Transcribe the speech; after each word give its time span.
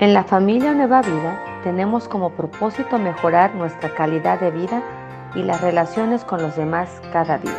En 0.00 0.14
la 0.14 0.22
familia 0.22 0.74
Nueva 0.74 1.02
Vida 1.02 1.42
tenemos 1.64 2.06
como 2.06 2.30
propósito 2.30 3.00
mejorar 3.00 3.56
nuestra 3.56 3.92
calidad 3.96 4.38
de 4.38 4.52
vida 4.52 4.80
y 5.34 5.42
las 5.42 5.60
relaciones 5.60 6.22
con 6.22 6.40
los 6.40 6.54
demás 6.54 6.88
cada 7.12 7.38
día. 7.38 7.58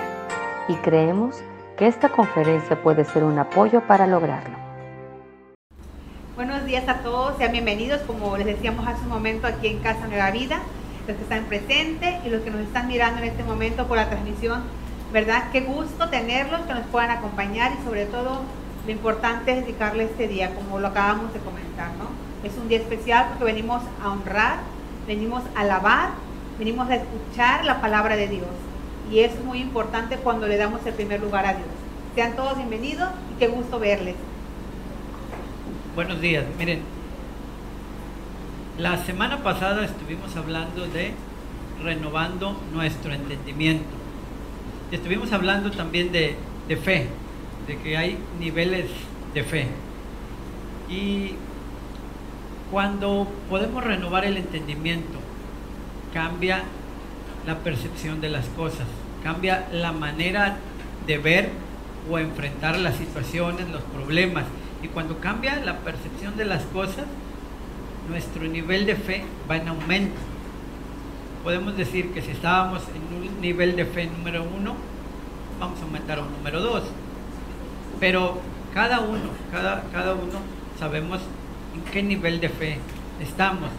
Y 0.69 0.75
creemos 0.75 1.35
que 1.77 1.87
esta 1.87 2.07
conferencia 2.07 2.81
puede 2.81 3.03
ser 3.03 3.25
un 3.25 3.37
apoyo 3.37 3.81
para 3.85 4.07
lograrlo. 4.07 4.55
Buenos 6.37 6.63
días 6.63 6.87
a 6.87 6.99
todos, 6.99 7.37
sean 7.37 7.51
bienvenidos, 7.51 7.99
como 8.03 8.37
les 8.37 8.45
decíamos 8.45 8.87
hace 8.87 9.01
un 9.01 9.09
momento, 9.09 9.45
aquí 9.45 9.67
en 9.67 9.79
Casa 9.79 10.07
Nueva 10.07 10.31
Vida, 10.31 10.59
los 11.09 11.17
que 11.17 11.23
están 11.23 11.43
presentes 11.43 12.25
y 12.25 12.29
los 12.29 12.41
que 12.43 12.51
nos 12.51 12.61
están 12.61 12.87
mirando 12.87 13.21
en 13.21 13.27
este 13.27 13.43
momento 13.43 13.85
por 13.85 13.97
la 13.97 14.07
transmisión. 14.07 14.63
¿Verdad? 15.11 15.51
Qué 15.51 15.59
gusto 15.59 16.07
tenerlos, 16.07 16.61
que 16.61 16.73
nos 16.73 16.85
puedan 16.85 17.11
acompañar 17.11 17.73
y 17.77 17.83
sobre 17.83 18.05
todo 18.05 18.43
lo 18.85 18.91
importante 18.93 19.51
es 19.51 19.65
dedicarle 19.65 20.05
este 20.05 20.29
día, 20.29 20.55
como 20.55 20.79
lo 20.79 20.87
acabamos 20.87 21.33
de 21.33 21.41
comentar, 21.41 21.89
¿no? 21.97 22.28
Es 22.43 22.53
un 22.57 22.69
día 22.69 22.77
especial 22.77 23.27
porque 23.29 23.43
venimos 23.43 23.83
a 24.01 24.11
honrar, 24.11 24.59
venimos 25.07 25.43
a 25.55 25.59
alabar, 25.59 26.11
venimos 26.57 26.89
a 26.89 26.95
escuchar 26.95 27.65
la 27.65 27.81
palabra 27.81 28.15
de 28.15 28.29
Dios. 28.29 28.47
Y 29.11 29.19
es 29.19 29.43
muy 29.43 29.59
importante 29.59 30.15
cuando 30.17 30.47
le 30.47 30.55
damos 30.55 30.85
el 30.85 30.93
primer 30.93 31.19
lugar 31.21 31.45
a 31.45 31.53
Dios. 31.53 31.67
Sean 32.15 32.35
todos 32.37 32.55
bienvenidos 32.55 33.09
y 33.33 33.39
qué 33.39 33.47
gusto 33.47 33.79
verles. 33.79 34.15
Buenos 35.95 36.21
días, 36.21 36.45
miren. 36.57 36.81
La 38.77 38.97
semana 39.03 39.43
pasada 39.43 39.83
estuvimos 39.83 40.33
hablando 40.37 40.87
de 40.87 41.13
renovando 41.83 42.57
nuestro 42.73 43.13
entendimiento. 43.13 43.89
Estuvimos 44.91 45.33
hablando 45.33 45.71
también 45.71 46.13
de, 46.13 46.35
de 46.69 46.77
fe, 46.77 47.07
de 47.67 47.77
que 47.79 47.97
hay 47.97 48.17
niveles 48.39 48.89
de 49.33 49.43
fe. 49.43 49.67
Y 50.89 51.33
cuando 52.71 53.27
podemos 53.49 53.83
renovar 53.83 54.25
el 54.25 54.37
entendimiento, 54.37 55.19
cambia 56.13 56.63
la 57.47 57.57
percepción 57.59 58.21
de 58.21 58.29
las 58.29 58.45
cosas, 58.49 58.85
cambia 59.23 59.67
la 59.71 59.91
manera 59.91 60.57
de 61.07 61.17
ver 61.17 61.49
o 62.09 62.19
enfrentar 62.19 62.77
las 62.77 62.95
situaciones, 62.95 63.69
los 63.69 63.81
problemas. 63.81 64.45
Y 64.83 64.87
cuando 64.87 65.19
cambia 65.19 65.55
la 65.57 65.79
percepción 65.79 66.37
de 66.37 66.45
las 66.45 66.63
cosas, 66.65 67.05
nuestro 68.09 68.43
nivel 68.43 68.85
de 68.85 68.95
fe 68.95 69.25
va 69.49 69.57
en 69.57 69.67
aumento. 69.67 70.19
Podemos 71.43 71.75
decir 71.75 72.11
que 72.13 72.21
si 72.21 72.31
estábamos 72.31 72.83
en 72.89 73.17
un 73.17 73.41
nivel 73.41 73.75
de 73.75 73.85
fe 73.85 74.05
número 74.05 74.43
uno, 74.43 74.75
vamos 75.59 75.79
a 75.79 75.83
aumentar 75.83 76.19
a 76.19 76.23
un 76.23 76.31
número 76.31 76.61
dos. 76.61 76.83
Pero 77.99 78.39
cada 78.73 79.01
uno, 79.01 79.29
cada, 79.51 79.83
cada 79.91 80.13
uno 80.13 80.39
sabemos 80.77 81.19
qué 81.91 82.03
nivel 82.03 82.39
de 82.39 82.49
fe 82.49 82.77
estamos. 83.21 83.69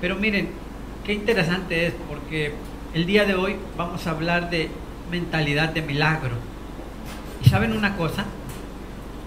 Pero 0.00 0.16
miren, 0.16 0.50
qué 1.04 1.12
interesante 1.12 1.86
es 1.86 1.94
porque 2.08 2.54
el 2.94 3.06
día 3.06 3.24
de 3.24 3.34
hoy 3.34 3.56
vamos 3.76 4.06
a 4.06 4.10
hablar 4.10 4.50
de 4.50 4.70
mentalidad 5.10 5.70
de 5.70 5.82
milagro. 5.82 6.36
¿Y 7.44 7.48
saben 7.48 7.72
una 7.76 7.96
cosa? 7.96 8.24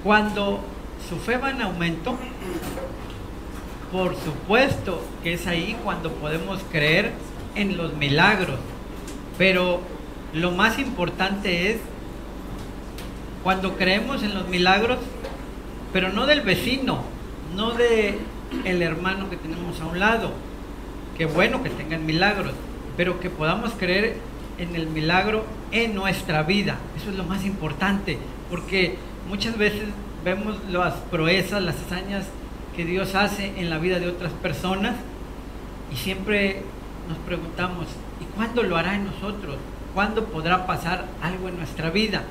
Cuando 0.03 0.61
su 1.09 1.17
fe 1.17 1.37
va 1.37 1.51
en 1.51 1.61
aumento, 1.61 2.17
por 3.91 4.15
supuesto 4.15 5.03
que 5.21 5.33
es 5.33 5.47
ahí 5.47 5.77
cuando 5.83 6.11
podemos 6.13 6.59
creer 6.71 7.11
en 7.55 7.77
los 7.77 7.93
milagros. 7.93 8.59
Pero 9.37 9.81
lo 10.33 10.51
más 10.51 10.79
importante 10.79 11.71
es 11.71 11.77
cuando 13.43 13.75
creemos 13.77 14.23
en 14.23 14.33
los 14.33 14.47
milagros, 14.47 14.99
pero 15.91 16.11
no 16.11 16.25
del 16.25 16.41
vecino, 16.41 17.03
no 17.55 17.71
de 17.71 18.17
el 18.65 18.81
hermano 18.81 19.29
que 19.29 19.37
tenemos 19.37 19.79
a 19.81 19.85
un 19.85 19.99
lado. 19.99 20.31
Qué 21.17 21.25
bueno 21.25 21.63
que 21.63 21.69
tengan 21.69 22.05
milagros, 22.05 22.53
pero 22.97 23.19
que 23.19 23.29
podamos 23.29 23.73
creer 23.73 24.17
en 24.57 24.75
el 24.75 24.87
milagro 24.87 25.45
en 25.71 25.95
nuestra 25.95 26.43
vida. 26.43 26.77
Eso 26.97 27.09
es 27.09 27.15
lo 27.15 27.23
más 27.23 27.45
importante, 27.45 28.17
porque 28.49 28.97
muchas 29.27 29.57
veces 29.57 29.83
vemos 30.23 30.57
las 30.69 30.93
proezas, 31.11 31.61
las 31.61 31.75
hazañas 31.75 32.25
que 32.75 32.85
Dios 32.85 33.13
hace 33.15 33.53
en 33.59 33.69
la 33.69 33.77
vida 33.77 33.99
de 33.99 34.07
otras 34.07 34.31
personas 34.33 34.95
y 35.91 35.95
siempre 35.95 36.63
nos 37.07 37.17
preguntamos, 37.19 37.87
¿y 38.21 38.25
cuándo 38.35 38.63
lo 38.63 38.77
hará 38.77 38.95
en 38.95 39.05
nosotros? 39.05 39.57
¿Cuándo 39.93 40.25
podrá 40.25 40.65
pasar 40.65 41.05
algo 41.21 41.49
en 41.49 41.57
nuestra 41.57 41.91
vida? 41.91 42.23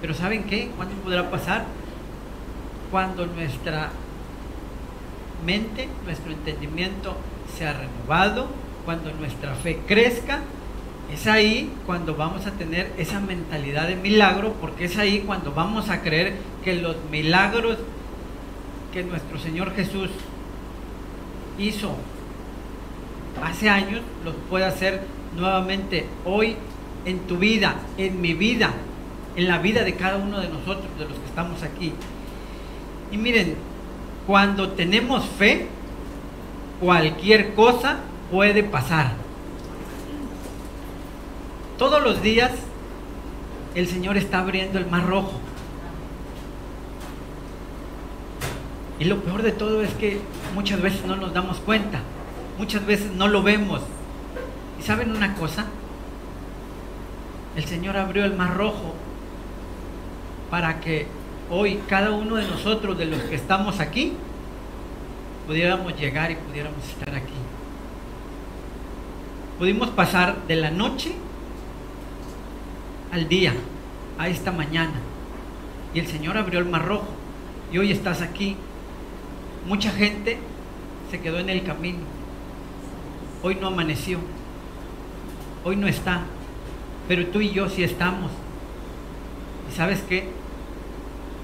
Pero 0.00 0.14
¿saben 0.14 0.44
qué? 0.44 0.70
¿Cuándo 0.76 0.94
podrá 0.96 1.30
pasar? 1.30 1.64
Cuando 2.90 3.26
nuestra 3.26 3.90
nuestro 6.04 6.32
entendimiento 6.32 7.16
se 7.56 7.66
ha 7.66 7.72
renovado, 7.72 8.48
cuando 8.84 9.12
nuestra 9.12 9.54
fe 9.54 9.80
crezca, 9.86 10.40
es 11.12 11.26
ahí 11.26 11.72
cuando 11.86 12.14
vamos 12.14 12.46
a 12.46 12.52
tener 12.52 12.92
esa 12.96 13.20
mentalidad 13.20 13.88
de 13.88 13.96
milagro, 13.96 14.54
porque 14.60 14.86
es 14.86 14.96
ahí 14.96 15.20
cuando 15.20 15.52
vamos 15.52 15.90
a 15.90 16.02
creer 16.02 16.34
que 16.64 16.74
los 16.74 16.96
milagros 17.10 17.78
que 18.92 19.02
nuestro 19.02 19.38
Señor 19.38 19.74
Jesús 19.74 20.10
hizo 21.58 21.96
hace 23.42 23.68
años, 23.68 24.00
los 24.24 24.34
puede 24.48 24.64
hacer 24.64 25.02
nuevamente 25.36 26.06
hoy 26.24 26.56
en 27.04 27.18
tu 27.20 27.36
vida, 27.36 27.76
en 27.98 28.20
mi 28.20 28.34
vida, 28.34 28.70
en 29.36 29.48
la 29.48 29.58
vida 29.58 29.82
de 29.82 29.94
cada 29.94 30.16
uno 30.16 30.40
de 30.40 30.48
nosotros, 30.48 30.86
de 30.98 31.06
los 31.06 31.18
que 31.18 31.26
estamos 31.26 31.62
aquí. 31.62 31.92
Y 33.10 33.18
miren, 33.18 33.56
cuando 34.26 34.70
tenemos 34.70 35.24
fe, 35.24 35.68
cualquier 36.80 37.54
cosa 37.54 37.98
puede 38.30 38.62
pasar. 38.62 39.12
Todos 41.78 42.02
los 42.02 42.22
días 42.22 42.52
el 43.74 43.88
Señor 43.88 44.16
está 44.16 44.38
abriendo 44.38 44.78
el 44.78 44.86
mar 44.86 45.06
rojo. 45.06 45.40
Y 48.98 49.04
lo 49.04 49.20
peor 49.20 49.42
de 49.42 49.52
todo 49.52 49.82
es 49.82 49.92
que 49.94 50.20
muchas 50.54 50.80
veces 50.80 51.04
no 51.04 51.16
nos 51.16 51.34
damos 51.34 51.58
cuenta, 51.58 52.00
muchas 52.58 52.86
veces 52.86 53.10
no 53.12 53.26
lo 53.28 53.42
vemos. 53.42 53.82
¿Y 54.78 54.82
saben 54.82 55.10
una 55.10 55.34
cosa? 55.34 55.66
El 57.56 57.64
Señor 57.64 57.96
abrió 57.96 58.24
el 58.24 58.34
mar 58.34 58.56
rojo 58.56 58.94
para 60.50 60.80
que 60.80 61.08
hoy 61.54 61.78
cada 61.88 62.10
uno 62.10 62.34
de 62.34 62.48
nosotros, 62.48 62.98
de 62.98 63.06
los 63.06 63.22
que 63.22 63.36
estamos 63.36 63.78
aquí, 63.78 64.12
pudiéramos 65.46 65.96
llegar 65.96 66.32
y 66.32 66.34
pudiéramos 66.34 66.84
estar 66.84 67.14
aquí. 67.14 67.32
Pudimos 69.58 69.90
pasar 69.90 70.36
de 70.48 70.56
la 70.56 70.70
noche 70.70 71.12
al 73.12 73.28
día, 73.28 73.54
a 74.18 74.28
esta 74.28 74.50
mañana. 74.50 74.94
Y 75.94 76.00
el 76.00 76.08
Señor 76.08 76.36
abrió 76.36 76.58
el 76.58 76.64
mar 76.64 76.84
rojo. 76.84 77.06
Y 77.72 77.78
hoy 77.78 77.92
estás 77.92 78.20
aquí. 78.20 78.56
Mucha 79.68 79.92
gente 79.92 80.38
se 81.12 81.20
quedó 81.20 81.38
en 81.38 81.50
el 81.50 81.62
camino. 81.62 82.00
Hoy 83.44 83.54
no 83.60 83.68
amaneció. 83.68 84.18
Hoy 85.64 85.76
no 85.76 85.86
está. 85.86 86.22
Pero 87.06 87.26
tú 87.28 87.40
y 87.40 87.52
yo 87.52 87.68
sí 87.68 87.84
estamos. 87.84 88.32
¿Y 89.70 89.76
sabes 89.76 90.02
qué? 90.08 90.43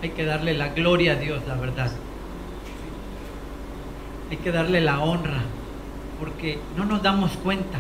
Hay 0.03 0.11
que 0.11 0.25
darle 0.25 0.55
la 0.55 0.69
gloria 0.69 1.13
a 1.13 1.17
Dios, 1.17 1.43
la 1.47 1.55
verdad. 1.55 1.91
Hay 4.31 4.37
que 4.39 4.53
darle 4.53 4.81
la 4.81 5.01
honra, 5.01 5.43
porque 6.19 6.59
no 6.77 6.85
nos 6.85 7.03
damos 7.03 7.33
cuenta. 7.33 7.79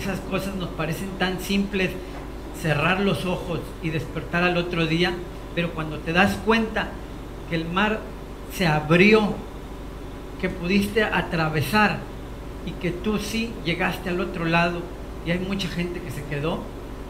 Esas 0.00 0.18
cosas 0.20 0.54
nos 0.56 0.70
parecen 0.70 1.10
tan 1.18 1.40
simples, 1.40 1.90
cerrar 2.60 3.00
los 3.00 3.24
ojos 3.24 3.60
y 3.82 3.90
despertar 3.90 4.42
al 4.42 4.56
otro 4.56 4.86
día, 4.86 5.12
pero 5.54 5.72
cuando 5.72 5.98
te 5.98 6.12
das 6.12 6.36
cuenta 6.44 6.88
que 7.48 7.56
el 7.56 7.66
mar 7.66 8.00
se 8.52 8.66
abrió, 8.66 9.34
que 10.40 10.48
pudiste 10.48 11.04
atravesar 11.04 11.98
y 12.66 12.72
que 12.72 12.90
tú 12.90 13.18
sí 13.18 13.52
llegaste 13.64 14.08
al 14.08 14.20
otro 14.20 14.44
lado 14.44 14.80
y 15.26 15.30
hay 15.30 15.38
mucha 15.38 15.68
gente 15.68 16.00
que 16.00 16.10
se 16.10 16.24
quedó, 16.24 16.62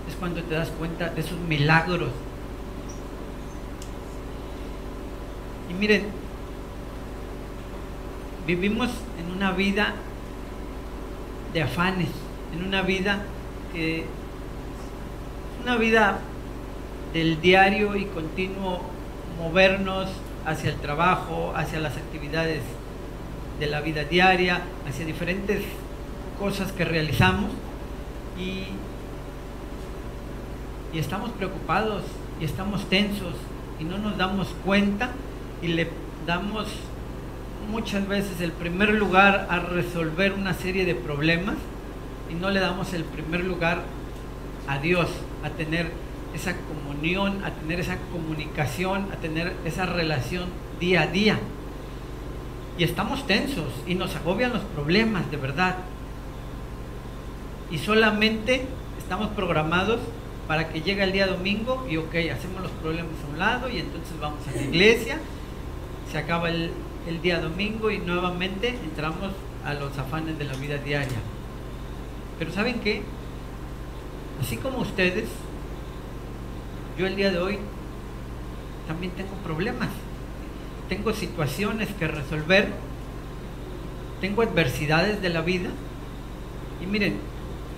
es 0.09 0.17
cuando 0.17 0.43
te 0.43 0.55
das 0.55 0.69
cuenta 0.71 1.09
de 1.11 1.21
esos 1.21 1.39
milagros 1.39 2.11
Y 5.71 5.75
miren, 5.75 6.07
vivimos 8.45 8.91
en 9.21 9.31
una 9.37 9.53
vida 9.53 9.95
de 11.55 11.63
afanes, 11.63 12.09
en 12.53 12.67
una 12.67 12.83
vida 12.83 13.23
que 13.73 14.05
una 15.63 15.77
vida 15.77 16.19
del 17.13 17.41
diario 17.41 17.95
y 17.95 18.07
continuo 18.07 18.81
movernos 19.39 20.09
hacia 20.45 20.71
el 20.71 20.77
trabajo, 20.77 21.53
hacia 21.55 21.79
las 21.79 21.97
actividades 21.97 22.63
de 23.61 23.67
la 23.67 23.81
vida 23.81 24.03
diaria, 24.05 24.63
hacia 24.89 25.07
diferentes 25.07 25.63
cosas 26.39 26.73
que 26.73 26.85
realizamos. 26.85 27.51
Y, 28.37 28.65
y 30.93 30.99
estamos 30.99 31.31
preocupados 31.31 32.03
y 32.41 32.45
estamos 32.45 32.89
tensos 32.89 33.35
y 33.79 33.85
no 33.85 33.99
nos 33.99 34.17
damos 34.17 34.49
cuenta 34.65 35.11
y 35.63 35.69
le 35.69 35.89
damos 36.27 36.67
muchas 37.71 38.07
veces 38.09 38.41
el 38.41 38.53
primer 38.53 38.95
lugar 38.95 39.47
a 39.51 39.61
resolver 39.61 40.33
una 40.33 40.55
serie 40.55 40.85
de 40.85 40.95
problemas 40.95 41.57
y 42.31 42.35
no 42.35 42.51
le 42.51 42.61
damos 42.61 42.93
el 42.95 43.05
primer 43.05 43.45
lugar 43.45 43.83
a 44.67 44.79
Dios, 44.79 45.09
a 45.45 45.51
tener 45.51 45.91
esa 46.35 46.55
comunión, 46.57 47.45
a 47.45 47.51
tener 47.51 47.81
esa 47.81 47.97
comunicación, 48.13 49.09
a 49.13 49.17
tener 49.17 49.53
esa 49.65 49.87
relación 49.87 50.45
día 50.79 51.03
a 51.03 51.07
día. 51.07 51.39
Y 52.79 52.85
estamos 52.85 53.27
tensos 53.27 53.73
y 53.87 53.95
nos 53.95 54.15
agobian 54.17 54.53
los 54.53 54.63
problemas, 54.63 55.31
de 55.31 55.37
verdad. 55.37 55.77
Y 57.71 57.79
solamente 57.79 58.65
estamos 58.99 59.29
programados 59.31 60.01
para 60.47 60.69
que 60.69 60.81
llegue 60.83 61.03
el 61.03 61.13
día 61.13 61.27
domingo 61.27 61.87
y 61.89 61.97
ok, 61.97 62.15
hacemos 62.33 62.63
los 62.63 62.71
problemas 62.83 63.13
a 63.25 63.33
un 63.33 63.39
lado 63.39 63.69
y 63.69 63.79
entonces 63.79 64.19
vamos 64.21 64.41
a 64.49 64.53
la 64.53 64.63
iglesia, 64.63 65.19
se 66.11 66.19
acaba 66.19 66.49
el, 66.51 66.73
el 67.07 67.23
día 67.23 67.41
domingo 67.41 67.91
y 67.91 67.99
nuevamente 67.99 68.69
entramos 68.69 69.33
a 69.65 69.75
los 69.75 69.97
afanes 69.99 70.39
de 70.39 70.45
la 70.45 70.55
vida 70.55 70.79
diaria. 70.79 71.19
Pero 72.39 72.53
¿saben 72.53 72.81
qué? 72.81 73.03
Así 74.41 74.57
como 74.57 74.79
ustedes, 74.79 75.29
yo 76.99 77.07
el 77.07 77.17
día 77.17 77.31
de 77.31 77.39
hoy 77.39 77.59
también 78.87 79.13
tengo 79.13 79.35
problemas, 79.45 79.89
tengo 80.89 81.13
situaciones 81.13 81.89
que 81.99 82.09
resolver, 82.09 82.69
tengo 84.21 84.43
adversidades 84.43 85.23
de 85.23 85.29
la 85.29 85.43
vida. 85.43 85.71
Y 86.83 86.87
miren, 86.87 87.19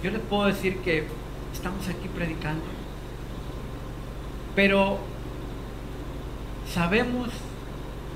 yo 0.02 0.10
les 0.10 0.20
puedo 0.20 0.46
decir 0.46 0.78
que 0.78 1.04
estamos 1.52 1.86
aquí 1.88 2.08
predicando, 2.08 2.64
pero 4.54 4.98
sabemos 6.72 7.28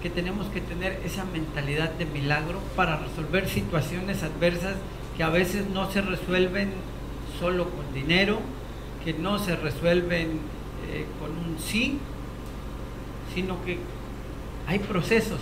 que 0.03 0.11
tenemos 0.11 0.47
que 0.49 0.61
tener 0.61 1.01
esa 1.05 1.25
mentalidad 1.25 1.91
de 1.93 2.07
milagro 2.07 2.61
para 2.75 2.97
resolver 2.97 3.49
situaciones 3.49 4.23
adversas 4.23 4.77
que 5.17 5.23
a 5.23 5.31
veces 5.31 5.67
no 5.69 5.91
se 5.91 6.03
resuelven 6.03 6.71
solo 7.41 7.71
con 7.71 7.93
dinero, 7.95 8.39
que 9.05 9.15
no 9.15 9.39
se 9.39 9.57
resuelven 9.57 10.41
eh, 10.89 11.07
con 11.21 11.31
un 11.31 11.59
sí, 11.59 11.99
sino 13.35 13.63
que 13.65 13.79
hay 14.67 14.79
procesos. 14.79 15.41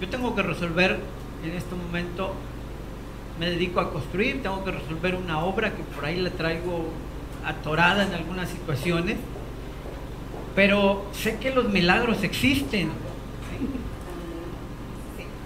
Yo 0.00 0.08
tengo 0.08 0.34
que 0.34 0.42
resolver 0.42 0.98
en 1.44 1.50
este 1.52 1.74
momento, 1.74 2.34
me 3.38 3.50
dedico 3.50 3.80
a 3.80 3.92
construir, 3.92 4.42
tengo 4.42 4.64
que 4.64 4.72
resolver 4.72 5.14
una 5.14 5.40
obra 5.44 5.74
que 5.74 5.82
por 5.82 6.04
ahí 6.04 6.20
la 6.20 6.30
traigo 6.30 6.90
atorada 7.44 8.04
en 8.06 8.12
algunas 8.12 8.48
situaciones, 8.48 9.16
pero 10.56 11.04
sé 11.12 11.36
que 11.36 11.54
los 11.54 11.68
milagros 11.68 12.24
existen. 12.24 12.88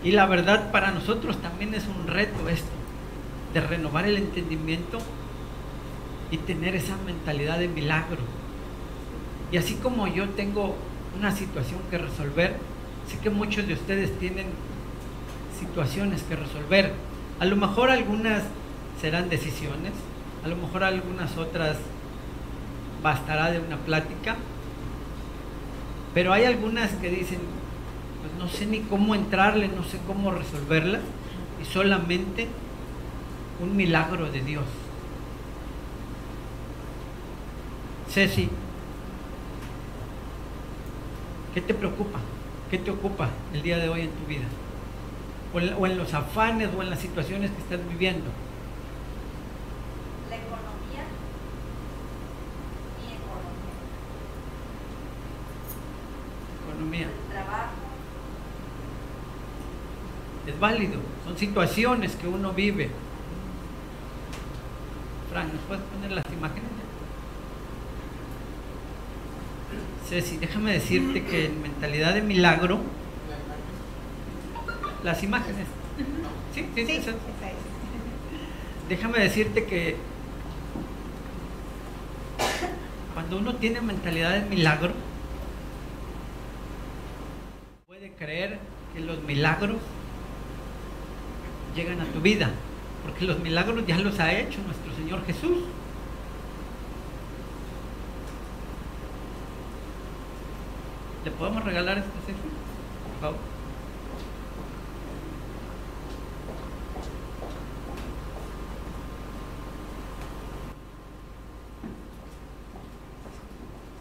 Y 0.03 0.13
la 0.13 0.25
verdad 0.25 0.71
para 0.71 0.93
nosotros 0.93 1.37
también 1.43 1.75
es 1.75 1.85
un 1.87 2.07
reto 2.07 2.49
esto, 2.49 2.71
de 3.53 3.61
renovar 3.61 4.07
el 4.07 4.17
entendimiento 4.17 4.99
y 6.31 6.39
tener 6.39 6.77
esa 6.77 6.97
mentalidad 7.05 7.59
de 7.59 7.69
milagro. 7.69 8.21
Y 9.51 9.57
así 9.57 9.75
como 9.75 10.07
yo 10.07 10.29
tengo 10.31 10.77
una 11.19 11.33
situación 11.33 11.81
que 11.91 11.99
resolver, 11.99 12.57
sé 13.09 13.19
que 13.19 13.31
muchos 13.31 13.67
de 13.67 13.75
ustedes 13.75 14.17
tienen 14.21 14.47
situaciones 15.59 16.23
que 16.23 16.37
resolver. 16.37 16.95
A 17.41 17.47
lo 17.47 17.57
mejor 17.57 17.91
algunas 17.91 18.45
serán 19.01 19.29
decisiones, 19.29 19.93
a 20.45 20.49
lo 20.49 20.57
mejor 20.57 20.85
algunas 20.85 21.37
otras 21.37 21.79
bastará 23.03 23.51
de 23.51 23.59
una 23.59 23.77
plática, 23.79 24.37
pero 26.15 26.33
hay 26.33 26.45
algunas 26.45 26.91
que 26.93 27.11
dicen, 27.11 27.39
pues 28.21 28.33
no 28.39 28.49
sé 28.49 28.67
ni 28.67 28.81
cómo 28.81 29.15
entrarle, 29.15 29.69
no 29.69 29.85
sé 29.85 29.99
cómo 30.07 30.31
resolverlas, 30.31 31.03
y 31.61 31.65
solamente 31.65 32.49
un 33.61 33.77
milagro 33.77 34.31
de 34.31 34.41
Dios. 34.41 34.65
Ceci, 38.09 38.49
¿qué 41.55 41.61
te 41.61 41.75
preocupa? 41.75 42.19
¿Qué 42.71 42.79
te 42.79 42.91
ocupa 42.91 43.29
el 43.53 43.63
día 43.63 43.79
de 43.79 43.89
hoy 43.89 44.03
en 44.03 44.11
tu 44.11 44.27
vida? 44.27 44.47
O 45.53 45.87
en, 45.87 45.99
los 45.99 46.15
afanes 46.15 46.71
o 46.77 46.83
en 46.83 46.91
las 46.91 47.01
situaciones 47.01 47.51
que 47.51 47.59
estás 47.59 47.81
viviendo. 47.89 48.31
La 50.29 50.37
economía. 50.37 51.05
Mi 52.99 53.15
economía. 53.15 53.75
Economía. 56.69 57.09
El 57.09 57.33
trabajo. 57.33 57.73
Es 60.47 60.50
válido. 60.61 61.01
Son 61.25 61.37
situaciones 61.37 62.15
que 62.15 62.29
uno 62.29 62.53
vive. 62.53 62.91
Frank, 65.31 65.53
¿nos 65.53 65.63
puedes 65.63 65.83
poner 65.85 66.13
las 66.13 66.27
imágenes? 66.33 66.71
Ceci, 70.09 70.37
déjame 70.39 70.73
decirte 70.73 71.25
que 71.25 71.47
en 71.47 71.63
mentalidad 71.63 72.15
de 72.15 72.23
milagro, 72.23 72.81
las 75.05 75.23
imágenes. 75.23 75.67
Sí, 76.55 76.67
sí, 76.75 76.87
sí. 76.87 77.01
sí. 77.03 77.11
Déjame 78.89 79.21
decirte 79.21 79.65
que 79.67 79.97
cuando 83.15 83.39
uno 83.39 83.55
tiene 83.55 83.81
mentalidad 83.81 84.33
de 84.33 84.41
milagro, 84.49 84.95
puede 87.87 88.11
creer 88.15 88.59
que 88.93 89.01
los 89.01 89.23
milagros 89.23 89.77
llegan 91.75 92.01
a 92.01 92.05
tu 92.05 92.21
vida, 92.21 92.51
porque 93.05 93.25
los 93.25 93.39
milagros 93.41 93.87
ya 93.87 93.99
los 93.99 94.19
ha 94.21 94.33
hecho 94.33 94.61
nuestro 94.63 94.95
Señor 94.95 95.25
Jesús. 95.27 95.59
¿Le 101.25 101.31
podemos 101.33 101.65
regalar 101.65 101.99
este 101.99 102.11
selfie? 102.27 102.51
Por 103.05 103.21
favor. 103.21 103.39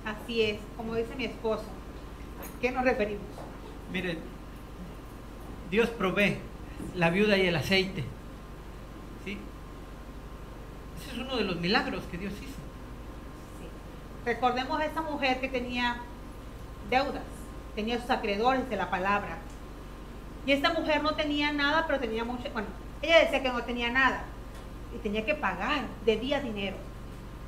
Así 0.06 0.42
es, 0.42 0.60
como 0.78 0.96
dice 0.96 1.16
mi 1.16 1.26
esposo. 1.26 1.64
¿A 1.64 2.62
qué 2.62 2.72
nos 2.72 2.84
referimos? 2.84 3.22
Miren, 3.92 4.20
Dios 5.70 5.90
provee 5.90 6.38
la 6.96 7.10
viuda 7.10 7.38
y 7.38 7.48
el 7.48 7.56
aceite. 7.56 8.04
¿Sí? 9.26 9.38
Ese 11.02 11.12
es 11.12 11.18
uno 11.18 11.36
de 11.38 11.44
los 11.44 11.58
milagros 11.58 12.04
que 12.12 12.18
Dios 12.18 12.34
hizo. 12.42 12.60
Recordemos 14.26 14.80
a 14.80 14.86
esa 14.86 15.02
mujer 15.02 15.40
que 15.40 15.48
tenía 15.48 15.98
deudas, 16.90 17.24
tenía 17.76 18.00
sus 18.00 18.10
acreedores 18.10 18.70
de 18.70 18.76
la 18.76 18.90
palabra. 18.90 19.38
Y 20.46 20.52
esta 20.52 20.74
mujer 20.74 21.04
no 21.04 21.16
tenía 21.16 21.52
nada, 21.52 21.86
pero 21.88 22.00
tenía 22.00 22.24
mucho, 22.24 22.50
bueno, 22.52 22.68
ella 23.02 23.20
decía 23.20 23.42
que 23.42 23.50
no 23.50 23.64
tenía 23.64 23.90
nada 23.92 24.24
y 24.94 24.98
tenía 25.00 25.26
que 25.26 25.36
pagar, 25.36 25.84
debía 26.06 26.42
dinero. 26.42 26.78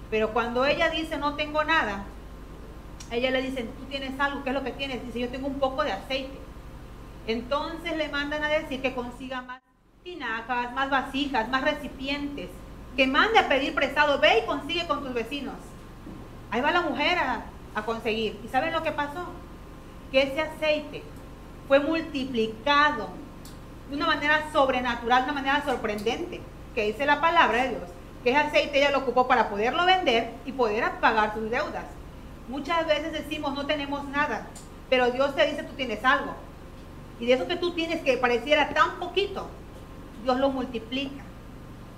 Pero 0.09 0.33
cuando 0.33 0.65
ella 0.65 0.89
dice 0.89 1.17
no 1.17 1.35
tengo 1.35 1.63
nada, 1.63 2.05
ella 3.11 3.31
le 3.31 3.41
dicen, 3.41 3.69
tú 3.77 3.85
tienes 3.85 4.17
algo, 4.19 4.43
¿qué 4.43 4.49
es 4.49 4.55
lo 4.55 4.63
que 4.63 4.71
tienes? 4.71 5.05
Dice, 5.05 5.19
yo 5.19 5.29
tengo 5.29 5.47
un 5.47 5.59
poco 5.59 5.83
de 5.83 5.91
aceite. 5.91 6.39
Entonces 7.27 7.95
le 7.97 8.09
mandan 8.09 8.43
a 8.43 8.49
decir 8.49 8.81
que 8.81 8.93
consiga 8.93 9.41
más 9.41 9.61
tinajas, 10.03 10.73
más 10.73 10.89
vasijas, 10.89 11.49
más 11.49 11.63
recipientes, 11.63 12.49
que 12.95 13.07
mande 13.07 13.39
a 13.39 13.47
pedir 13.47 13.75
prestado, 13.75 14.19
ve 14.19 14.39
y 14.39 14.45
consigue 14.45 14.87
con 14.87 15.03
tus 15.03 15.13
vecinos. 15.13 15.55
Ahí 16.49 16.61
va 16.61 16.71
la 16.71 16.81
mujer 16.81 17.17
a, 17.17 17.45
a 17.75 17.85
conseguir. 17.85 18.39
¿Y 18.43 18.47
saben 18.47 18.73
lo 18.73 18.83
que 18.83 18.91
pasó? 18.91 19.25
Que 20.11 20.23
ese 20.23 20.41
aceite 20.41 21.03
fue 21.67 21.79
multiplicado 21.79 23.09
de 23.89 23.95
una 23.95 24.07
manera 24.07 24.51
sobrenatural, 24.51 25.25
de 25.25 25.31
una 25.31 25.41
manera 25.41 25.63
sorprendente, 25.63 26.41
que 26.73 26.87
dice 26.87 27.05
la 27.05 27.21
palabra 27.21 27.63
de 27.63 27.69
Dios, 27.69 27.83
que 28.23 28.31
ese 28.31 28.39
aceite 28.39 28.79
ella 28.79 28.91
lo 28.91 28.99
ocupó 28.99 29.27
para 29.27 29.49
poderlo 29.49 29.85
vender 29.85 30.33
y 30.45 30.51
poder 30.51 30.89
pagar 30.99 31.33
sus 31.33 31.49
deudas. 31.49 31.85
Muchas 32.47 32.87
veces 32.87 33.13
decimos 33.13 33.53
no 33.53 33.65
tenemos 33.65 34.03
nada, 34.09 34.47
pero 34.89 35.11
Dios 35.11 35.35
te 35.35 35.45
dice 35.45 35.63
tú 35.63 35.73
tienes 35.75 36.03
algo. 36.03 36.35
Y 37.21 37.27
de 37.27 37.33
eso 37.33 37.47
que 37.47 37.55
tú 37.55 37.71
tienes 37.73 38.01
que 38.01 38.17
pareciera 38.17 38.69
tan 38.73 38.99
poquito, 38.99 39.47
Dios 40.23 40.39
lo 40.39 40.49
multiplica. 40.49 41.23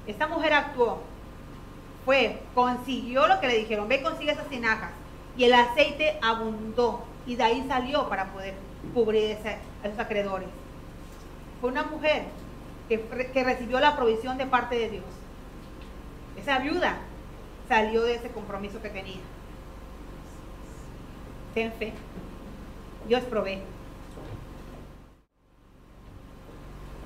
Esta 0.06 0.28
mujer 0.28 0.52
actuó, 0.52 1.02
fue, 2.04 2.42
consiguió 2.54 3.26
lo 3.30 3.40
que 3.40 3.48
le 3.48 3.58
dijeron, 3.60 3.88
ve 3.88 4.02
consigue 4.02 4.34
esas 4.34 4.50
tinajas 4.50 4.92
y 5.38 5.46
el 5.46 5.54
aceite 5.54 6.20
abundó 6.22 7.06
y 7.26 7.38
de 7.38 7.44
ahí 7.44 7.66
salió 7.70 8.10
para 8.10 8.34
poder 8.34 8.56
cubrir 8.94 9.38
a 9.46 9.88
esos 9.88 9.98
acreedores. 9.98 10.50
Fue 11.62 11.70
una 11.70 11.84
mujer 11.84 12.26
que, 12.90 13.00
que 13.34 13.44
recibió 13.46 13.80
la 13.80 13.96
provisión 13.96 14.38
de 14.38 14.46
parte 14.46 14.76
de 14.78 14.90
Dios. 14.90 15.06
Esa 16.36 16.60
viuda 16.60 16.98
salió 17.70 18.04
de 18.04 18.16
ese 18.16 18.28
compromiso 18.28 18.82
que 18.82 18.90
tenía. 18.90 19.22
Ten 21.54 21.72
fe. 21.72 21.94
Dios 23.08 23.24
provee. 23.24 23.62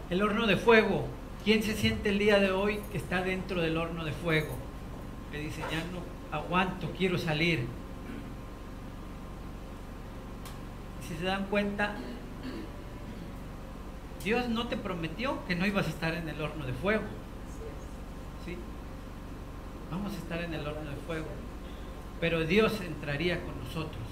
El 0.10 0.22
horno 0.22 0.48
de 0.48 0.56
fuego. 0.56 1.06
¿Quién 1.44 1.64
se 1.64 1.74
siente 1.74 2.10
el 2.10 2.20
día 2.20 2.40
de 2.40 2.52
hoy 2.52 2.80
que 2.92 2.98
está 2.98 3.22
dentro 3.22 3.62
del 3.62 3.78
horno 3.78 4.06
de 4.06 4.14
fuego? 4.14 4.56
Que 5.32 5.40
dice, 5.40 5.62
ya 5.72 5.80
no 5.92 6.38
aguanto, 6.38 6.92
quiero 6.98 7.18
salir. 7.18 7.66
Si 11.08 11.16
se 11.16 11.24
dan 11.24 11.46
cuenta, 11.46 11.96
Dios 14.24 14.50
no 14.50 14.68
te 14.68 14.78
prometió 14.78 15.46
que 15.46 15.56
no 15.56 15.66
ibas 15.66 15.88
a 15.88 15.90
estar 15.90 16.14
en 16.14 16.28
el 16.28 16.42
horno 16.42 16.66
de 16.66 16.74
fuego. 16.74 17.04
¿Sí? 18.46 18.58
Vamos 19.92 20.14
a 20.14 20.18
estar 20.18 20.42
en 20.42 20.54
el 20.54 20.66
horno 20.66 20.90
de 20.90 20.98
fuego. 21.06 21.28
Pero 22.20 22.46
Dios 22.46 22.80
entraría 22.82 23.42
con 23.42 23.58
nosotros. 23.60 24.04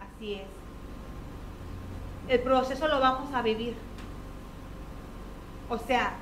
Así 0.00 0.34
es. 0.34 0.63
El 2.28 2.40
proceso 2.40 2.88
lo 2.88 3.00
vamos 3.00 3.32
a 3.34 3.42
vivir. 3.42 3.76
O 5.68 5.78
sea, 5.78 6.14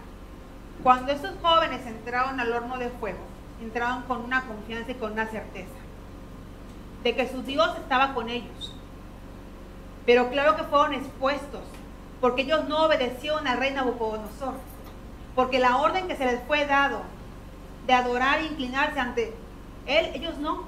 cuando 0.83 1.13
estos 1.13 1.33
jóvenes 1.43 1.87
entraron 1.87 2.41
al 2.41 2.53
horno 2.53 2.79
de 2.79 2.91
fuego, 2.91 3.21
entraron 3.61 4.03
con 4.03 4.25
una 4.25 4.43
confianza 4.43 4.91
y 4.91 4.95
con 4.95 5.13
una 5.13 5.27
certeza 5.27 5.71
de 7.03 7.15
que 7.15 7.29
su 7.29 7.43
Dios 7.43 7.77
estaba 7.79 8.15
con 8.15 8.29
ellos. 8.29 8.75
Pero 10.07 10.31
claro 10.31 10.57
que 10.57 10.65
fueron 10.65 10.95
expuestos 10.95 11.63
porque 12.21 12.43
ellos 12.43 12.69
no 12.69 12.85
obedecieron 12.85 13.47
al 13.49 13.59
rey 13.59 13.73
Nabucodonosor, 13.73 14.55
porque 15.35 15.59
la 15.59 15.79
orden 15.79 16.07
que 16.07 16.17
se 16.17 16.25
les 16.25 16.43
fue 16.45 16.67
dado 16.67 17.01
de 17.87 17.95
adorar 17.95 18.39
e 18.39 18.47
inclinarse 18.47 19.01
ante 19.01 19.35
él, 19.87 20.11
ellos 20.15 20.39
no. 20.39 20.65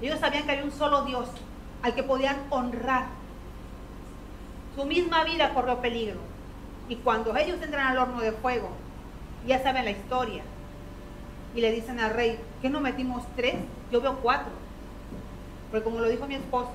Ellos 0.00 0.20
sabían 0.20 0.44
que 0.44 0.52
había 0.52 0.64
un 0.64 0.72
solo 0.72 1.02
Dios 1.02 1.28
al 1.82 1.94
que 1.94 2.02
podían 2.02 2.36
honrar. 2.50 3.06
Su 4.74 4.84
misma 4.84 5.24
vida 5.24 5.54
corrió 5.54 5.80
peligro. 5.80 6.18
Y 6.88 6.96
cuando 6.96 7.36
ellos 7.36 7.62
entran 7.62 7.86
al 7.86 7.98
horno 7.98 8.20
de 8.20 8.32
fuego, 8.32 8.68
ya 9.46 9.62
saben 9.62 9.84
la 9.84 9.92
historia. 9.92 10.42
Y 11.54 11.60
le 11.60 11.72
dicen 11.72 12.00
al 12.00 12.12
rey, 12.12 12.38
¿qué 12.60 12.68
no 12.68 12.80
metimos 12.80 13.22
tres? 13.36 13.54
Yo 13.90 14.00
veo 14.00 14.16
cuatro. 14.16 14.52
Porque 15.70 15.84
como 15.84 16.00
lo 16.00 16.08
dijo 16.08 16.26
mi 16.26 16.34
esposo, 16.34 16.72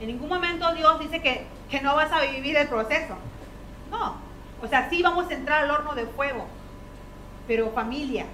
en 0.00 0.08
ningún 0.08 0.28
momento 0.28 0.72
Dios 0.74 0.98
dice 1.00 1.22
que, 1.22 1.46
que 1.70 1.80
no 1.80 1.94
vas 1.94 2.12
a 2.12 2.20
vivir 2.20 2.56
el 2.56 2.68
proceso. 2.68 3.14
No. 3.90 4.16
O 4.62 4.68
sea, 4.68 4.88
sí 4.90 5.02
vamos 5.02 5.30
a 5.30 5.34
entrar 5.34 5.64
al 5.64 5.70
horno 5.70 5.94
de 5.94 6.06
fuego. 6.06 6.46
Pero 7.46 7.70
familia, 7.70 8.26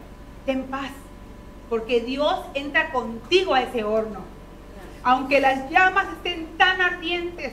ten 0.46 0.64
paz. 0.64 0.90
Porque 1.68 2.00
Dios 2.00 2.40
entra 2.54 2.90
contigo 2.90 3.54
a 3.54 3.62
ese 3.62 3.84
horno. 3.84 4.20
Aunque 5.02 5.40
las 5.40 5.70
llamas 5.70 6.08
estén 6.08 6.46
tan 6.58 6.80
ardientes. 6.80 7.52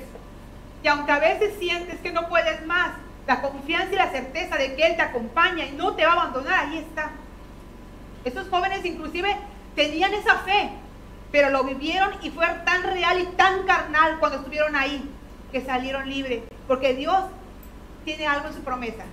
Y 0.84 0.88
aunque 0.88 1.12
a 1.12 1.20
veces 1.20 1.56
sientes 1.60 2.00
que 2.00 2.12
no 2.12 2.28
puedes 2.30 2.66
más, 2.66 2.92
la 3.26 3.42
confianza 3.42 3.94
y 3.94 3.98
la 3.98 4.12
certeza 4.12 4.58
de 4.58 4.76
que 4.76 4.86
Él 4.86 4.96
te 4.96 5.02
acompaña 5.02 5.66
y 5.66 5.72
no 5.74 5.96
te 5.96 6.06
va 6.06 6.14
a 6.14 6.22
abandonar, 6.22 6.66
ahí 6.66 6.78
está. 6.78 7.12
Estos 8.24 8.48
jóvenes 8.50 8.86
inclusive 8.86 9.36
tenían 9.76 10.14
esa 10.14 10.38
fe 10.40 10.72
pero 11.32 11.50
lo 11.50 11.64
vivieron 11.64 12.12
y 12.22 12.30
fue 12.30 12.46
tan 12.66 12.84
real 12.84 13.20
y 13.20 13.26
tan 13.36 13.64
carnal 13.66 14.20
cuando 14.20 14.40
estuvieron 14.40 14.76
ahí 14.76 15.10
que 15.52 15.62
salieron 15.62 16.10
libres. 16.10 16.44
Porque 16.68 16.94
Dios 16.94 17.18
tiene 18.06 18.28
algo 18.28 18.48
en 18.48 18.54
su 18.54 18.62
promesa, 18.62 19.04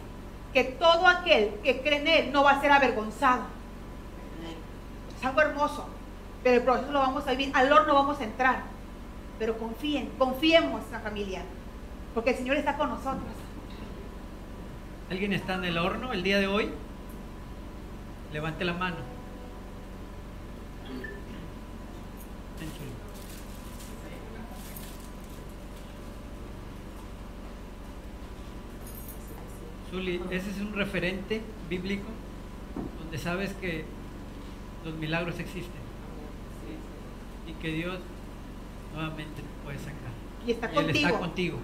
que 0.52 0.64
todo 0.64 1.06
aquel 1.06 1.54
que 1.62 1.80
cree 1.80 2.00
en 2.00 2.08
Él 2.08 2.32
no 2.32 2.44
va 2.44 2.52
a 2.52 2.60
ser 2.60 2.70
avergonzado. 2.70 3.42
Es 5.18 5.24
algo 5.24 5.40
hermoso, 5.40 5.88
pero 6.42 6.56
el 6.56 6.62
proceso 6.62 6.92
lo 6.92 7.00
vamos 7.00 7.26
a 7.26 7.30
vivir, 7.30 7.50
al 7.54 7.72
horno 7.72 7.94
vamos 7.94 8.20
a 8.20 8.24
entrar. 8.24 8.73
Pero 9.38 9.58
confíen, 9.58 10.10
confiemos 10.18 10.82
la 10.92 11.00
familia, 11.00 11.42
porque 12.14 12.30
el 12.30 12.36
Señor 12.36 12.56
está 12.56 12.76
con 12.76 12.90
nosotros. 12.90 13.32
¿Alguien 15.10 15.32
está 15.32 15.54
en 15.54 15.64
el 15.64 15.78
horno 15.78 16.12
el 16.12 16.22
día 16.22 16.38
de 16.38 16.46
hoy? 16.46 16.70
Levante 18.32 18.64
la 18.64 18.74
mano. 18.74 19.14
ese 30.30 30.50
es 30.50 30.60
un 30.60 30.74
referente 30.74 31.40
bíblico 31.68 32.06
donde 33.00 33.18
sabes 33.18 33.52
que 33.54 33.84
los 34.84 34.94
milagros 34.94 35.38
existen 35.38 35.80
y 37.46 37.52
que 37.54 37.68
Dios 37.68 37.98
nuevamente 38.94 39.42
te 39.42 39.64
puede 39.64 39.78
sacar. 39.78 39.94
Y 40.46 40.52
está 40.52 40.70
contigo. 40.70 40.90
Él 40.90 40.96
está 40.96 41.18
contigo. 41.18 41.58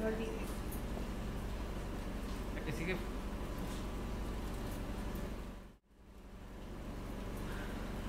No 0.00 0.06
olvides. 0.06 0.30
La 2.54 2.60
que 2.64 2.72
sigue. 2.72 2.96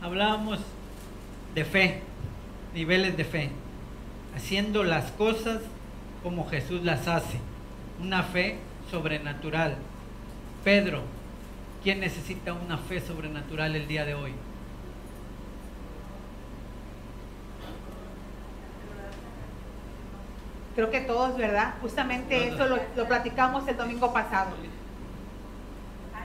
Hablábamos 0.01 0.59
de 1.53 1.65
fe, 1.65 2.01
niveles 2.74 3.17
de 3.17 3.25
fe, 3.25 3.50
haciendo 4.36 4.83
las 4.83 5.12
cosas 5.12 5.62
como 6.24 6.47
Jesús 6.50 6.83
las 6.83 7.07
hace. 7.07 7.39
Una 8.01 8.24
fe 8.24 8.57
sobrenatural. 8.91 9.75
Pedro, 10.63 11.01
¿quién 11.83 12.00
necesita 12.00 12.53
una 12.53 12.77
fe 12.77 13.01
sobrenatural 13.01 13.75
el 13.75 13.88
día 13.88 14.05
de 14.05 14.13
hoy? 14.13 14.33
Creo 20.77 20.91
que 20.91 21.01
todos, 21.01 21.36
¿verdad? 21.36 21.74
Justamente 21.81 22.50
eso 22.50 22.67
lo, 22.67 22.77
lo 22.96 23.07
platicamos 23.07 23.67
el 23.67 23.75
domingo 23.75 24.13
pasado. 24.13 24.51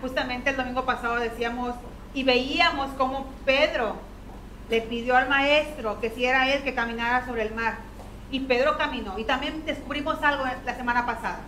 Justamente 0.01 0.51
el 0.51 0.57
domingo 0.57 0.85
pasado 0.85 1.17
decíamos 1.17 1.75
y 2.13 2.23
veíamos 2.23 2.91
cómo 2.99 3.27
Pedro 3.47 3.97
le 4.69 4.83
pidió 4.83 5.17
al 5.17 5.29
maestro 5.29 6.01
que 6.01 6.11
si 6.11 6.27
era 6.27 6.53
él 6.53 6.63
que 6.63 6.75
caminara 6.75 7.25
sobre 7.25 7.43
el 7.43 7.55
mar. 7.55 7.79
Y 8.31 8.41
Pedro 8.41 8.77
caminó. 8.77 9.19
Y 9.19 9.25
también 9.25 9.65
descubrimos 9.65 10.23
algo 10.23 10.45
la 10.67 10.75
semana 10.77 11.07
pasada 11.07 11.41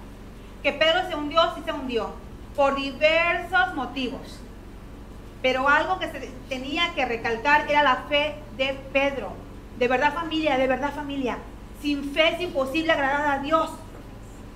que 0.62 0.73
Pedro 0.73 1.06
se 1.06 1.14
hundió, 1.14 1.42
sí 1.54 1.61
se 1.62 1.73
hundió, 1.73 2.14
por 2.56 2.75
diversos 2.75 3.75
motivos. 3.75 4.40
Pero 5.42 5.68
algo 5.68 5.99
que 5.99 6.11
se 6.11 6.30
tenía 6.49 6.94
que 6.94 7.04
recalcar 7.04 7.70
era 7.70 7.82
la 7.82 7.96
fe 8.08 8.34
de 8.56 8.73
Pedro. 8.90 9.34
De 9.78 9.88
verdad 9.88 10.14
familia, 10.14 10.56
de 10.56 10.66
verdad 10.66 10.94
familia. 10.94 11.37
Sin 11.85 12.14
fe 12.14 12.31
es 12.31 12.41
imposible 12.41 12.91
agradar 12.91 13.41
a 13.41 13.43
Dios. 13.43 13.69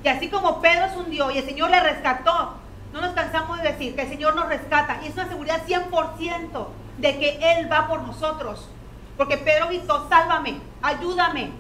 Y 0.03 0.09
así 0.09 0.31
como 0.31 0.63
Pedro 0.63 0.89
se 0.89 0.99
hundió 0.99 1.31
y 1.31 1.37
el 1.37 1.45
Señor 1.45 1.69
le 1.69 1.79
rescató, 1.79 2.55
no 2.91 3.03
nos 3.03 3.13
cansamos 3.13 3.61
de 3.61 3.69
decir 3.69 3.95
que 3.95 4.01
el 4.01 4.09
Señor 4.09 4.35
nos 4.35 4.49
rescata. 4.49 4.99
Y 5.03 5.09
es 5.09 5.13
una 5.13 5.29
seguridad 5.29 5.61
100% 5.67 6.69
de 6.97 7.19
que 7.19 7.39
Él 7.43 7.71
va 7.71 7.87
por 7.87 8.01
nosotros. 8.01 8.71
Porque 9.19 9.37
Pedro 9.37 9.67
gritó, 9.67 10.09
sálvame, 10.09 10.59
ayúdame. 10.81 11.51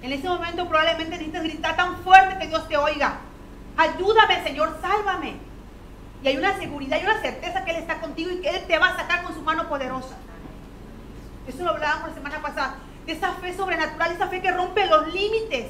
En 0.00 0.12
ese 0.12 0.28
momento 0.28 0.68
probablemente 0.68 1.10
necesitas 1.10 1.42
gritar 1.42 1.74
tan 1.74 1.96
fuerte 2.04 2.38
que 2.38 2.46
Dios 2.46 2.68
te 2.68 2.76
oiga. 2.76 3.16
Ayúdame, 3.76 4.44
Señor, 4.44 4.78
sálvame. 4.80 5.38
Y 6.22 6.28
hay 6.28 6.36
una 6.36 6.56
seguridad 6.56 7.00
y 7.00 7.04
una 7.04 7.20
certeza 7.20 7.64
que 7.64 7.72
Él 7.72 7.78
está 7.78 8.00
contigo 8.00 8.30
y 8.30 8.42
que 8.42 8.50
Él 8.50 8.64
te 8.68 8.78
va 8.78 8.90
a 8.90 8.96
sacar 8.96 9.24
con 9.24 9.34
su 9.34 9.42
mano 9.42 9.68
poderosa. 9.68 10.14
Eso 11.48 11.64
lo 11.64 11.70
hablábamos 11.70 12.10
la 12.10 12.14
semana 12.14 12.40
pasada. 12.40 12.76
Esa 13.12 13.32
fe 13.34 13.54
sobrenatural, 13.54 14.12
esa 14.12 14.28
fe 14.28 14.40
que 14.40 14.50
rompe 14.50 14.86
los 14.86 15.12
límites. 15.12 15.66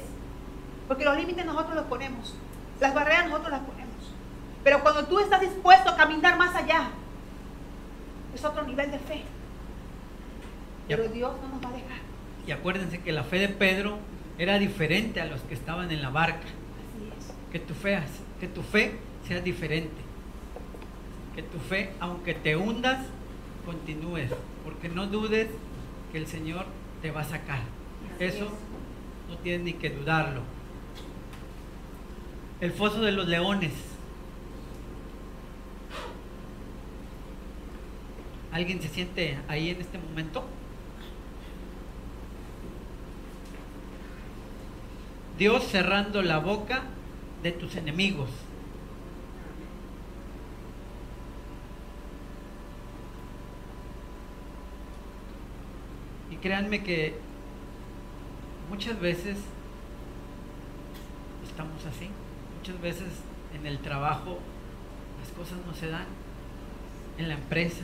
Porque 0.87 1.05
los 1.05 1.17
límites 1.17 1.45
nosotros 1.45 1.75
los 1.75 1.85
ponemos. 1.85 2.35
Las 2.79 2.93
barreras 2.93 3.25
nosotros 3.25 3.51
las 3.51 3.61
ponemos. 3.61 3.89
Pero 4.63 4.81
cuando 4.81 5.05
tú 5.05 5.19
estás 5.19 5.41
dispuesto 5.41 5.89
a 5.89 5.95
caminar 5.95 6.37
más 6.37 6.55
allá, 6.55 6.89
es 8.33 8.43
otro 8.43 8.63
nivel 8.63 8.91
de 8.91 8.99
fe. 8.99 9.23
Pero 10.87 11.07
Dios 11.07 11.33
no 11.41 11.49
nos 11.49 11.63
va 11.63 11.69
a 11.69 11.73
dejar. 11.73 11.99
Y 12.47 12.51
acuérdense 12.51 13.01
que 13.01 13.11
la 13.11 13.23
fe 13.23 13.39
de 13.39 13.49
Pedro 13.49 13.99
era 14.37 14.57
diferente 14.57 15.21
a 15.21 15.25
los 15.25 15.41
que 15.41 15.53
estaban 15.53 15.91
en 15.91 16.01
la 16.01 16.09
barca 16.09 16.47
que 17.51 17.59
tu 17.59 17.73
fe, 17.73 17.99
que 18.39 18.47
tu 18.47 18.61
fe 18.61 18.95
sea 19.27 19.41
diferente. 19.41 20.01
Que 21.35 21.43
tu 21.43 21.59
fe, 21.59 21.91
aunque 21.99 22.33
te 22.33 22.55
hundas, 22.55 23.05
continúes. 23.65 24.31
Porque 24.63 24.89
no 24.89 25.07
dudes 25.07 25.47
que 26.11 26.17
el 26.17 26.27
Señor 26.27 26.65
te 27.01 27.11
va 27.11 27.21
a 27.21 27.25
sacar. 27.25 27.61
Eso 28.19 28.49
no 29.29 29.37
tienes 29.37 29.61
ni 29.61 29.73
que 29.73 29.89
dudarlo. 29.89 30.41
El 32.61 32.71
foso 32.71 33.01
de 33.01 33.11
los 33.11 33.27
leones. 33.27 33.73
¿Alguien 38.51 38.81
se 38.81 38.89
siente 38.89 39.37
ahí 39.47 39.69
en 39.69 39.79
este 39.79 39.97
momento? 39.97 40.43
Dios 45.37 45.63
cerrando 45.63 46.21
la 46.21 46.39
boca 46.39 46.83
de 47.41 47.53
tus 47.53 47.77
enemigos. 47.77 48.29
Y 56.28 56.28
créanme 56.41 56.83
que 56.83 57.15
muchas 58.69 58.99
veces 58.99 59.37
estamos 61.47 61.85
así. 61.85 62.09
Muchas 62.57 62.81
veces 62.81 63.07
en 63.53 63.65
el 63.65 63.79
trabajo 63.79 64.39
las 65.19 65.29
cosas 65.31 65.57
no 65.65 65.73
se 65.73 65.87
dan. 65.89 66.05
En 67.17 67.27
la 67.27 67.33
empresa, 67.33 67.83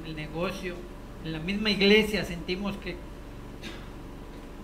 en 0.00 0.10
el 0.10 0.16
negocio, 0.16 0.76
en 1.24 1.32
la 1.32 1.40
misma 1.40 1.70
iglesia 1.70 2.24
sentimos 2.24 2.76
que 2.76 2.96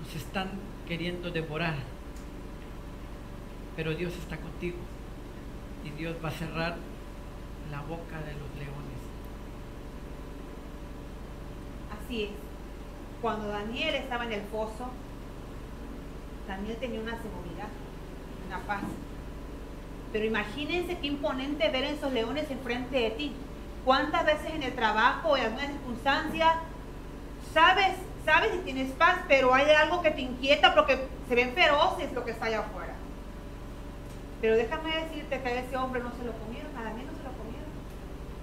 nos 0.01 0.15
están 0.15 0.51
queriendo 0.87 1.31
devorar. 1.31 1.75
Pero 3.75 3.95
Dios 3.95 4.13
está 4.15 4.37
contigo 4.37 4.77
y 5.85 5.91
Dios 5.99 6.17
va 6.25 6.29
a 6.29 6.33
cerrar 6.33 6.77
la 7.71 7.81
boca 7.83 8.19
de 8.21 8.33
los 8.33 8.49
leones. 8.57 9.01
Así 11.91 12.23
es. 12.25 12.46
Cuando 13.27 13.49
Daniel 13.49 13.97
estaba 13.97 14.23
en 14.23 14.35
el 14.35 14.43
foso, 14.43 14.87
Daniel 16.47 16.77
tenía 16.77 17.01
una 17.01 17.17
seguridad, 17.21 17.67
una 18.47 18.61
paz. 18.61 18.85
Pero 20.13 20.27
imagínense 20.27 20.97
qué 20.99 21.09
imponente 21.09 21.69
ver 21.71 21.83
esos 21.83 22.13
leones 22.13 22.49
enfrente 22.53 22.97
de 22.97 23.11
ti. 23.11 23.33
¿Cuántas 23.85 24.25
veces 24.27 24.55
en 24.55 24.63
el 24.63 24.77
trabajo 24.77 25.31
o 25.31 25.37
en 25.37 25.47
alguna 25.47 25.67
circunstancia 25.67 26.55
sabes, 27.53 27.97
sabes 28.25 28.55
y 28.55 28.59
tienes 28.59 28.93
paz, 28.93 29.17
pero 29.27 29.53
hay 29.53 29.69
algo 29.71 30.03
que 30.03 30.13
te 30.13 30.21
inquieta 30.21 30.73
porque 30.73 31.09
se 31.29 31.35
ven 31.35 31.53
feroces 31.53 32.13
lo 32.13 32.25
que 32.25 32.31
está 32.31 32.45
allá 32.45 32.61
afuera? 32.61 32.95
Pero 34.41 34.55
déjame 34.55 35.03
decirte 35.03 35.41
que 35.41 35.49
a 35.49 35.61
ese 35.63 35.77
hombre 35.77 36.01
no 36.01 36.13
se 36.13 36.23
lo 36.23 36.33
comieron, 36.33 36.71
a 36.77 36.85
Daniel 36.85 37.09
no 37.09 37.19
se 37.19 37.25
lo 37.25 37.33
comieron. 37.33 37.71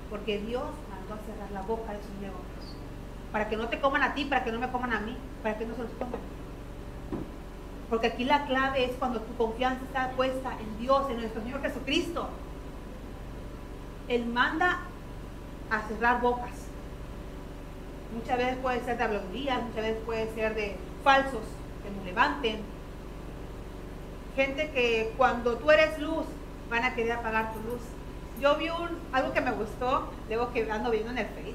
Porque 0.09 0.39
Dios 0.39 0.65
mandó 0.89 1.13
a 1.13 1.25
cerrar 1.25 1.51
la 1.53 1.61
boca 1.61 1.93
de 1.93 1.99
sus 1.99 2.19
leones. 2.19 2.82
Para 3.33 3.49
que 3.49 3.57
no 3.57 3.67
te 3.67 3.81
coman 3.81 4.03
a 4.03 4.13
ti, 4.13 4.23
para 4.23 4.45
que 4.45 4.51
no 4.53 4.59
me 4.59 4.71
coman 4.71 4.93
a 4.93 5.01
mí, 5.01 5.17
para 5.41 5.57
que 5.57 5.65
no 5.65 5.75
se 5.75 5.83
los 5.83 5.91
coman. 5.93 6.21
Porque 7.89 8.07
aquí 8.07 8.23
la 8.23 8.45
clave 8.45 8.85
es 8.85 8.91
cuando 8.97 9.19
tu 9.19 9.35
confianza 9.35 9.83
está 9.83 10.11
puesta 10.11 10.53
en 10.59 10.79
Dios, 10.79 11.09
en 11.09 11.17
nuestro 11.17 11.41
Señor 11.41 11.61
Jesucristo. 11.61 12.29
Él 14.07 14.25
manda 14.27 14.79
a 15.69 15.81
cerrar 15.87 16.21
bocas. 16.21 16.67
Muchas 18.15 18.37
veces 18.37 18.57
puede 18.57 18.83
ser 18.85 18.97
de 18.97 19.03
habladurías, 19.03 19.61
muchas 19.63 19.81
veces 19.83 20.03
puede 20.05 20.33
ser 20.33 20.55
de 20.55 20.77
falsos 21.03 21.41
que 21.83 21.89
nos 21.89 22.05
levanten. 22.05 22.61
Gente 24.35 24.69
que 24.71 25.13
cuando 25.17 25.57
tú 25.57 25.71
eres 25.71 25.99
luz 25.99 26.25
van 26.69 26.83
a 26.83 26.95
querer 26.95 27.13
apagar 27.13 27.53
tu 27.53 27.59
luz. 27.59 27.81
Yo 28.39 28.55
vi 28.57 28.69
un, 28.69 28.89
algo 29.11 29.33
que 29.33 29.41
me 29.41 29.51
gustó, 29.51 30.09
luego 30.27 30.51
que 30.51 30.71
ando 30.71 30.91
viendo 30.91 31.11
en 31.11 31.19
el 31.19 31.27
Face, 31.27 31.53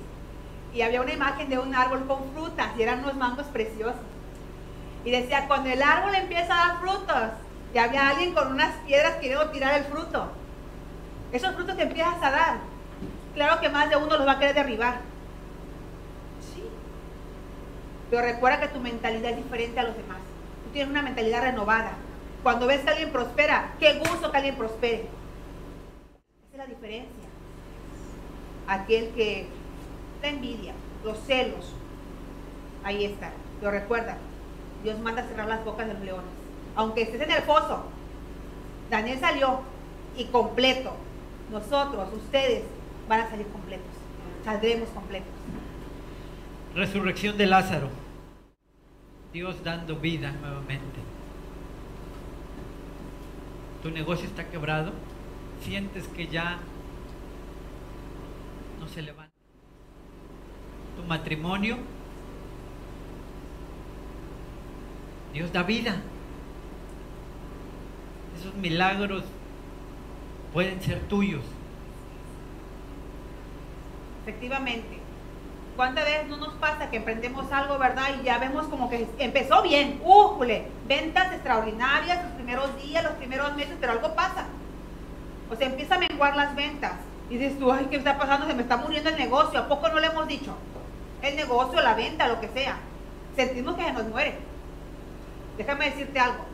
y 0.79 0.83
había 0.83 1.01
una 1.01 1.13
imagen 1.13 1.49
de 1.49 1.59
un 1.59 1.75
árbol 1.75 2.07
con 2.07 2.31
frutas 2.33 2.69
y 2.79 2.83
eran 2.83 3.01
unos 3.01 3.17
mangos 3.17 3.47
preciosos. 3.47 3.97
Y 5.05 5.11
decía, 5.11 5.49
cuando 5.49 5.71
el 5.71 5.83
árbol 5.83 6.15
empieza 6.15 6.55
a 6.55 6.69
dar 6.69 6.79
frutos, 6.79 7.31
y 7.75 7.79
había 7.79 8.09
alguien 8.09 8.33
con 8.33 8.53
unas 8.53 8.77
piedras 8.87 9.17
queriendo 9.17 9.51
tirar 9.51 9.75
el 9.75 9.87
fruto. 9.87 10.31
Esos 11.33 11.53
frutos 11.57 11.75
que 11.75 11.83
empiezas 11.83 12.23
a 12.23 12.31
dar, 12.31 12.59
claro 13.35 13.61
que 13.61 13.69
más 13.71 13.91
de 13.91 13.97
uno 13.97 14.19
los 14.19 14.27
va 14.27 14.33
a 14.33 14.39
querer 14.39 14.55
derribar. 14.55 15.01
Sí. 16.55 16.63
Pero 18.09 18.23
recuerda 18.23 18.61
que 18.61 18.69
tu 18.69 18.79
mentalidad 18.79 19.33
es 19.33 19.37
diferente 19.39 19.81
a 19.81 19.83
los 19.83 19.97
demás. 19.97 20.19
Tú 20.65 20.71
tienes 20.71 20.93
una 20.93 21.03
mentalidad 21.03 21.43
renovada. 21.43 21.91
Cuando 22.45 22.69
ves 22.69 22.83
que 22.83 22.91
alguien 22.91 23.11
prospera, 23.11 23.73
qué 23.81 23.99
gusto 23.99 24.31
que 24.31 24.37
alguien 24.37 24.55
prospere. 24.55 25.09
Esa 26.53 26.53
es 26.53 26.59
la 26.59 26.67
diferencia. 26.67 27.29
Aquel 28.69 29.09
que 29.09 29.58
la 30.23 30.29
envidia, 30.29 30.73
los 31.05 31.19
celos, 31.21 31.73
ahí 32.85 33.05
está. 33.05 33.33
Lo 33.63 33.71
recuerda. 33.71 34.17
Dios 34.83 34.99
manda 35.01 35.23
a 35.23 35.27
cerrar 35.27 35.49
las 35.49 35.65
bocas 35.65 35.87
de 35.87 35.95
los 35.95 36.03
leones. 36.03 36.31
Aunque 36.77 37.03
estés 37.03 37.21
en 37.21 37.33
el 37.33 37.43
foso, 37.43 37.85
Daniel 38.91 39.19
salió 39.19 39.61
y 40.17 40.25
completo. 40.27 40.93
Nosotros, 41.51 42.09
ustedes, 42.15 42.65
van 43.09 43.21
a 43.21 43.31
salir 43.31 43.47
completos. 43.49 43.91
Saldremos 44.45 44.89
completos. 44.91 45.33
Resurrección 46.75 47.37
de 47.37 47.47
Lázaro. 47.47 47.89
Dios 49.33 49.63
dando 49.65 49.97
vida 49.97 50.33
nuevamente. 50.33 51.01
Tu 53.83 53.91
negocio 53.91 54.27
está 54.27 54.49
quebrado. 54.49 54.93
Sientes 55.63 56.07
que 56.09 56.29
ya 56.29 56.59
no 58.81 58.89
se 58.89 59.03
levanta. 59.03 59.18
Tu 60.99 61.05
matrimonio. 61.05 61.77
Dios 65.33 65.53
da 65.53 65.63
vida. 65.63 65.95
Esos 68.37 68.53
milagros 68.55 69.23
pueden 70.53 70.83
ser 70.83 70.99
tuyos. 71.03 71.43
Efectivamente. 74.23 74.99
¿Cuántas 75.77 76.05
veces 76.05 76.27
no 76.27 76.39
nos 76.39 76.55
pasa 76.55 76.91
que 76.91 76.97
emprendemos 76.97 77.53
algo, 77.53 77.79
verdad? 77.79 78.09
Y 78.21 78.25
ya 78.25 78.39
vemos 78.39 78.67
como 78.67 78.91
que 78.91 79.07
empezó 79.21 79.63
bien, 79.63 80.01
¡újule! 80.05 80.67
Ventas 80.89 81.33
extraordinarias 81.33 82.25
los 82.25 82.33
primeros 82.33 82.83
días, 82.83 83.05
los 83.05 83.13
primeros 83.13 83.55
meses, 83.55 83.77
pero 83.81 83.93
algo 83.93 84.13
pasa. 84.17 84.47
O 85.49 85.55
sea, 85.55 85.69
empieza 85.69 85.95
a 85.95 85.99
menguar 85.99 86.35
las 86.35 86.57
ventas. 86.57 86.95
Y 87.31 87.37
dices 87.37 87.61
tú, 87.61 87.71
ay, 87.71 87.87
¿qué 87.89 87.97
está 87.97 88.19
pasando? 88.19 88.49
Se 88.49 88.55
me 88.55 88.63
está 88.63 88.77
muriendo 88.77 89.11
el 89.11 89.17
negocio. 89.17 89.61
¿A 89.61 89.69
poco 89.69 89.89
no 89.89 90.01
le 90.01 90.09
hemos 90.09 90.27
dicho? 90.27 90.57
El 91.23 91.37
negocio, 91.37 91.81
la 91.81 91.95
venta, 91.95 92.29
lo 92.29 92.41
que 92.41 92.49
sea. 92.49 92.79
Sentimos 93.37 93.77
que 93.77 93.85
se 93.85 93.93
nos 93.93 94.05
muere. 94.07 94.37
Déjame 95.57 95.91
decirte 95.91 96.19
algo. 96.19 96.45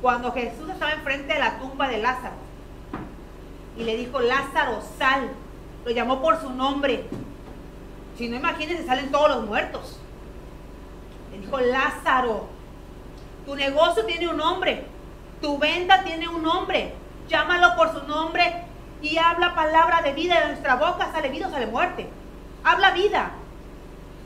Cuando 0.00 0.32
Jesús 0.32 0.68
estaba 0.68 0.92
enfrente 0.92 1.32
de 1.32 1.38
la 1.38 1.58
tumba 1.58 1.88
de 1.88 1.98
Lázaro 1.98 2.36
y 3.76 3.84
le 3.84 3.96
dijo, 3.96 4.20
Lázaro, 4.20 4.82
sal, 4.98 5.30
lo 5.84 5.90
llamó 5.90 6.20
por 6.20 6.40
su 6.40 6.50
nombre. 6.50 7.04
Si 8.16 8.28
no, 8.28 8.36
imagínense, 8.36 8.86
salen 8.86 9.10
todos 9.10 9.28
los 9.28 9.46
muertos. 9.46 9.98
Le 11.32 11.40
dijo, 11.40 11.58
Lázaro, 11.58 12.48
tu 13.44 13.54
negocio 13.56 14.04
tiene 14.06 14.28
un 14.28 14.36
nombre, 14.36 14.84
tu 15.40 15.58
venta 15.58 16.04
tiene 16.04 16.28
un 16.28 16.42
nombre, 16.42 16.94
llámalo 17.28 17.76
por 17.76 17.92
su 17.92 18.06
nombre 18.06 18.64
y 19.02 19.18
habla 19.18 19.54
palabra 19.54 20.00
de 20.02 20.12
vida 20.12 20.40
de 20.40 20.46
nuestra 20.48 20.76
boca, 20.76 21.10
sale 21.12 21.28
vida 21.28 21.48
o 21.48 21.50
sale 21.50 21.66
muerte. 21.66 22.08
Habla 22.62 22.92
vida. 22.92 23.32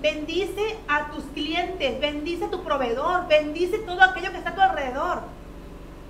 Bendice 0.00 0.76
a 0.86 1.10
tus 1.10 1.24
clientes, 1.34 2.00
bendice 2.00 2.44
a 2.44 2.50
tu 2.50 2.62
proveedor, 2.62 3.26
bendice 3.26 3.78
todo 3.78 4.00
aquello 4.00 4.30
que 4.30 4.38
está 4.38 4.50
a 4.50 4.54
tu 4.54 4.60
alrededor. 4.60 5.22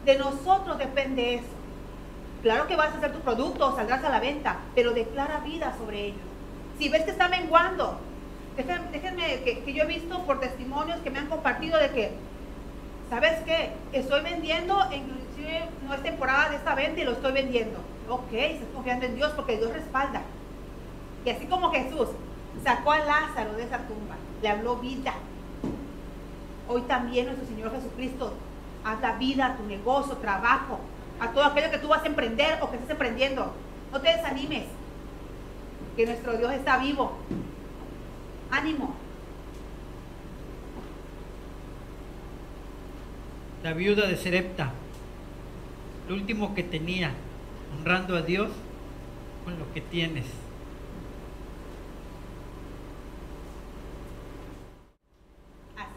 De 0.04 0.18
nosotros 0.18 0.76
depende 0.76 1.36
eso. 1.36 1.46
Claro 2.42 2.66
que 2.66 2.76
vas 2.76 2.92
a 2.92 2.98
hacer 2.98 3.12
tu 3.12 3.20
producto 3.20 3.74
saldrás 3.74 4.04
a 4.04 4.10
la 4.10 4.20
venta, 4.20 4.58
pero 4.74 4.92
declara 4.92 5.40
vida 5.40 5.74
sobre 5.78 6.06
ellos. 6.06 6.20
Si 6.78 6.90
ves 6.90 7.02
que 7.04 7.12
está 7.12 7.28
menguando, 7.28 7.98
déjenme, 8.56 9.40
que, 9.42 9.60
que, 9.60 9.72
yo 9.72 9.84
he 9.84 9.86
visto 9.86 10.22
por 10.24 10.38
testimonios 10.38 11.00
que 11.00 11.10
me 11.10 11.18
han 11.18 11.28
compartido 11.28 11.78
de 11.78 11.90
que, 11.90 12.12
¿sabes 13.08 13.38
qué? 13.46 13.72
Estoy 13.92 14.22
vendiendo, 14.22 14.78
inclusive 14.92 15.64
no 15.86 15.94
es 15.94 16.02
temporada 16.02 16.50
de 16.50 16.56
esta 16.56 16.74
venta 16.74 17.00
y 17.00 17.04
lo 17.04 17.12
estoy 17.12 17.32
vendiendo. 17.32 17.78
Ok, 18.08 18.32
estás 18.32 18.68
confiando 18.74 19.06
en 19.06 19.16
Dios 19.16 19.32
porque 19.34 19.56
Dios 19.56 19.72
respalda. 19.72 20.20
Y 21.24 21.30
así 21.30 21.46
como 21.46 21.72
Jesús 21.72 22.08
sacó 22.68 22.92
a 22.92 22.98
Lázaro 22.98 23.54
de 23.54 23.62
esa 23.64 23.78
tumba, 23.78 24.16
le 24.42 24.48
habló 24.50 24.76
vida. 24.76 25.14
Hoy 26.68 26.82
también 26.82 27.24
nuestro 27.24 27.46
Señor 27.46 27.72
Jesucristo 27.72 28.34
habla 28.84 29.12
vida 29.12 29.46
a 29.46 29.56
tu 29.56 29.62
negocio, 29.64 30.18
trabajo, 30.18 30.78
a 31.18 31.30
todo 31.30 31.44
aquello 31.44 31.70
que 31.70 31.78
tú 31.78 31.88
vas 31.88 32.02
a 32.02 32.08
emprender 32.08 32.58
o 32.60 32.68
que 32.68 32.76
estés 32.76 32.90
emprendiendo. 32.90 33.54
No 33.90 34.00
te 34.02 34.08
desanimes, 34.08 34.64
que 35.96 36.04
nuestro 36.04 36.36
Dios 36.36 36.52
está 36.52 36.76
vivo. 36.76 37.16
Ánimo. 38.50 38.94
La 43.62 43.72
viuda 43.72 44.06
de 44.06 44.16
Serepta, 44.18 44.72
lo 46.06 46.14
último 46.14 46.54
que 46.54 46.64
tenía, 46.64 47.12
honrando 47.78 48.14
a 48.14 48.20
Dios 48.20 48.50
con 49.46 49.58
lo 49.58 49.72
que 49.72 49.80
tienes. 49.80 50.26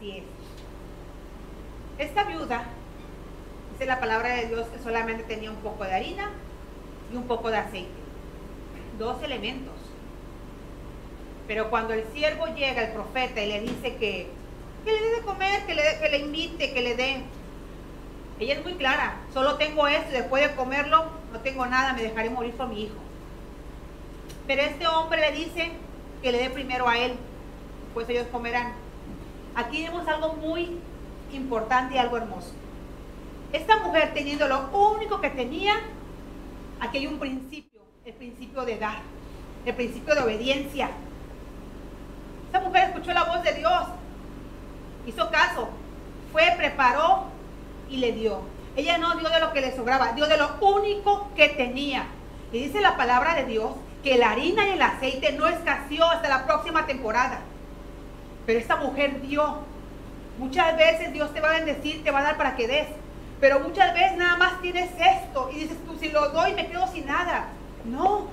Es. 0.02 0.24
Esta 1.98 2.24
viuda, 2.24 2.64
dice 3.72 3.86
la 3.86 4.00
palabra 4.00 4.34
de 4.34 4.48
Dios 4.48 4.66
que 4.66 4.82
solamente 4.82 5.22
tenía 5.22 5.50
un 5.50 5.58
poco 5.58 5.84
de 5.84 5.94
harina 5.94 6.30
y 7.12 7.16
un 7.16 7.28
poco 7.28 7.50
de 7.50 7.58
aceite. 7.58 7.90
Dos 8.98 9.22
elementos. 9.22 9.74
Pero 11.46 11.70
cuando 11.70 11.94
el 11.94 12.04
siervo 12.12 12.46
llega, 12.46 12.82
el 12.82 12.92
profeta, 12.92 13.40
y 13.40 13.46
le 13.46 13.60
dice 13.60 13.96
que, 13.96 14.28
que 14.84 14.92
le 14.92 15.00
dé 15.00 15.16
de 15.16 15.22
comer, 15.22 15.66
que 15.66 15.74
le, 15.74 15.82
que 16.00 16.08
le 16.08 16.18
invite, 16.18 16.72
que 16.72 16.82
le 16.82 16.96
dé. 16.96 17.22
Ella 18.40 18.54
es 18.54 18.64
muy 18.64 18.74
clara, 18.74 19.20
solo 19.32 19.54
tengo 19.54 19.86
esto 19.86 20.10
y 20.10 20.14
después 20.14 20.42
de 20.42 20.56
comerlo 20.56 21.04
no 21.32 21.40
tengo 21.40 21.64
nada, 21.66 21.92
me 21.92 22.02
dejaré 22.02 22.28
morir 22.28 22.54
por 22.54 22.66
mi 22.68 22.84
hijo. 22.84 22.96
Pero 24.48 24.62
este 24.62 24.84
hombre 24.88 25.20
le 25.20 25.32
dice 25.36 25.70
que 26.22 26.32
le 26.32 26.38
dé 26.38 26.50
primero 26.50 26.88
a 26.88 26.98
él, 26.98 27.14
pues 27.94 28.08
ellos 28.08 28.26
comerán. 28.32 28.81
Aquí 29.54 29.82
vemos 29.82 30.08
algo 30.08 30.32
muy 30.34 30.78
importante 31.32 31.94
y 31.94 31.98
algo 31.98 32.16
hermoso. 32.16 32.52
esta 33.52 33.76
mujer 33.78 34.12
teniendo 34.14 34.48
lo 34.48 34.70
único 34.70 35.20
que 35.20 35.28
tenía, 35.28 35.74
aquí 36.80 36.98
hay 36.98 37.06
un 37.06 37.18
principio, 37.18 37.82
el 38.06 38.14
principio 38.14 38.64
de 38.64 38.78
dar, 38.78 38.96
el 39.66 39.74
principio 39.74 40.14
de 40.14 40.22
obediencia. 40.22 40.88
Esta 42.46 42.60
mujer 42.60 42.88
escuchó 42.88 43.12
la 43.12 43.24
voz 43.24 43.42
de 43.42 43.52
Dios, 43.52 43.82
hizo 45.06 45.30
caso, 45.30 45.68
fue, 46.32 46.54
preparó 46.56 47.26
y 47.90 47.98
le 47.98 48.12
dio. 48.12 48.40
Ella 48.74 48.96
no 48.96 49.16
dio 49.16 49.28
de 49.28 49.40
lo 49.40 49.52
que 49.52 49.60
le 49.60 49.76
sobraba, 49.76 50.12
dio 50.12 50.26
de 50.26 50.38
lo 50.38 50.56
único 50.62 51.28
que 51.36 51.50
tenía. 51.50 52.06
Y 52.52 52.58
dice 52.58 52.80
la 52.80 52.96
palabra 52.96 53.34
de 53.34 53.44
Dios 53.44 53.72
que 54.02 54.16
la 54.16 54.30
harina 54.30 54.66
y 54.66 54.72
el 54.72 54.82
aceite 54.82 55.32
no 55.32 55.46
escaseó 55.46 56.06
hasta 56.06 56.28
la 56.30 56.46
próxima 56.46 56.86
temporada. 56.86 57.40
Pero 58.46 58.58
esta 58.58 58.76
mujer 58.76 59.20
dio. 59.22 59.58
Muchas 60.38 60.76
veces 60.76 61.12
Dios 61.12 61.32
te 61.32 61.40
va 61.40 61.50
a 61.50 61.58
bendecir, 61.58 62.02
te 62.02 62.10
va 62.10 62.20
a 62.20 62.22
dar 62.22 62.36
para 62.36 62.56
que 62.56 62.66
des. 62.66 62.88
Pero 63.40 63.60
muchas 63.60 63.92
veces 63.94 64.16
nada 64.16 64.36
más 64.36 64.60
tienes 64.60 64.90
esto 64.98 65.50
y 65.52 65.60
dices 65.60 65.76
tú, 65.84 65.96
si 65.98 66.10
lo 66.10 66.28
doy 66.30 66.54
me 66.54 66.68
quedo 66.68 66.86
sin 66.88 67.06
nada. 67.06 67.48
No, 67.84 68.28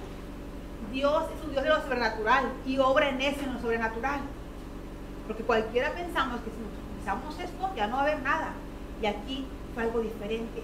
Dios 0.92 1.24
es 1.36 1.44
un 1.44 1.52
Dios 1.52 1.64
de 1.64 1.70
lo 1.70 1.82
sobrenatural 1.82 2.52
y 2.66 2.78
obra 2.78 3.10
en 3.10 3.22
eso, 3.22 3.42
en 3.42 3.54
lo 3.54 3.60
sobrenatural. 3.60 4.20
Porque 5.28 5.44
cualquiera 5.44 5.92
pensamos 5.94 6.42
que 6.42 6.52
si 6.52 6.58
nos 6.58 7.40
esto 7.40 7.72
ya 7.76 7.88
no 7.88 7.98
va 7.98 8.00
a 8.00 8.04
haber 8.04 8.22
nada. 8.22 8.50
Y 9.02 9.06
aquí 9.06 9.46
fue 9.74 9.84
algo 9.84 10.00
diferente. 10.00 10.62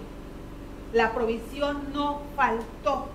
La 0.93 1.13
provisión 1.13 1.93
no 1.93 2.21
faltó. 2.35 3.07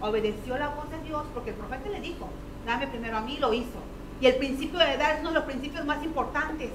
Obedeció 0.00 0.58
la 0.58 0.68
voz 0.70 0.90
de 0.90 0.98
Dios 1.06 1.24
porque 1.34 1.50
el 1.50 1.56
profeta 1.56 1.88
le 1.88 2.00
dijo, 2.00 2.28
dame 2.66 2.86
primero 2.88 3.18
a 3.18 3.20
mí, 3.20 3.38
lo 3.38 3.52
hizo. 3.52 3.78
Y 4.22 4.26
el 4.28 4.36
principio 4.36 4.78
de 4.78 4.96
dar 4.96 5.16
es 5.16 5.20
uno 5.20 5.30
de 5.30 5.34
los 5.34 5.44
principios 5.44 5.84
más 5.84 6.00
importantes. 6.04 6.70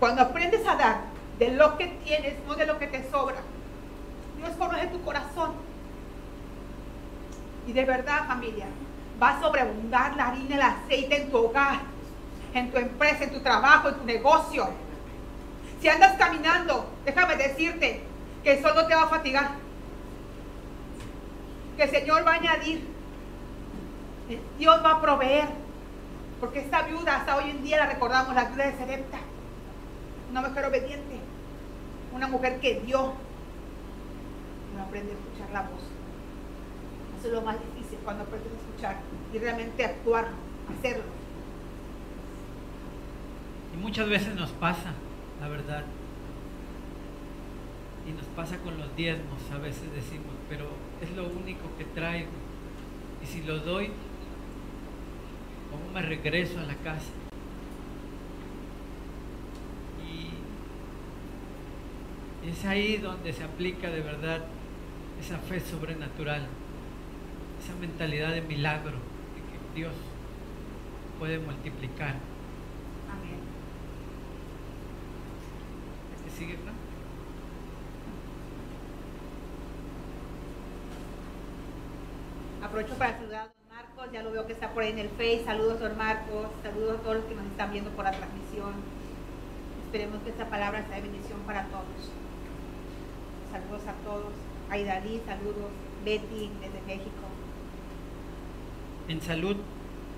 Cuando 0.00 0.22
aprendes 0.22 0.66
a 0.66 0.74
dar 0.74 1.02
de 1.38 1.52
lo 1.52 1.78
que 1.78 1.86
tienes, 2.04 2.34
no 2.48 2.56
de 2.56 2.66
lo 2.66 2.80
que 2.80 2.88
te 2.88 3.08
sobra, 3.12 3.36
Dios 4.36 4.50
conoce 4.58 4.88
tu 4.88 5.00
corazón. 5.02 5.52
Y 7.68 7.72
de 7.72 7.84
verdad, 7.84 8.26
familia, 8.26 8.66
va 9.22 9.38
a 9.38 9.40
sobreabundar 9.40 10.16
la 10.16 10.26
harina 10.26 10.56
el 10.56 10.62
aceite 10.62 11.22
en 11.22 11.30
tu 11.30 11.36
hogar, 11.36 11.78
en 12.52 12.72
tu 12.72 12.78
empresa, 12.78 13.22
en 13.22 13.34
tu 13.34 13.40
trabajo, 13.40 13.90
en 13.90 13.94
tu 13.94 14.04
negocio. 14.04 14.68
Si 15.80 15.88
andas 15.88 16.18
caminando, 16.18 16.90
déjame 17.04 17.36
decirte 17.36 18.02
que 18.42 18.54
el 18.54 18.62
no 18.62 18.84
te 18.84 18.96
va 18.96 19.04
a 19.04 19.08
fatigar. 19.08 19.50
Que 21.76 21.84
el 21.84 21.90
Señor 21.90 22.26
va 22.26 22.32
a 22.32 22.34
añadir. 22.34 22.84
Dios 24.58 24.84
va 24.84 24.90
a 24.94 25.00
proveer. 25.00 25.67
Porque 26.40 26.60
esta 26.60 26.82
viuda 26.82 27.16
hasta 27.16 27.36
hoy 27.36 27.50
en 27.50 27.64
día 27.64 27.78
la 27.78 27.86
recordamos, 27.86 28.34
la 28.34 28.44
viuda 28.44 28.66
de 28.66 28.76
Serepta. 28.76 29.18
Una 30.30 30.42
mujer 30.42 30.64
obediente. 30.66 31.16
Una 32.12 32.28
mujer 32.28 32.60
que 32.60 32.80
dio. 32.80 33.14
No 34.76 34.82
aprende 34.82 35.12
a 35.12 35.16
escuchar 35.16 35.50
la 35.52 35.62
voz. 35.62 35.82
Eso 37.18 37.28
es 37.28 37.34
lo 37.34 37.42
más 37.42 37.56
difícil 37.74 37.98
cuando 38.04 38.22
aprendes 38.22 38.52
a 38.52 38.56
escuchar 38.56 38.96
y 39.34 39.38
realmente 39.38 39.84
actuar, 39.84 40.28
hacerlo. 40.78 41.02
Y 43.74 43.76
muchas 43.76 44.08
veces 44.08 44.34
nos 44.36 44.50
pasa 44.50 44.92
la 45.40 45.48
verdad. 45.48 45.84
Y 48.06 48.12
nos 48.12 48.24
pasa 48.36 48.56
con 48.58 48.78
los 48.78 48.94
diezmos, 48.96 49.38
a 49.52 49.58
veces 49.58 49.92
decimos, 49.92 50.32
pero 50.48 50.66
es 51.02 51.10
lo 51.16 51.26
único 51.26 51.64
que 51.76 51.84
traigo. 51.84 52.30
Y 53.22 53.26
si 53.26 53.42
lo 53.42 53.58
doy, 53.58 53.90
¿cómo 55.70 55.92
me 55.92 56.02
regreso 56.02 56.58
a 56.60 56.64
la 56.64 56.74
casa? 56.76 57.12
Y 62.44 62.48
es 62.48 62.64
ahí 62.64 62.96
donde 62.98 63.32
se 63.32 63.44
aplica 63.44 63.90
de 63.90 64.00
verdad 64.00 64.44
esa 65.20 65.38
fe 65.38 65.60
sobrenatural, 65.60 66.46
esa 67.62 67.74
mentalidad 67.80 68.32
de 68.32 68.42
milagro, 68.42 68.92
de 68.92 69.42
que 69.50 69.80
Dios 69.80 69.94
puede 71.18 71.38
multiplicar. 71.38 72.14
Aprovecho 82.62 82.94
para 82.98 83.16
saludar 83.18 83.57
Marcos, 84.08 84.12
ya 84.12 84.22
lo 84.22 84.32
veo 84.32 84.46
que 84.46 84.52
está 84.52 84.70
por 84.70 84.82
ahí 84.82 84.90
en 84.90 84.98
el 84.98 85.08
Face. 85.10 85.44
Saludos, 85.44 85.80
don 85.80 85.96
Marcos. 85.96 86.48
Saludos 86.62 86.98
a 86.98 87.02
todos 87.02 87.16
los 87.16 87.24
que 87.26 87.34
nos 87.34 87.46
están 87.46 87.70
viendo 87.70 87.90
por 87.90 88.04
la 88.04 88.12
transmisión. 88.12 88.72
Esperemos 89.84 90.22
que 90.22 90.30
esta 90.30 90.48
palabra 90.48 90.84
sea 90.86 90.96
de 90.96 91.02
bendición 91.02 91.40
para 91.46 91.64
todos. 91.66 91.84
Saludos 93.52 93.82
a 93.86 93.92
todos. 94.04 94.32
Aidalí, 94.70 95.20
saludos. 95.26 95.70
Betty, 96.04 96.50
desde 96.60 96.80
México. 96.86 97.10
En 99.08 99.20
salud, 99.20 99.56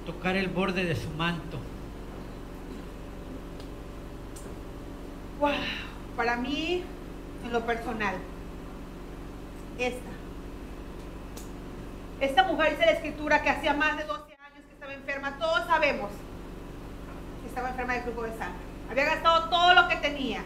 tocar 0.07 0.37
el 0.37 0.49
borde 0.49 0.85
de 0.85 0.95
su 0.95 1.09
manto. 1.11 1.59
Wow 5.41 5.51
para 6.17 6.37
mí, 6.37 6.83
en 7.45 7.53
lo 7.53 7.65
personal, 7.65 8.15
esta. 9.79 10.10
Esta 12.21 12.43
mujer 12.43 12.73
dice 12.73 12.85
la 12.85 12.93
escritura 12.93 13.43
que 13.43 13.49
hacía 13.49 13.73
más 13.73 13.97
de 13.97 14.05
12 14.05 14.23
años 14.23 14.67
que 14.69 14.75
estaba 14.75 14.93
enferma. 14.93 15.39
Todos 15.39 15.67
sabemos 15.67 16.11
que 17.41 17.49
estaba 17.49 17.71
enferma 17.71 17.95
de 17.95 18.03
flujo 18.03 18.23
de 18.25 18.37
sangre. 18.37 18.61
Había 18.91 19.05
gastado 19.07 19.49
todo 19.49 19.75
lo 19.75 19.89
que 19.89 19.97
tenía. 19.97 20.43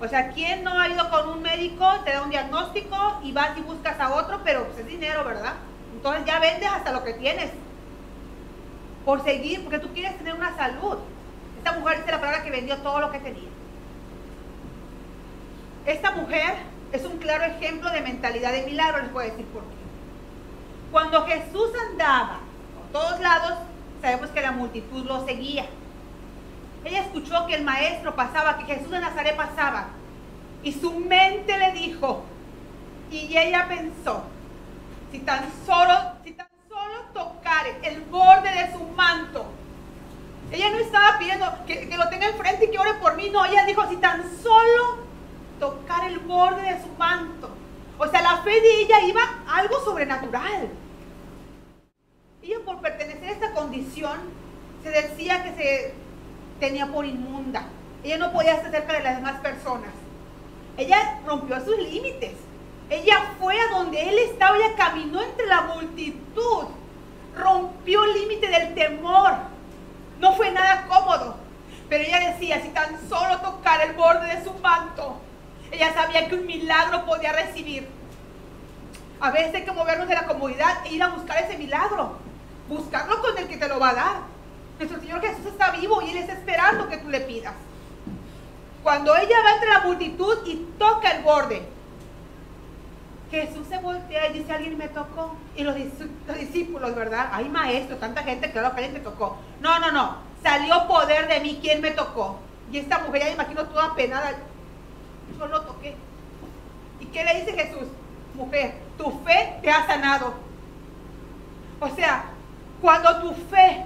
O 0.00 0.08
sea, 0.08 0.30
¿quién 0.30 0.64
no 0.64 0.78
ha 0.78 0.88
ido 0.88 1.10
con 1.10 1.28
un 1.28 1.42
médico, 1.42 1.86
te 2.04 2.12
da 2.12 2.22
un 2.22 2.30
diagnóstico 2.30 3.20
y 3.22 3.32
vas 3.32 3.58
y 3.58 3.60
buscas 3.60 4.00
a 4.00 4.14
otro, 4.14 4.40
pero 4.44 4.64
pues 4.64 4.78
es 4.78 4.86
dinero, 4.86 5.24
¿verdad? 5.24 5.54
Entonces 5.92 6.24
ya 6.24 6.38
vendes 6.38 6.70
hasta 6.70 6.92
lo 6.92 7.04
que 7.04 7.14
tienes. 7.14 7.50
Por 9.04 9.22
seguir, 9.24 9.64
porque 9.64 9.80
tú 9.80 9.92
quieres 9.92 10.16
tener 10.16 10.34
una 10.34 10.56
salud. 10.56 10.98
Esta 11.58 11.72
mujer 11.72 11.98
dice 11.98 12.12
la 12.12 12.20
palabra 12.20 12.44
que 12.44 12.50
vendió 12.50 12.78
todo 12.78 13.00
lo 13.00 13.10
que 13.10 13.18
tenía. 13.18 13.48
Esta 15.84 16.12
mujer 16.12 16.54
es 16.92 17.04
un 17.04 17.18
claro 17.18 17.44
ejemplo 17.44 17.90
de 17.90 18.00
mentalidad 18.00 18.52
de 18.52 18.62
milagro, 18.62 19.02
les 19.02 19.12
voy 19.12 19.26
a 19.26 19.30
decir 19.30 19.46
por 19.46 19.62
qué. 19.64 19.77
Cuando 20.90 21.26
Jesús 21.26 21.70
andaba 21.90 22.40
por 22.74 23.00
todos 23.00 23.20
lados, 23.20 23.58
sabemos 24.00 24.30
que 24.30 24.40
la 24.40 24.52
multitud 24.52 25.04
lo 25.04 25.24
seguía. 25.26 25.66
Ella 26.84 27.00
escuchó 27.02 27.46
que 27.46 27.54
el 27.54 27.64
maestro 27.64 28.14
pasaba, 28.14 28.58
que 28.58 28.64
Jesús 28.64 28.90
de 28.90 29.00
Nazaret 29.00 29.36
pasaba. 29.36 29.88
Y 30.62 30.72
su 30.72 30.92
mente 30.92 31.58
le 31.58 31.72
dijo, 31.72 32.24
y 33.10 33.36
ella 33.36 33.66
pensó, 33.68 34.22
si 35.12 35.18
tan 35.20 35.48
solo, 35.66 35.94
si 36.24 36.32
tan 36.32 36.48
solo 36.68 37.02
tocare 37.12 37.76
el 37.82 38.00
borde 38.02 38.50
de 38.50 38.72
su 38.72 38.80
manto, 38.96 39.46
ella 40.50 40.70
no 40.70 40.78
estaba 40.78 41.18
pidiendo 41.18 41.46
que, 41.66 41.88
que 41.88 41.96
lo 41.96 42.08
tenga 42.08 42.28
enfrente 42.28 42.64
y 42.64 42.70
que 42.70 42.78
ore 42.78 42.94
por 42.94 43.16
mí, 43.16 43.28
no, 43.30 43.44
ella 43.44 43.66
dijo, 43.66 43.86
si 43.88 43.96
tan 43.96 44.22
solo 44.42 44.98
tocar 45.60 46.08
el 46.08 46.20
borde 46.20 46.62
de 46.62 46.82
su 46.82 46.88
manto. 46.98 47.50
O 47.98 48.06
sea, 48.06 48.22
la 48.22 48.38
fe 48.38 48.60
de 48.60 48.82
ella 48.82 49.00
iba 49.02 49.22
algo 49.48 49.80
sobrenatural. 49.80 50.68
Ella 52.42 52.56
por 52.64 52.80
pertenecer 52.80 53.28
a 53.28 53.32
esta 53.32 53.52
condición 53.52 54.18
se 54.84 54.90
decía 54.90 55.42
que 55.42 55.54
se 55.54 55.94
tenía 56.60 56.86
por 56.86 57.04
inmunda. 57.04 57.66
Ella 58.04 58.18
no 58.18 58.32
podía 58.32 58.54
estar 58.54 58.70
cerca 58.70 58.92
de 58.92 59.02
las 59.02 59.16
demás 59.16 59.40
personas. 59.40 59.90
Ella 60.76 61.20
rompió 61.26 61.60
sus 61.64 61.76
límites. 61.76 62.34
Ella 62.88 63.32
fue 63.40 63.60
a 63.60 63.68
donde 63.70 64.08
él 64.08 64.18
estaba, 64.30 64.56
ella 64.56 64.76
caminó 64.76 65.20
entre 65.20 65.46
la 65.46 65.62
multitud. 65.62 66.66
Rompió 67.36 68.04
el 68.04 68.14
límite 68.14 68.46
del 68.46 68.74
temor. 68.74 69.32
No 70.20 70.34
fue 70.34 70.52
nada 70.52 70.86
cómodo. 70.86 71.36
Pero 71.88 72.04
ella 72.04 72.32
decía, 72.32 72.62
si 72.62 72.68
tan 72.68 73.08
solo 73.08 73.40
tocar 73.40 73.80
el 73.80 73.94
borde 73.94 74.36
de 74.36 74.44
su 74.44 74.52
manto, 74.54 75.20
ella 75.70 75.92
sabía 75.94 76.28
que 76.28 76.34
un 76.34 76.46
milagro 76.46 77.04
podía 77.04 77.32
recibir. 77.32 77.88
A 79.20 79.30
veces 79.30 79.54
hay 79.54 79.64
que 79.64 79.72
movernos 79.72 80.08
de 80.08 80.14
la 80.14 80.26
comodidad 80.26 80.86
e 80.86 80.94
ir 80.94 81.02
a 81.02 81.08
buscar 81.08 81.42
ese 81.42 81.58
milagro. 81.58 82.16
Buscarlo 82.68 83.20
con 83.20 83.36
el 83.36 83.48
que 83.48 83.56
te 83.56 83.68
lo 83.68 83.78
va 83.78 83.90
a 83.90 83.94
dar. 83.94 84.16
Nuestro 84.78 85.00
Señor 85.00 85.20
Jesús 85.20 85.46
está 85.46 85.70
vivo 85.72 86.00
y 86.02 86.10
Él 86.10 86.18
está 86.18 86.34
esperando 86.34 86.88
que 86.88 86.98
tú 86.98 87.08
le 87.08 87.20
pidas. 87.20 87.54
Cuando 88.82 89.16
ella 89.16 89.36
va 89.44 89.54
entre 89.54 89.70
la 89.70 89.80
multitud 89.80 90.38
y 90.46 90.56
toca 90.78 91.10
el 91.10 91.22
borde, 91.22 91.62
Jesús 93.30 93.66
se 93.68 93.78
voltea 93.78 94.28
y 94.28 94.38
dice, 94.38 94.52
alguien 94.52 94.78
me 94.78 94.88
tocó. 94.88 95.36
Y 95.56 95.64
los, 95.64 95.74
discípulos, 96.38 96.94
¿verdad? 96.94 97.28
Ay, 97.32 97.48
maestro, 97.48 97.96
tanta 97.96 98.22
gente, 98.22 98.50
claro 98.52 98.70
que 98.70 98.84
alguien 98.84 98.94
te 98.94 99.10
tocó. 99.10 99.36
No, 99.60 99.78
no, 99.80 99.90
no. 99.90 100.16
Salió 100.42 100.86
poder 100.86 101.28
de 101.28 101.40
mí, 101.40 101.58
¿quién 101.60 101.80
me 101.80 101.90
tocó? 101.90 102.38
Y 102.70 102.78
esta 102.78 103.00
mujer, 103.00 103.22
ya 103.22 103.26
me 103.28 103.34
imagino 103.34 103.64
toda 103.64 103.94
penada, 103.94 104.32
yo 105.38 105.46
lo 105.46 105.62
toqué. 105.62 105.94
¿Y 107.00 107.06
qué 107.06 107.24
le 107.24 107.40
dice 107.40 107.52
Jesús? 107.52 107.88
Mujer, 108.34 108.74
tu 108.96 109.10
fe 109.24 109.58
te 109.62 109.70
ha 109.70 109.86
sanado. 109.86 110.34
O 111.80 111.88
sea, 111.90 112.24
cuando 112.80 113.20
tu 113.20 113.34
fe 113.50 113.84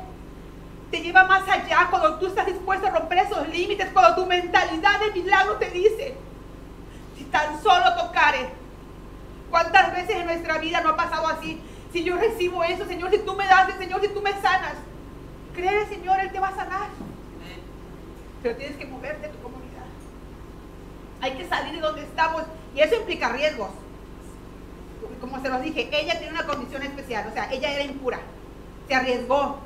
te 0.91 1.01
lleva 1.01 1.25
más 1.25 1.49
allá, 1.49 1.89
cuando 1.91 2.19
tú 2.19 2.27
estás 2.27 2.47
dispuesto 2.47 2.87
a 2.87 2.91
romper 2.91 3.19
esos 3.19 3.49
límites, 3.49 3.91
cuando 3.93 4.23
tu 4.23 4.27
mentalidad 4.27 5.01
de 5.01 5.21
milagro 5.21 5.57
te 5.57 5.71
dice, 5.71 6.17
tan 7.33 7.61
solo 7.63 7.95
tocare. 7.97 8.47
¿Cuántas 9.51 9.93
veces 9.95 10.17
en 10.17 10.27
nuestra 10.27 10.59
vida 10.59 10.81
no 10.83 10.91
ha 10.91 10.97
pasado 10.97 11.27
así? 11.29 11.61
Si 11.93 12.05
yo 12.05 12.17
recibo 12.17 12.63
eso, 12.63 12.87
Señor, 12.87 13.11
si 13.11 13.19
tú 13.19 13.35
me 13.35 13.47
das, 13.47 13.69
Señor, 13.79 14.01
si 14.01 14.09
tú 14.09 14.23
me 14.23 14.33
sanas, 14.41 14.75
cree, 15.55 15.87
Señor, 15.89 16.21
Él 16.21 16.31
te 16.31 16.39
va 16.39 16.49
a 16.49 16.55
sanar. 16.55 16.89
Pero 18.43 18.57
tienes 18.57 18.77
que 18.77 18.87
moverte 18.87 19.31
comunidad. 19.42 19.42
Hay 21.23 21.35
que 21.35 21.49
salir 21.49 21.75
de 21.75 21.81
donde 21.81 22.03
estamos 22.03 22.43
y 22.75 22.81
eso 22.81 22.97
implica 22.97 23.29
riesgos. 23.29 23.71
Como 25.21 25.41
se 25.41 25.49
los 25.49 25.63
dije, 25.63 25.89
ella 25.93 26.19
tiene 26.19 26.35
una 26.35 26.47
condición 26.47 26.83
especial, 26.83 27.29
o 27.29 27.33
sea, 27.33 27.51
ella 27.53 27.73
era 27.73 27.85
impura, 27.85 28.19
se 28.89 28.95
arriesgó, 28.95 29.61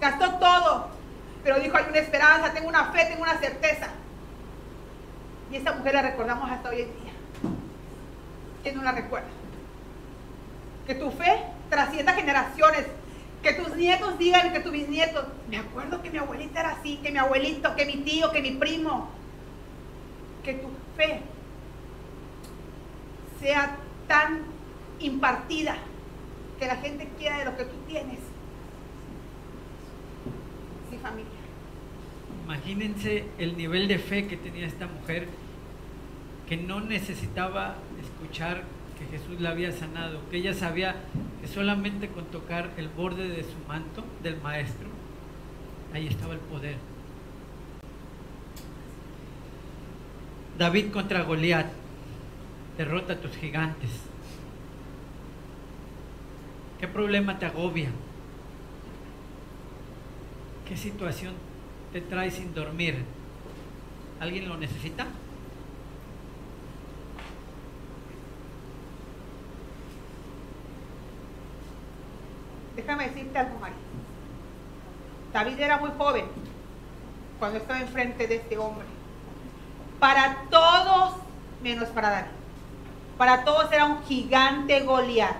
gastó 0.00 0.34
todo, 0.34 0.88
pero 1.42 1.58
dijo, 1.60 1.78
hay 1.78 1.86
una 1.88 1.98
esperanza, 1.98 2.52
tengo 2.52 2.68
una 2.68 2.92
fe, 2.92 3.06
tengo 3.06 3.22
una 3.22 3.38
certeza. 3.38 3.88
Y 5.50 5.56
esa 5.56 5.72
mujer 5.72 5.94
la 5.94 6.02
recordamos 6.02 6.50
hasta 6.50 6.68
hoy 6.68 6.82
en 6.82 6.88
día. 6.88 7.12
¿Quién 8.62 8.76
no 8.76 8.82
la 8.82 8.92
recuerda? 8.92 9.28
Que 10.86 10.94
tu 10.94 11.10
fe 11.10 11.42
trascienda 11.70 12.12
generaciones, 12.12 12.84
que 13.42 13.54
tus 13.54 13.74
nietos 13.76 14.18
digan 14.18 14.52
que 14.52 14.60
tus 14.60 14.72
bisnietos, 14.72 15.24
me 15.48 15.56
acuerdo 15.56 16.02
que 16.02 16.10
mi 16.10 16.18
abuelita 16.18 16.60
era 16.60 16.70
así, 16.72 16.98
que 16.98 17.10
mi 17.10 17.18
abuelito, 17.18 17.74
que 17.74 17.86
mi 17.86 17.96
tío, 17.98 18.30
que 18.30 18.42
mi 18.42 18.50
primo, 18.50 19.08
que 20.44 20.54
tu 20.54 20.68
fe 20.96 21.20
sea 23.40 23.76
tan 24.06 24.42
impartida 25.00 25.76
que 26.58 26.66
la 26.66 26.76
gente 26.76 27.08
quiera 27.18 27.38
de 27.38 27.44
lo 27.46 27.56
que 27.56 27.64
tú 27.64 27.76
tienes. 27.88 28.18
Sí, 30.90 30.98
familia. 30.98 31.30
Imagínense 32.44 33.24
el 33.38 33.56
nivel 33.56 33.88
de 33.88 33.98
fe 33.98 34.26
que 34.26 34.36
tenía 34.36 34.66
esta 34.66 34.86
mujer, 34.86 35.28
que 36.48 36.56
no 36.56 36.80
necesitaba 36.80 37.76
escuchar 38.02 38.64
que 38.98 39.16
Jesús 39.16 39.40
la 39.40 39.50
había 39.50 39.72
sanado, 39.72 40.20
que 40.30 40.38
ella 40.38 40.52
sabía 40.52 40.96
que 41.40 41.48
solamente 41.48 42.08
con 42.08 42.26
tocar 42.26 42.70
el 42.76 42.88
borde 42.88 43.28
de 43.28 43.44
su 43.44 43.56
manto, 43.66 44.04
del 44.22 44.38
maestro, 44.42 44.88
ahí 45.94 46.06
estaba 46.06 46.34
el 46.34 46.40
poder. 46.40 46.76
David 50.60 50.92
contra 50.92 51.22
Goliat, 51.22 51.72
derrota 52.76 53.14
a 53.14 53.16
tus 53.16 53.34
gigantes. 53.34 53.88
¿Qué 56.78 56.86
problema 56.86 57.38
te 57.38 57.46
agobia? 57.46 57.88
¿Qué 60.68 60.76
situación 60.76 61.32
te 61.94 62.02
trae 62.02 62.30
sin 62.30 62.52
dormir? 62.52 63.02
¿Alguien 64.20 64.50
lo 64.50 64.58
necesita? 64.58 65.06
Déjame 72.76 73.08
decirte 73.08 73.38
algo, 73.38 73.58
María. 73.60 73.76
David 75.32 75.58
era 75.58 75.78
muy 75.78 75.90
joven 75.96 76.26
cuando 77.38 77.56
estaba 77.56 77.80
enfrente 77.80 78.26
de 78.26 78.34
este 78.34 78.58
hombre. 78.58 78.99
Para 80.00 80.44
todos, 80.48 81.12
menos 81.62 81.90
para 81.90 82.10
David. 82.10 82.30
Para 83.18 83.44
todos 83.44 83.70
era 83.70 83.84
un 83.84 84.02
gigante 84.04 84.80
Goliat. 84.80 85.36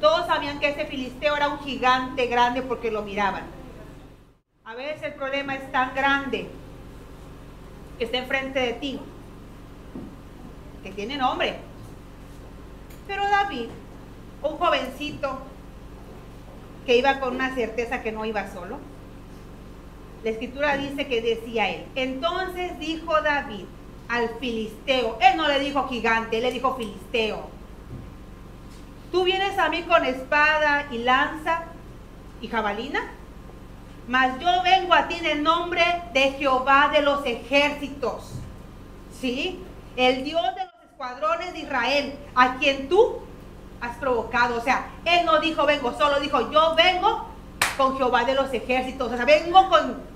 Todos 0.00 0.26
sabían 0.26 0.58
que 0.58 0.70
ese 0.70 0.84
filisteo 0.86 1.36
era 1.36 1.48
un 1.48 1.60
gigante 1.60 2.26
grande 2.26 2.60
porque 2.62 2.90
lo 2.90 3.02
miraban. 3.02 3.44
A 4.64 4.74
veces 4.74 5.00
el 5.04 5.14
problema 5.14 5.54
es 5.54 5.70
tan 5.70 5.94
grande 5.94 6.50
que 7.98 8.04
está 8.04 8.18
enfrente 8.18 8.58
de 8.58 8.72
ti, 8.72 9.00
que 10.82 10.90
tiene 10.90 11.16
nombre. 11.16 11.56
Pero 13.06 13.22
David, 13.28 13.68
un 14.42 14.58
jovencito 14.58 15.38
que 16.84 16.96
iba 16.96 17.20
con 17.20 17.36
una 17.36 17.54
certeza 17.54 18.02
que 18.02 18.10
no 18.10 18.24
iba 18.24 18.50
solo, 18.52 18.78
la 20.26 20.32
escritura 20.32 20.76
dice 20.76 21.06
que 21.06 21.22
decía 21.22 21.70
él, 21.70 21.84
entonces 21.94 22.76
dijo 22.80 23.12
David 23.22 23.64
al 24.08 24.28
filisteo, 24.40 25.16
él 25.20 25.36
no 25.36 25.46
le 25.46 25.60
dijo 25.60 25.86
gigante, 25.88 26.38
él 26.38 26.42
le 26.42 26.50
dijo 26.50 26.74
filisteo, 26.74 27.48
tú 29.12 29.22
vienes 29.22 29.56
a 29.56 29.68
mí 29.68 29.84
con 29.84 30.04
espada 30.04 30.88
y 30.90 30.98
lanza 30.98 31.66
y 32.40 32.48
jabalina, 32.48 33.08
mas 34.08 34.36
yo 34.40 34.48
vengo 34.64 34.94
a 34.94 35.06
ti 35.06 35.14
en 35.14 35.26
el 35.26 35.42
nombre 35.44 35.84
de 36.12 36.32
Jehová 36.32 36.90
de 36.92 37.02
los 37.02 37.24
ejércitos, 37.24 38.32
¿sí? 39.20 39.60
El 39.94 40.24
Dios 40.24 40.42
de 40.56 40.64
los 40.64 40.90
escuadrones 40.90 41.52
de 41.52 41.60
Israel, 41.60 42.14
a 42.34 42.56
quien 42.56 42.88
tú 42.88 43.20
has 43.80 43.96
provocado. 43.98 44.56
O 44.56 44.60
sea, 44.60 44.88
él 45.04 45.24
no 45.24 45.38
dijo 45.38 45.64
vengo 45.66 45.96
solo, 45.96 46.18
dijo 46.18 46.50
yo 46.50 46.74
vengo 46.74 47.28
con 47.76 47.96
Jehová 47.96 48.24
de 48.24 48.34
los 48.34 48.52
ejércitos. 48.52 49.12
O 49.12 49.16
sea, 49.16 49.24
vengo 49.24 49.68
con... 49.68 50.15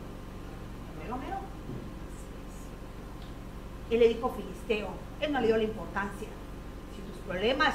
Él 3.90 3.98
le 3.98 4.09
dijo 4.09 4.35
filisteo. 4.37 4.88
Él 5.20 5.33
no 5.33 5.40
le 5.40 5.48
dio 5.48 5.57
la 5.57 5.64
importancia. 5.64 6.29
Si 6.94 7.03
tus 7.03 7.20
problemas 7.26 7.74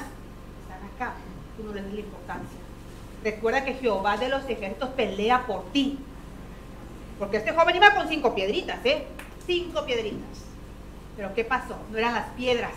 están 0.62 0.84
acá, 0.94 1.14
tú 1.56 1.64
no 1.64 1.72
le 1.72 1.82
das 1.82 1.92
la 1.92 2.00
importancia. 2.00 2.58
Recuerda 3.22 3.64
que 3.64 3.74
Jehová 3.74 4.16
de 4.16 4.28
los 4.28 4.48
ejércitos 4.48 4.90
pelea 4.90 5.46
por 5.46 5.70
ti. 5.72 5.98
Porque 7.18 7.38
este 7.38 7.52
joven 7.52 7.76
iba 7.76 7.94
con 7.94 8.08
cinco 8.08 8.34
piedritas, 8.34 8.78
¿eh? 8.84 9.06
Cinco 9.46 9.84
piedritas. 9.84 10.44
Pero 11.16 11.34
¿qué 11.34 11.44
pasó? 11.44 11.76
No 11.90 11.98
eran 11.98 12.14
las 12.14 12.28
piedras. 12.30 12.72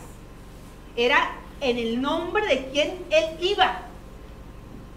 Era 0.95 1.31
en 1.61 1.77
el 1.77 2.01
nombre 2.01 2.45
de 2.47 2.69
quien 2.71 3.05
él 3.09 3.37
iba. 3.41 3.81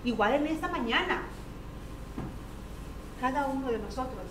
Igual 0.04 0.34
en 0.34 0.46
esta 0.46 0.68
mañana. 0.68 1.22
Cada 3.20 3.46
uno 3.46 3.70
de 3.70 3.78
nosotros, 3.78 4.24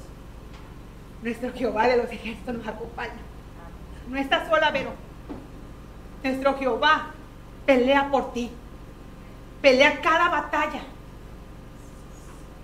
nuestro 1.21 1.53
Jehová 1.53 1.87
de 1.87 1.97
los 1.97 2.11
ejércitos 2.11 2.55
nos 2.55 2.67
acompaña. 2.67 3.30
No 4.11 4.17
estás 4.17 4.47
sola, 4.47 4.69
Vero. 4.69 4.91
Nuestro 6.23 6.55
Jehová 6.59 7.07
pelea 7.65 8.11
por 8.11 8.31
ti. 8.33 8.51
Pelea 9.63 9.99
cada 10.01 10.29
batalla. 10.29 10.81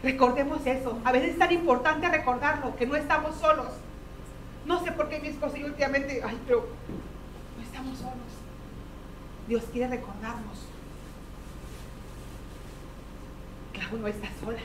Recordemos 0.03 0.63
eso. 0.67 0.99
A 1.03 1.11
veces 1.11 1.31
es 1.31 1.39
tan 1.39 1.51
importante 1.51 2.07
recordarlo, 2.07 2.75
que 2.75 2.85
no 2.85 2.95
estamos 2.95 3.35
solos. 3.37 3.69
No 4.67 4.83
sé 4.83 4.91
por 4.91 5.09
qué 5.09 5.19
mi 5.19 5.29
esposo 5.29 5.57
y 5.57 5.63
últimamente, 5.63 6.21
ay, 6.23 6.37
pero 6.45 6.67
no 7.57 7.63
estamos 7.63 7.97
solos. 7.97 8.13
Dios 9.47 9.63
quiere 9.71 9.87
recordarnos 9.87 10.67
aún 13.89 14.01
no 14.01 14.07
estás 14.07 14.31
sola. 14.43 14.59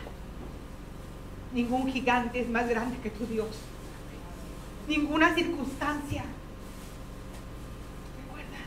Ningún 1.53 1.91
gigante 1.91 2.41
es 2.41 2.49
más 2.49 2.69
grande 2.69 2.99
que 2.99 3.11
tu 3.11 3.27
Dios. 3.27 3.49
Ninguna 4.89 5.35
circunstancia. 5.35 6.25
Recuerda, 8.17 8.59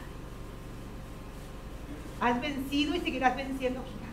has 2.21 2.41
vencido 2.41 2.95
y 2.95 2.99
seguirás 2.99 3.35
venciendo 3.35 3.83
gigantes. 3.83 4.05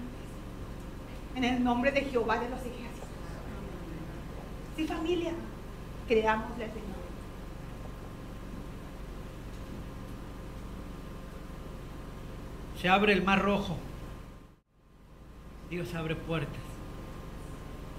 En 1.37 1.45
el 1.45 1.65
nombre 1.65 1.93
de 1.93 2.03
Jehová 2.03 2.39
de 2.39 2.49
los 2.49 2.61
ejércitos. 2.61 3.09
Sí, 4.77 4.87
familia, 4.87 5.33
creámosle 6.09 6.67
Señor. 6.67 7.03
Se 12.81 12.89
abre 12.89 13.13
el 13.13 13.23
mar 13.23 13.41
rojo. 13.41 13.79
Dios 15.71 15.95
abre 15.95 16.17
puertas. 16.17 16.61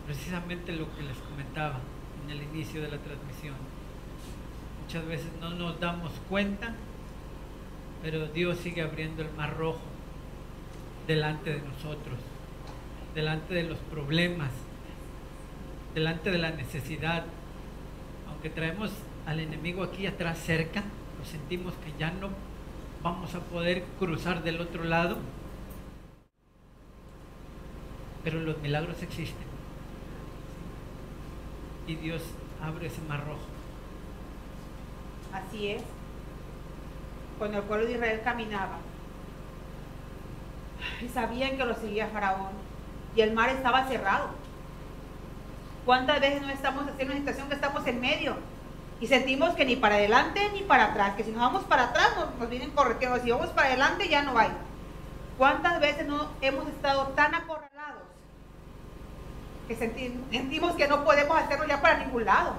Precisamente 0.06 0.74
lo 0.74 0.94
que 0.96 1.04
les 1.04 1.18
comentaba 1.20 1.80
en 2.24 2.32
el 2.32 2.44
inicio 2.44 2.82
de 2.82 2.92
la 2.92 2.98
transmisión. 2.98 3.56
Muchas 4.84 5.06
veces 5.08 5.30
no 5.39 5.52
nos 5.52 5.80
damos 5.80 6.12
cuenta, 6.30 6.76
pero 8.02 8.28
Dios 8.28 8.58
sigue 8.58 8.82
abriendo 8.82 9.22
el 9.22 9.32
mar 9.32 9.58
rojo 9.58 9.92
delante 11.08 11.52
de 11.52 11.62
nosotros, 11.62 12.18
delante 13.13 13.54
de 13.54 13.63
los 13.63 13.78
problemas, 13.78 14.52
delante 15.94 16.32
de 16.32 16.38
la 16.38 16.52
necesidad. 16.52 17.26
Aunque 18.30 18.50
traemos 18.50 18.92
al 19.26 19.39
enemigo 19.39 19.84
aquí 19.84 20.08
atrás 20.08 20.39
cerca, 20.39 20.84
lo 21.20 21.26
sentimos 21.26 21.74
que 21.86 21.94
ya 21.98 22.12
no 22.12 22.30
vamos 23.02 23.36
a 23.36 23.39
poder 23.39 23.84
cruzar 24.00 24.44
del 24.44 24.62
otro 24.62 24.84
lado, 24.84 25.18
pero 28.24 28.39
los 28.39 28.58
milagros 28.60 29.02
existen. 29.04 29.54
Y 31.86 31.96
Dios 31.96 32.22
abre 32.62 32.88
ese 32.88 33.02
mar 33.02 33.26
rojo. 33.26 33.42
Así 35.34 35.68
es. 35.68 35.84
Cuando 37.38 37.58
el 37.58 37.63
pueblo 37.66 37.86
de 37.88 37.94
Israel 37.94 38.22
caminaba 38.24 38.78
y 41.01 41.10
sabían 41.10 41.58
que 41.58 41.65
lo 41.65 41.75
seguía 41.75 42.08
Faraón 42.08 42.51
y 43.15 43.21
el 43.21 43.34
mar 43.34 43.49
estaba 43.49 43.88
cerrado. 43.88 44.29
¿Cuántas 45.86 46.19
veces 46.21 46.41
no 46.41 46.49
estamos 46.49 46.88
haciendo 46.88 47.13
una 47.13 47.19
situación 47.21 47.49
que 47.49 47.56
estamos 47.56 47.86
en 47.88 47.99
medio 47.99 48.38
Y 49.01 49.08
sentimos 49.08 49.53
que 49.56 49.65
ni 49.65 49.75
para 49.75 49.95
adelante 49.95 50.49
ni 50.53 50.62
para 50.62 50.86
atrás, 50.86 51.15
que 51.15 51.23
si 51.23 51.32
nos 51.32 51.41
vamos 51.41 51.63
para 51.65 51.86
atrás 51.86 52.15
nos, 52.15 52.36
nos 52.39 52.49
vienen 52.49 52.71
correteando, 52.71 53.21
si 53.21 53.32
vamos 53.32 53.49
para 53.49 53.67
adelante 53.67 54.08
ya 54.08 54.21
no 54.21 54.38
hay. 54.38 54.49
¿Cuántas 55.38 55.79
veces 55.79 56.08
no 56.08 56.29
hemos 56.41 56.67
estado 56.67 57.08
tan 57.10 57.36
acorralados 57.36 58.03
que 59.67 59.75
sentimos 59.75 60.75
que 60.75 60.88
no 60.88 61.03
podemos 61.03 61.38
hacerlo 61.38 61.65
ya 61.67 61.82
para 61.82 61.97
ningún 61.97 62.25
lado? 62.25 62.53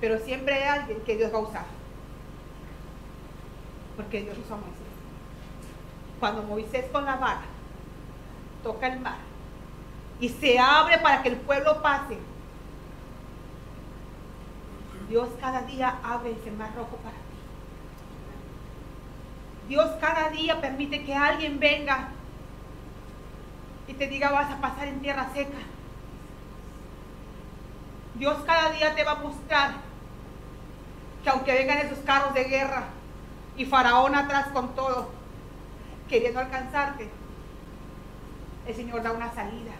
Pero 0.00 0.18
siempre 0.18 0.54
hay 0.54 0.80
alguien 0.80 1.00
que 1.00 1.16
Dios 1.16 1.32
va 1.32 1.38
a 1.38 1.42
usar. 1.42 1.64
Porque 3.96 4.22
Dios 4.22 4.36
usó 4.38 4.54
a. 4.54 4.83
Cuando 6.24 6.42
Moisés 6.42 6.86
con 6.90 7.04
la 7.04 7.16
vara 7.16 7.42
toca 8.62 8.86
el 8.86 8.98
mar 8.98 9.18
y 10.18 10.30
se 10.30 10.58
abre 10.58 10.96
para 10.96 11.22
que 11.22 11.28
el 11.28 11.36
pueblo 11.36 11.82
pase, 11.82 12.16
Dios 15.06 15.28
cada 15.38 15.60
día 15.64 15.98
abre 16.02 16.30
ese 16.30 16.50
mar 16.50 16.70
rojo 16.74 16.96
para 16.96 17.14
ti. 17.14 17.36
Dios 19.68 19.90
cada 20.00 20.30
día 20.30 20.62
permite 20.62 21.04
que 21.04 21.14
alguien 21.14 21.60
venga 21.60 22.08
y 23.86 23.92
te 23.92 24.06
diga 24.06 24.30
vas 24.30 24.50
a 24.50 24.62
pasar 24.62 24.88
en 24.88 25.00
tierra 25.00 25.28
seca. 25.34 25.58
Dios 28.14 28.38
cada 28.46 28.70
día 28.70 28.94
te 28.94 29.04
va 29.04 29.12
a 29.12 29.16
mostrar 29.16 29.72
que 31.22 31.28
aunque 31.28 31.52
vengan 31.52 31.80
esos 31.80 31.98
carros 31.98 32.32
de 32.32 32.44
guerra 32.44 32.84
y 33.58 33.66
Faraón 33.66 34.14
atrás 34.14 34.48
con 34.54 34.74
todo, 34.74 35.22
queriendo 36.14 36.38
alcanzarte, 36.38 37.08
el 38.68 38.74
Señor 38.76 39.02
da 39.02 39.10
una 39.10 39.34
salida 39.34 39.72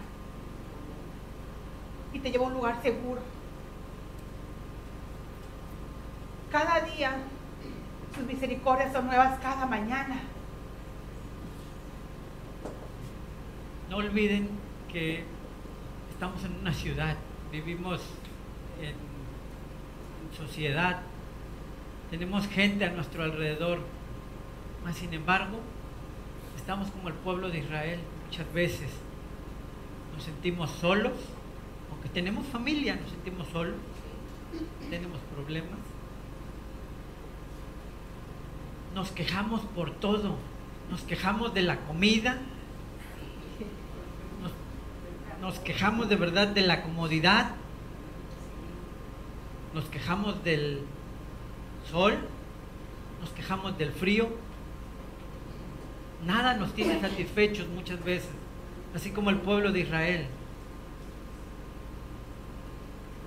y 2.11 2.19
te 2.19 2.29
lleva 2.29 2.43
a 2.43 2.47
un 2.47 2.53
lugar 2.55 2.81
seguro. 2.81 3.21
Cada 6.51 6.81
día 6.81 7.15
sus 8.13 8.25
misericordias 8.25 8.91
son 8.91 9.05
nuevas 9.07 9.39
cada 9.39 9.65
mañana. 9.65 10.23
No 13.89 13.95
olviden 13.95 14.49
que 14.91 15.23
estamos 16.11 16.43
en 16.43 16.53
una 16.59 16.73
ciudad, 16.73 17.15
vivimos 17.49 18.01
en, 18.81 18.93
sociedad, 20.35 20.99
tenemos 22.11 22.45
gente 22.49 22.83
a 22.83 22.89
nuestro 22.89 23.23
alrededor, 23.23 23.79
mas 24.83 24.97
sin 24.97 25.13
embargo 25.13 25.61
estamos 26.55 26.89
como 26.89 27.09
el 27.09 27.13
pueblo 27.15 27.49
de 27.49 27.59
Israel 27.59 27.99
muchas 28.25 28.51
veces. 28.53 28.89
Nos 30.15 30.23
sentimos 30.23 30.69
solos, 30.71 31.13
aunque 31.91 32.09
tenemos 32.09 32.45
familia, 32.47 32.95
nos 32.95 33.09
sentimos 33.11 33.47
solos, 33.49 33.75
tenemos 34.89 35.19
problemas 35.33 35.79
nos 38.95 39.11
quejamos 39.11 39.61
por 39.75 39.91
todo. 39.91 40.37
Nos 40.89 41.01
quejamos 41.01 41.53
de 41.53 41.61
la 41.61 41.81
comida. 41.81 42.37
Nos, 45.41 45.59
quejamos 45.59 46.07
de 46.09 46.15
verdad 46.15 46.47
de 46.47 46.61
la 46.61 46.81
comodidad. 46.81 47.51
Nos 49.73 49.83
quejamos 49.85 50.43
del 50.45 50.81
sol. 51.91 52.17
Nos 53.19 53.29
quejamos 53.31 53.77
del 53.77 53.91
frío. 53.91 54.29
Nada 56.25 56.55
nos 56.55 56.73
tiene 56.73 56.99
satisfechos 56.99 57.67
muchas 57.67 58.03
veces. 58.03 58.31
Así 58.95 59.11
como 59.11 59.29
el 59.29 59.37
pueblo 59.37 59.71
de 59.71 59.81
Israel. 59.81 60.25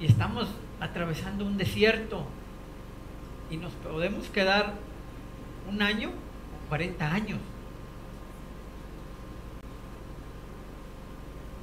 Y 0.01 0.07
estamos 0.07 0.49
atravesando 0.81 1.45
un 1.45 1.57
desierto. 1.57 2.25
Y 3.51 3.57
nos 3.57 3.73
podemos 3.75 4.29
quedar 4.29 4.75
un 5.71 5.81
año 5.81 6.09
o 6.09 6.69
40 6.69 7.13
años. 7.13 7.39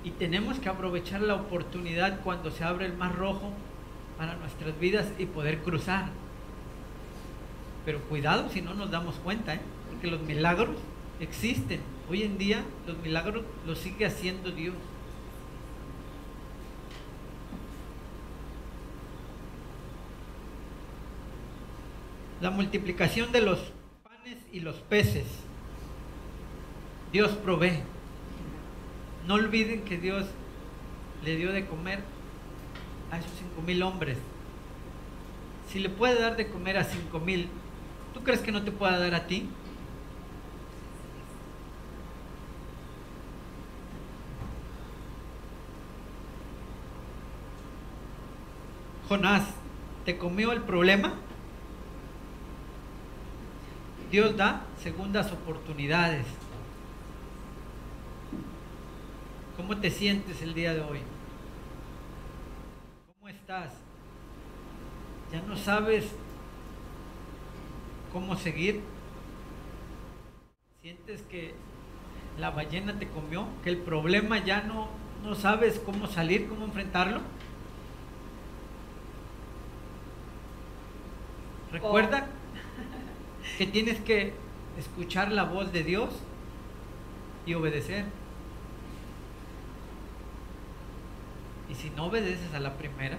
Y 0.03 0.11
tenemos 0.11 0.59
que 0.59 0.69
aprovechar 0.69 1.21
la 1.21 1.35
oportunidad 1.35 2.19
cuando 2.21 2.51
se 2.51 2.63
abre 2.63 2.85
el 2.85 2.95
mar 2.95 3.15
rojo 3.15 3.51
para 4.17 4.35
nuestras 4.35 4.79
vidas 4.79 5.07
y 5.17 5.25
poder 5.25 5.59
cruzar. 5.63 6.09
Pero 7.83 7.99
cuidado 8.01 8.49
si 8.49 8.61
no 8.61 8.73
nos 8.73 8.91
damos 8.91 9.15
cuenta, 9.15 9.55
¿eh? 9.55 9.59
porque 9.89 10.07
los 10.07 10.21
milagros 10.21 10.77
existen. 11.19 11.81
Hoy 12.09 12.23
en 12.23 12.37
día 12.37 12.63
los 12.85 12.97
milagros 12.99 13.43
los 13.65 13.79
sigue 13.79 14.05
haciendo 14.05 14.51
Dios. 14.51 14.75
La 22.41 22.51
multiplicación 22.51 23.31
de 23.31 23.41
los 23.41 23.59
y 24.51 24.59
los 24.61 24.75
peces. 24.77 25.25
Dios 27.11 27.31
provee. 27.31 27.79
No 29.27 29.35
olviden 29.35 29.83
que 29.83 29.97
Dios 29.97 30.25
le 31.23 31.35
dio 31.35 31.51
de 31.51 31.65
comer 31.65 31.99
a 33.11 33.19
esos 33.19 33.31
cinco 33.37 33.61
mil 33.61 33.81
hombres. 33.83 34.17
Si 35.69 35.79
le 35.79 35.89
puede 35.89 36.19
dar 36.19 36.37
de 36.37 36.47
comer 36.47 36.77
a 36.77 36.83
cinco 36.83 37.19
mil, 37.19 37.49
¿tú 38.13 38.23
crees 38.23 38.41
que 38.41 38.51
no 38.51 38.63
te 38.63 38.71
pueda 38.71 38.97
dar 38.97 39.15
a 39.15 39.27
ti? 39.27 39.49
Jonás, 49.07 49.43
¿te 50.03 50.17
comió 50.17 50.51
el 50.51 50.61
problema? 50.61 51.13
Dios 54.09 54.35
da 54.35 54.63
segundas 54.81 55.31
oportunidades. 55.31 56.25
¿Cómo 59.57 59.77
te 59.77 59.91
sientes 59.91 60.41
el 60.41 60.55
día 60.55 60.73
de 60.73 60.81
hoy? 60.81 60.99
¿Cómo 63.13 63.29
estás? 63.29 63.73
¿Ya 65.31 65.41
no 65.41 65.55
sabes 65.55 66.05
cómo 68.11 68.35
seguir? 68.35 68.81
¿Sientes 70.81 71.21
que 71.23 71.53
la 72.39 72.49
ballena 72.49 72.97
te 72.97 73.07
comió? 73.07 73.47
¿Que 73.63 73.69
el 73.69 73.77
problema 73.77 74.43
ya 74.43 74.61
no, 74.61 74.87
no 75.23 75.35
sabes 75.35 75.79
cómo 75.79 76.07
salir, 76.07 76.47
cómo 76.47 76.65
enfrentarlo? 76.65 77.21
Recuerda 81.75 82.25
que 83.57 83.67
tienes 83.67 83.99
que 83.99 84.33
escuchar 84.77 85.29
la 85.33 85.43
voz 85.43 85.73
de 85.73 85.83
Dios 85.83 86.09
y 87.45 87.53
obedecer. 87.53 88.05
Y 91.67 91.75
si 91.75 91.89
no 91.89 92.05
obedeces 92.05 92.53
a 92.53 92.61
la 92.61 92.77
primera, 92.77 93.17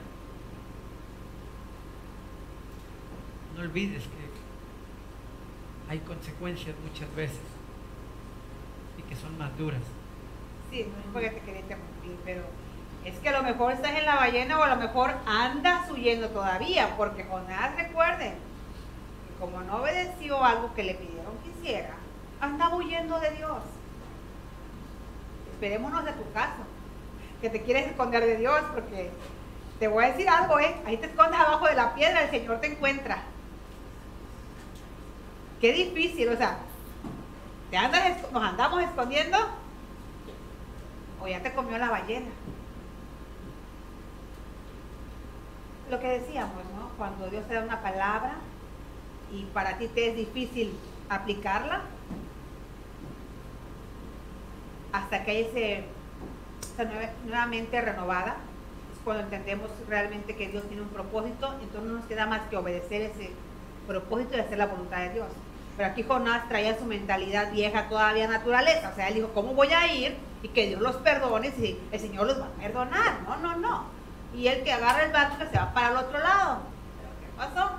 no 3.55 3.61
olvides 3.61 4.05
que 4.05 5.91
hay 5.91 5.99
consecuencias 5.99 6.75
muchas 6.83 7.15
veces 7.15 7.41
y 8.97 9.03
que 9.03 9.17
son 9.17 9.37
más 9.37 9.55
duras. 9.59 9.83
Sí, 10.71 10.87
no 10.91 10.99
es 10.99 11.07
porque 11.13 11.29
te 11.29 11.41
quería 11.41 11.61
interrumpir, 11.61 12.17
pero 12.25 12.43
es 13.05 13.19
que 13.19 13.29
a 13.29 13.33
lo 13.33 13.43
mejor 13.43 13.73
estás 13.73 13.93
en 13.99 14.07
la 14.07 14.17
ballena 14.17 14.59
o 14.59 14.63
a 14.63 14.69
lo 14.69 14.77
mejor 14.77 15.15
andas 15.27 15.91
huyendo 15.91 16.31
todavía, 16.31 16.97
porque 16.97 17.25
Jonás, 17.25 17.77
recuerden, 17.77 18.46
como 19.39 19.61
no 19.63 19.79
obedeció 19.79 20.43
algo 20.43 20.75
que 20.75 20.85
le 20.85 20.95
pidieron 20.95 21.37
que 21.39 21.51
hiciera, 21.51 21.95
andaba 22.41 22.77
huyendo 22.77 23.19
de 23.21 23.31
Dios. 23.31 23.59
Esperémonos 25.53 26.05
de 26.05 26.13
tu 26.13 26.33
caso, 26.33 26.63
que 27.41 27.51
te 27.51 27.63
quieres 27.63 27.87
esconder 27.89 28.25
de 28.25 28.37
Dios, 28.37 28.61
porque 28.75 29.11
te 29.79 29.89
voy 29.89 30.05
a 30.05 30.09
decir 30.09 30.29
algo, 30.29 30.59
¿eh? 30.59 30.75
Ahí 30.87 30.97
te 30.97 31.07
escondes 31.07 31.39
abajo 31.39 31.67
de 31.67 31.75
la 31.75 31.95
piedra, 31.95 32.25
el 32.25 32.31
Señor 32.31 32.61
te 32.61 32.69
encuentra. 32.69 33.19
Qué 35.61 35.73
difícil, 35.73 36.29
o 36.29 36.37
sea, 36.37 36.59
¿te 37.71 37.77
andas, 37.77 38.31
nos 38.33 38.43
andamos 38.43 38.83
escondiendo 38.83 39.39
o 41.21 41.29
ya 41.29 41.43
te 41.43 41.53
comió 41.53 41.79
la 41.79 41.91
ballena. 41.91 42.31
Lo 45.91 46.01
que 46.01 46.09
decíamos, 46.09 46.65
¿no? 46.77 46.89
Cuando 46.97 47.29
Dios 47.29 47.47
te 47.47 47.55
da 47.55 47.63
una 47.63 47.81
palabra, 47.81 48.35
y 49.33 49.45
para 49.53 49.79
ti 49.79 49.89
te 49.89 50.11
es 50.11 50.17
difícil 50.17 50.77
aplicarla, 51.09 51.83
hasta 54.93 55.25
que 55.25 55.31
hay 55.31 55.41
ese, 55.43 55.85
nuevamente 57.25 57.81
renovada, 57.81 58.37
es 58.93 58.99
cuando 59.05 59.25
entendemos 59.25 59.71
realmente 59.89 60.37
que 60.37 60.49
Dios 60.49 60.67
tiene 60.69 60.83
un 60.83 60.89
propósito, 60.89 61.55
entonces 61.61 61.91
no 61.91 61.99
nos 61.99 62.07
queda 62.07 62.27
más 62.27 62.43
que 62.49 62.57
obedecer 62.57 63.03
ese 63.03 63.31
propósito 63.87 64.37
y 64.37 64.41
hacer 64.41 64.59
la 64.59 64.67
voluntad 64.67 64.99
de 64.99 65.11
Dios. 65.11 65.29
Pero 65.77 65.91
aquí 65.91 66.03
Jonás 66.03 66.49
traía 66.49 66.79
su 66.79 66.87
mentalidad 66.87 67.53
vieja, 67.53 67.89
todavía 67.89 68.27
naturaleza. 68.27 68.91
O 68.91 68.95
sea, 68.95 69.09
él 69.09 69.15
dijo, 69.15 69.29
¿cómo 69.35 69.53
voy 69.53 69.69
a 69.69 69.93
ir? 69.93 70.17
Y 70.43 70.49
que 70.49 70.69
Dios 70.69 70.81
los 70.81 70.97
perdone 70.97 71.53
si 71.53 71.79
el 71.93 72.01
Señor 72.01 72.27
los 72.27 72.41
va 72.41 72.47
a 72.47 72.63
perdonar. 72.63 73.21
No, 73.27 73.37
no, 73.37 73.57
no. 73.57 73.85
Y 74.35 74.49
el 74.49 74.65
que 74.65 74.73
agarra 74.73 75.05
el 75.05 75.13
barco 75.13 75.37
se 75.39 75.59
va 75.59 75.75
para 75.75 75.91
el 75.91 75.97
otro 75.97 76.19
lado. 76.19 76.61
¿Qué 77.21 77.29
pasó? 77.37 77.73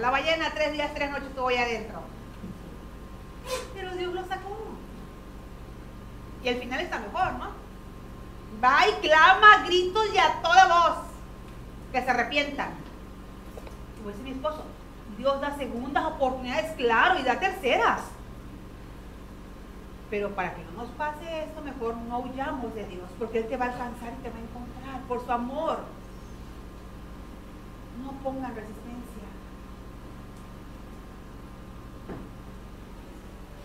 La 0.00 0.10
ballena, 0.10 0.50
tres 0.54 0.72
días, 0.72 0.92
tres 0.94 1.10
noches 1.10 1.28
estuvo 1.28 1.48
ahí 1.48 1.56
adentro. 1.56 2.00
Pero 3.74 3.92
Dios 3.92 4.12
lo 4.12 4.26
sacó. 4.26 4.56
Y 6.42 6.48
al 6.48 6.56
final 6.56 6.80
está 6.80 6.98
mejor, 6.98 7.32
¿no? 7.34 7.48
Va 8.62 8.88
y 8.88 8.92
clama 9.00 9.64
gritos 9.64 10.04
y 10.14 10.18
a 10.18 10.42
toda 10.42 10.66
voz 10.66 10.98
que 11.92 12.02
se 12.02 12.10
arrepientan. 12.10 12.70
Como 13.96 14.10
dice 14.10 14.22
mi 14.22 14.30
esposo, 14.32 14.64
Dios 15.16 15.40
da 15.40 15.56
segundas 15.56 16.04
oportunidades, 16.04 16.72
claro, 16.72 17.18
y 17.18 17.22
da 17.22 17.40
terceras. 17.40 18.02
Pero 20.10 20.34
para 20.34 20.54
que 20.54 20.62
no 20.64 20.82
nos 20.82 20.90
pase 20.92 21.44
esto, 21.44 21.62
mejor 21.62 21.96
no 21.96 22.18
huyamos 22.20 22.74
de 22.74 22.84
Dios, 22.86 23.08
porque 23.18 23.38
Él 23.38 23.48
te 23.48 23.56
va 23.56 23.64
a 23.64 23.68
alcanzar 23.72 24.12
y 24.12 24.22
te 24.22 24.30
va 24.30 24.36
a 24.36 24.40
encontrar 24.40 25.00
por 25.08 25.24
su 25.24 25.32
amor. 25.32 25.78
No 28.04 28.12
pongan 28.22 28.54
resistencia. 28.54 28.85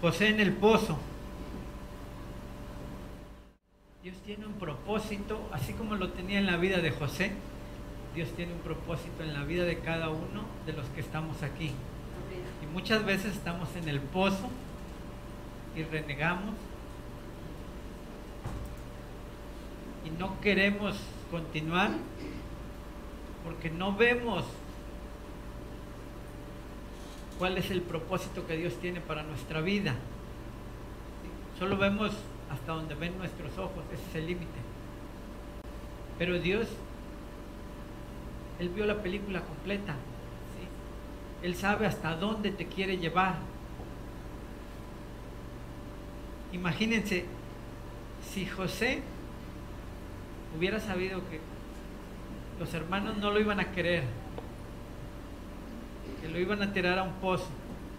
José 0.01 0.29
en 0.29 0.39
el 0.39 0.53
pozo. 0.53 0.97
Dios 4.01 4.15
tiene 4.25 4.47
un 4.47 4.53
propósito, 4.53 5.47
así 5.51 5.73
como 5.73 5.95
lo 5.95 6.09
tenía 6.09 6.39
en 6.39 6.47
la 6.47 6.57
vida 6.57 6.79
de 6.79 6.89
José, 6.89 7.31
Dios 8.15 8.29
tiene 8.35 8.51
un 8.53 8.59
propósito 8.61 9.21
en 9.21 9.35
la 9.35 9.43
vida 9.43 9.63
de 9.63 9.77
cada 9.77 10.09
uno 10.09 10.43
de 10.65 10.73
los 10.73 10.87
que 10.87 11.01
estamos 11.01 11.43
aquí. 11.43 11.71
Y 12.63 12.73
muchas 12.73 13.05
veces 13.05 13.35
estamos 13.35 13.75
en 13.75 13.87
el 13.87 13.99
pozo 13.99 14.49
y 15.75 15.83
renegamos 15.83 16.55
y 20.03 20.09
no 20.19 20.41
queremos 20.41 20.97
continuar 21.29 21.91
porque 23.43 23.69
no 23.69 23.95
vemos 23.95 24.45
cuál 27.41 27.57
es 27.57 27.71
el 27.71 27.81
propósito 27.81 28.45
que 28.45 28.55
Dios 28.55 28.75
tiene 28.75 29.01
para 29.01 29.23
nuestra 29.23 29.61
vida. 29.61 29.95
Solo 31.57 31.75
vemos 31.75 32.11
hasta 32.51 32.71
donde 32.71 32.93
ven 32.93 33.17
nuestros 33.17 33.57
ojos, 33.57 33.83
ese 33.91 34.03
es 34.09 34.15
el 34.17 34.27
límite. 34.27 34.59
Pero 36.19 36.37
Dios, 36.37 36.67
Él 38.59 38.69
vio 38.69 38.85
la 38.85 39.01
película 39.01 39.41
completa. 39.41 39.95
Él 41.41 41.55
sabe 41.55 41.87
hasta 41.87 42.15
dónde 42.15 42.51
te 42.51 42.67
quiere 42.67 42.99
llevar. 42.99 43.37
Imagínense, 46.53 47.25
si 48.31 48.45
José 48.45 49.01
hubiera 50.55 50.79
sabido 50.79 51.27
que 51.27 51.39
los 52.59 52.71
hermanos 52.75 53.17
no 53.17 53.31
lo 53.31 53.39
iban 53.39 53.59
a 53.59 53.71
querer, 53.71 54.20
que 56.21 56.29
lo 56.29 56.39
iban 56.39 56.61
a 56.61 56.71
tirar 56.71 56.99
a 56.99 57.03
un 57.03 57.13
pozo, 57.13 57.47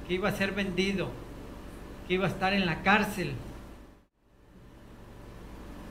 que 0.06 0.14
iba 0.14 0.28
a 0.28 0.32
ser 0.32 0.52
vendido, 0.52 1.10
que 2.06 2.14
iba 2.14 2.26
a 2.26 2.30
estar 2.30 2.52
en 2.54 2.66
la 2.66 2.82
cárcel. 2.82 3.34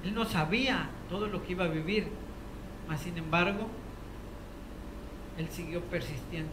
Él 0.04 0.16
no 0.16 0.26
sabía 0.26 0.90
todo 1.10 1.28
lo 1.28 1.44
que 1.44 1.52
iba 1.52 1.66
a 1.66 1.68
vivir, 1.68 2.08
mas 2.88 3.02
sin 3.02 3.18
embargo, 3.18 3.68
él 5.38 5.48
siguió 5.50 5.82
persistiendo 5.82 6.52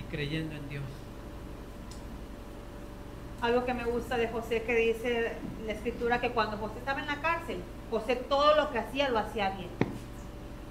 y 0.00 0.10
creyendo 0.10 0.56
en 0.56 0.68
Dios. 0.68 0.84
Algo 3.40 3.64
que 3.64 3.74
me 3.74 3.84
gusta 3.84 4.16
de 4.16 4.28
José 4.28 4.62
que 4.62 4.74
dice 4.74 5.36
la 5.66 5.72
escritura 5.72 6.20
que 6.20 6.30
cuando 6.30 6.56
José 6.56 6.78
estaba 6.78 7.00
en 7.00 7.06
la 7.06 7.20
cárcel, 7.20 7.58
José 7.90 8.16
todo 8.16 8.56
lo 8.56 8.70
que 8.72 8.78
hacía 8.78 9.08
lo 9.10 9.18
hacía 9.18 9.50
bien. 9.50 9.68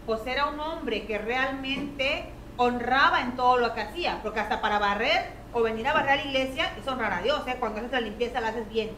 José 0.06 0.34
era 0.34 0.48
un 0.48 0.60
hombre 0.60 1.06
que 1.06 1.18
realmente 1.18 2.26
honraba 2.58 3.22
en 3.22 3.36
todo 3.36 3.58
lo 3.58 3.74
que 3.74 3.82
hacía, 3.82 4.20
porque 4.22 4.40
hasta 4.40 4.62
para 4.62 4.80
barrer 4.80 5.32
o 5.54 5.62
venir 5.62 5.88
a 5.88 5.94
barrer 5.94 6.12
a 6.12 6.16
la 6.18 6.24
iglesia 6.24 6.72
es 6.80 6.88
honrar 6.88 7.14
a 7.14 7.22
Dios, 7.22 7.42
¿eh? 7.48 7.56
cuando 7.60 7.80
haces 7.80 7.92
la 7.92 8.02
limpieza 8.02 8.42
la 8.42 8.50
haces 8.50 8.68
bien, 8.70 8.92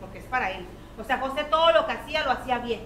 porque 0.00 0.18
es 0.18 0.24
para 0.26 0.50
él. 0.50 0.64
O 0.98 1.04
sea, 1.04 1.18
José 1.18 1.44
todo 1.44 1.72
lo 1.72 1.86
que 1.86 1.92
hacía 1.92 2.22
lo 2.22 2.30
hacía 2.30 2.58
bien. 2.58 2.80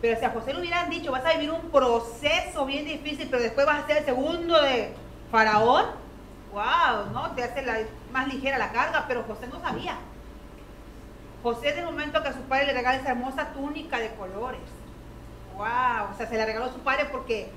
Pero 0.00 0.18
si 0.18 0.24
a 0.24 0.30
José 0.30 0.54
le 0.54 0.60
hubieran 0.60 0.90
dicho, 0.90 1.12
vas 1.12 1.24
a 1.24 1.32
vivir 1.32 1.50
un 1.50 1.70
proceso 1.70 2.64
bien 2.64 2.84
difícil, 2.84 3.28
pero 3.30 3.42
después 3.42 3.66
vas 3.66 3.82
a 3.82 3.86
ser 3.86 3.98
el 3.98 4.04
segundo 4.04 4.60
de 4.62 4.94
Faraón, 5.30 5.86
wow, 6.52 7.12
¿no? 7.12 7.32
Te 7.32 7.44
hace 7.44 7.64
más 8.12 8.28
ligera 8.28 8.58
la 8.58 8.72
carga, 8.72 9.04
pero 9.06 9.24
José 9.24 9.48
no 9.48 9.60
sabía. 9.60 9.96
José, 11.42 11.70
en 11.70 11.78
el 11.78 11.84
momento 11.84 12.22
que 12.22 12.28
a 12.28 12.32
su 12.32 12.42
padre 12.42 12.66
le 12.66 12.74
regala 12.74 12.96
esa 12.96 13.10
hermosa 13.10 13.52
túnica 13.52 13.98
de 13.98 14.14
colores, 14.14 14.60
wow, 15.58 16.12
o 16.12 16.16
sea, 16.16 16.26
se 16.26 16.38
la 16.38 16.46
regaló 16.46 16.66
a 16.66 16.72
su 16.72 16.78
padre 16.78 17.06
porque 17.10 17.50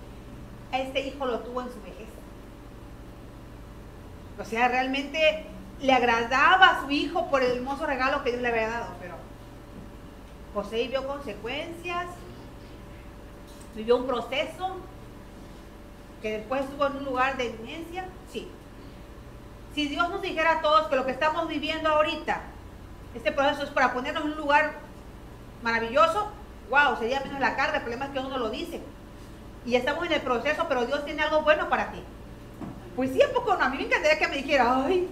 este 0.73 1.07
hijo 1.07 1.25
lo 1.25 1.39
tuvo 1.39 1.61
en 1.61 1.71
su 1.71 1.81
vejez. 1.81 2.09
O 4.39 4.43
sea, 4.43 4.67
realmente 4.67 5.45
le 5.79 5.93
agradaba 5.93 6.67
a 6.67 6.81
su 6.81 6.91
hijo 6.91 7.29
por 7.29 7.43
el 7.43 7.57
hermoso 7.57 7.85
regalo 7.85 8.23
que 8.23 8.31
Dios 8.31 8.41
le 8.41 8.49
había 8.49 8.69
dado, 8.69 8.87
pero 8.99 9.15
José 10.53 10.77
vivió 10.77 11.07
consecuencias, 11.07 12.07
vivió 13.75 13.97
un 13.97 14.07
proceso 14.07 14.77
que 16.23 16.39
después 16.39 16.61
estuvo 16.61 16.87
en 16.87 16.97
un 16.97 17.05
lugar 17.05 17.37
de 17.37 17.49
eminencia, 17.49 18.05
sí. 18.31 18.47
Si 19.75 19.87
Dios 19.87 20.09
nos 20.09 20.21
dijera 20.21 20.59
a 20.59 20.61
todos 20.61 20.87
que 20.87 20.95
lo 20.95 21.05
que 21.05 21.11
estamos 21.11 21.47
viviendo 21.47 21.89
ahorita, 21.89 22.41
este 23.13 23.31
proceso 23.31 23.63
es 23.63 23.69
para 23.69 23.93
ponernos 23.93 24.25
en 24.25 24.31
un 24.31 24.37
lugar 24.37 24.73
maravilloso, 25.63 26.31
wow, 26.69 26.97
sería 26.97 27.21
menos 27.21 27.39
la 27.39 27.55
carga, 27.55 27.77
el 27.77 27.81
problema 27.81 28.05
es 28.05 28.11
que 28.11 28.19
uno 28.19 28.29
no 28.29 28.37
lo 28.37 28.49
dice. 28.49 28.81
Y 29.65 29.75
estamos 29.75 30.05
en 30.05 30.13
el 30.13 30.21
proceso, 30.21 30.65
pero 30.67 30.85
Dios 30.85 31.05
tiene 31.05 31.21
algo 31.21 31.41
bueno 31.41 31.69
para 31.69 31.91
ti. 31.91 32.01
Pues 32.95 33.11
sí, 33.11 33.21
un 33.25 33.33
poco 33.33 33.55
no. 33.55 33.63
A 33.63 33.69
mí 33.69 33.77
me 33.77 33.83
encantaría 33.83 34.17
que 34.17 34.27
me 34.27 34.37
dijera, 34.37 34.83
ay, 34.85 35.07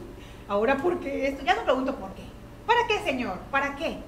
ahora 0.48 0.78
por 0.78 1.00
qué 1.00 1.28
esto. 1.28 1.44
Ya 1.44 1.56
no 1.56 1.64
pregunto 1.64 1.96
por 1.96 2.14
qué. 2.14 2.24
¿Para 2.66 2.88
qué, 2.88 3.00
Señor? 3.00 3.40
¿Para 3.52 3.76
qué? 3.76 4.00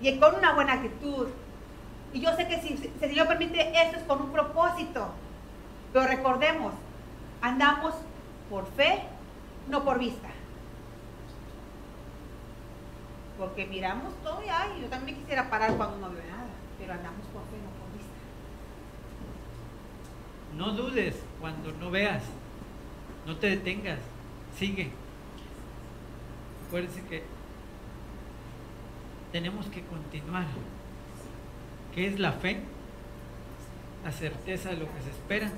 Y 0.00 0.18
con 0.18 0.34
una 0.34 0.54
buena 0.54 0.74
actitud. 0.74 1.28
Y 2.12 2.20
yo 2.20 2.34
sé 2.36 2.48
que 2.48 2.60
si, 2.60 2.76
si 2.76 2.92
el 3.00 3.10
Señor 3.10 3.28
permite 3.28 3.60
esto 3.80 3.98
es 3.98 4.02
con 4.04 4.20
un 4.22 4.32
propósito. 4.32 5.08
Pero 5.92 6.06
recordemos, 6.06 6.74
andamos 7.40 7.94
por 8.50 8.66
fe, 8.72 9.02
no 9.68 9.84
por 9.84 9.98
vista. 9.98 10.28
Porque 13.38 13.66
miramos 13.66 14.12
todo 14.22 14.42
y 14.42 14.48
ay, 14.48 14.80
yo 14.82 14.88
también 14.88 15.18
quisiera 15.18 15.48
parar 15.50 15.74
cuando 15.76 15.96
no 15.98 16.10
veo 16.10 16.22
nada. 16.24 16.31
Pero 16.82 16.94
andamos 16.94 17.24
por 17.26 17.42
fe, 17.42 17.58
no 17.62 17.70
por 17.78 17.92
vista. 17.96 18.12
No 20.56 20.72
dudes 20.72 21.14
cuando 21.40 21.70
no 21.78 21.92
veas. 21.92 22.24
No 23.24 23.36
te 23.36 23.50
detengas. 23.50 24.00
Sigue. 24.58 24.90
Acuérdense 26.66 27.04
que 27.04 27.22
tenemos 29.30 29.66
que 29.66 29.82
continuar. 29.82 30.46
¿Qué 31.94 32.08
es 32.08 32.18
la 32.18 32.32
fe? 32.32 32.58
La 34.04 34.10
certeza 34.10 34.70
de 34.70 34.78
lo 34.78 34.86
que 34.86 35.02
se 35.02 35.10
espera. 35.10 35.52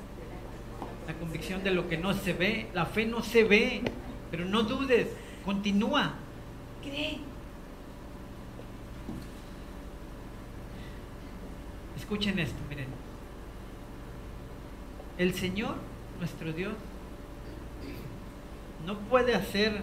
La 1.06 1.14
convicción 1.14 1.64
de 1.64 1.70
lo 1.70 1.88
que 1.88 1.96
no 1.96 2.12
se 2.12 2.34
ve. 2.34 2.68
La 2.74 2.84
fe 2.84 3.06
no 3.06 3.22
se 3.22 3.44
ve. 3.44 3.80
Pero 4.30 4.44
no 4.44 4.62
dudes. 4.64 5.08
Continúa. 5.42 6.16
Cree. 6.82 7.33
Escuchen 11.96 12.38
esto, 12.38 12.58
miren. 12.68 12.86
El 15.16 15.32
Señor, 15.34 15.76
nuestro 16.18 16.52
Dios, 16.52 16.74
no 18.84 18.98
puede 18.98 19.34
hacer 19.34 19.82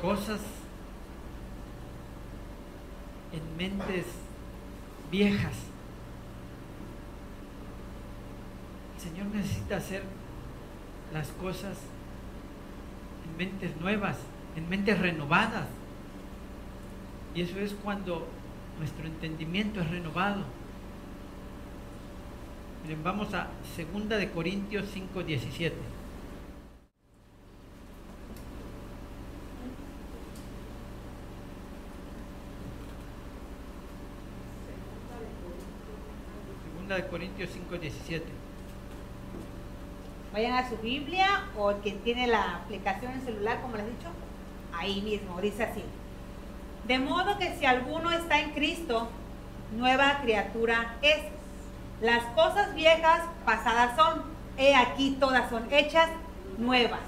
cosas 0.00 0.40
en 3.32 3.56
mentes 3.56 4.06
viejas. 5.10 5.54
El 8.96 9.02
Señor 9.02 9.26
necesita 9.26 9.76
hacer 9.76 10.02
las 11.12 11.28
cosas 11.28 11.76
en 13.24 13.36
mentes 13.36 13.76
nuevas, 13.80 14.18
en 14.56 14.68
mentes 14.68 14.98
renovadas. 14.98 15.68
Y 17.34 17.42
eso 17.42 17.58
es 17.58 17.74
cuando 17.74 18.26
nuestro 18.78 19.06
entendimiento 19.06 19.80
es 19.80 19.90
renovado. 19.90 20.42
Miren, 22.82 23.02
vamos 23.02 23.32
a 23.32 23.48
2 23.76 24.08
de 24.08 24.30
Corintios 24.30 24.86
5, 24.92 25.22
17. 25.22 25.74
Segunda 36.74 36.96
de 36.96 37.06
Corintios 37.06 37.50
5, 37.50 37.78
17. 37.78 38.24
Vayan 40.34 40.52
a 40.52 40.68
su 40.68 40.76
Biblia 40.78 41.44
o 41.56 41.72
quien 41.74 42.00
tiene 42.00 42.26
la 42.26 42.56
aplicación 42.56 43.12
en 43.12 43.22
celular, 43.22 43.62
como 43.62 43.76
les 43.76 43.86
he 43.86 43.90
dicho, 43.90 44.08
ahí 44.72 45.00
mismo, 45.00 45.40
dice 45.40 45.62
así. 45.62 45.82
De 46.86 46.98
modo 46.98 47.38
que 47.38 47.56
si 47.58 47.64
alguno 47.64 48.10
está 48.10 48.40
en 48.40 48.50
Cristo, 48.50 49.08
nueva 49.76 50.20
criatura 50.22 50.96
es. 51.02 51.18
Las 52.00 52.24
cosas 52.34 52.74
viejas 52.74 53.22
pasadas 53.46 53.96
son, 53.96 54.22
he 54.58 54.74
aquí 54.74 55.16
todas 55.18 55.48
son 55.48 55.72
hechas 55.72 56.08
nuevas. 56.58 57.00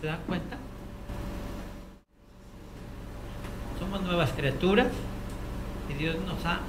¿Se 0.00 0.06
dan 0.06 0.20
cuenta? 0.26 0.56
Somos 3.78 4.02
nuevas 4.02 4.30
criaturas 4.32 4.88
y 5.90 5.94
Dios 5.94 6.16
nos 6.26 6.44
ha 6.46 6.60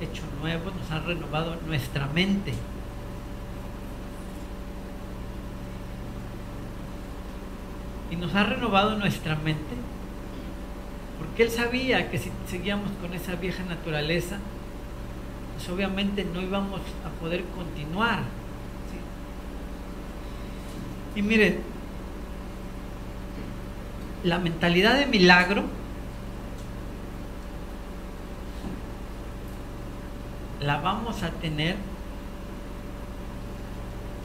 hecho 0.00 0.22
nuevos, 0.40 0.74
nos 0.74 0.90
ha 0.90 1.00
renovado 1.00 1.56
nuestra 1.66 2.06
mente. 2.06 2.54
Y 8.10 8.16
nos 8.16 8.34
ha 8.34 8.44
renovado 8.44 8.98
nuestra 8.98 9.36
mente 9.36 9.76
porque 11.18 11.42
Él 11.42 11.50
sabía 11.50 12.10
que 12.10 12.18
si 12.18 12.30
seguíamos 12.48 12.90
con 13.00 13.12
esa 13.12 13.34
vieja 13.34 13.62
naturaleza, 13.64 14.38
pues 15.54 15.68
obviamente 15.68 16.24
no 16.24 16.40
íbamos 16.40 16.80
a 17.04 17.20
poder 17.20 17.44
continuar. 17.54 18.20
Y 21.14 21.20
miren, 21.20 21.60
la 24.24 24.38
mentalidad 24.38 24.98
de 24.98 25.06
milagro 25.06 25.64
la 30.60 30.80
vamos 30.80 31.22
a 31.22 31.30
tener 31.30 31.76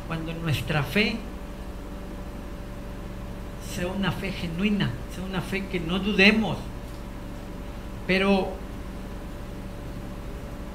cuando 0.07 0.33
nuestra 0.33 0.83
fe 0.83 1.17
sea 3.75 3.87
una 3.87 4.11
fe 4.11 4.31
genuina, 4.31 4.89
sea 5.13 5.23
una 5.25 5.41
fe 5.41 5.67
que 5.67 5.79
no 5.79 5.99
dudemos. 5.99 6.57
Pero 8.07 8.53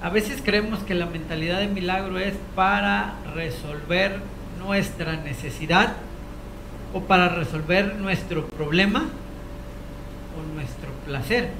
a 0.02 0.10
veces 0.10 0.42
creemos 0.44 0.80
que 0.80 0.94
la 0.94 1.06
mentalidad 1.06 1.60
de 1.60 1.68
milagro 1.68 2.18
es 2.18 2.34
para 2.54 3.14
resolver 3.34 4.20
nuestra 4.58 5.16
necesidad 5.16 5.94
o 6.92 7.00
para 7.00 7.28
resolver 7.30 7.96
nuestro 7.96 8.46
problema 8.46 9.06
o 10.36 10.54
nuestro 10.54 10.90
placer. 11.06 11.50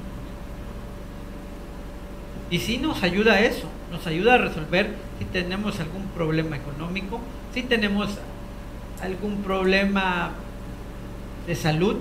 Y 2.51 2.59
si 2.59 2.77
nos 2.77 3.01
ayuda 3.01 3.33
a 3.33 3.41
eso, 3.41 3.67
nos 3.91 4.05
ayuda 4.05 4.35
a 4.35 4.37
resolver 4.37 4.93
si 5.17 5.25
tenemos 5.25 5.79
algún 5.79 6.05
problema 6.07 6.57
económico, 6.57 7.19
si 7.53 7.63
tenemos 7.63 8.17
algún 9.01 9.41
problema 9.41 10.31
de 11.51 11.55
salud, 11.57 11.97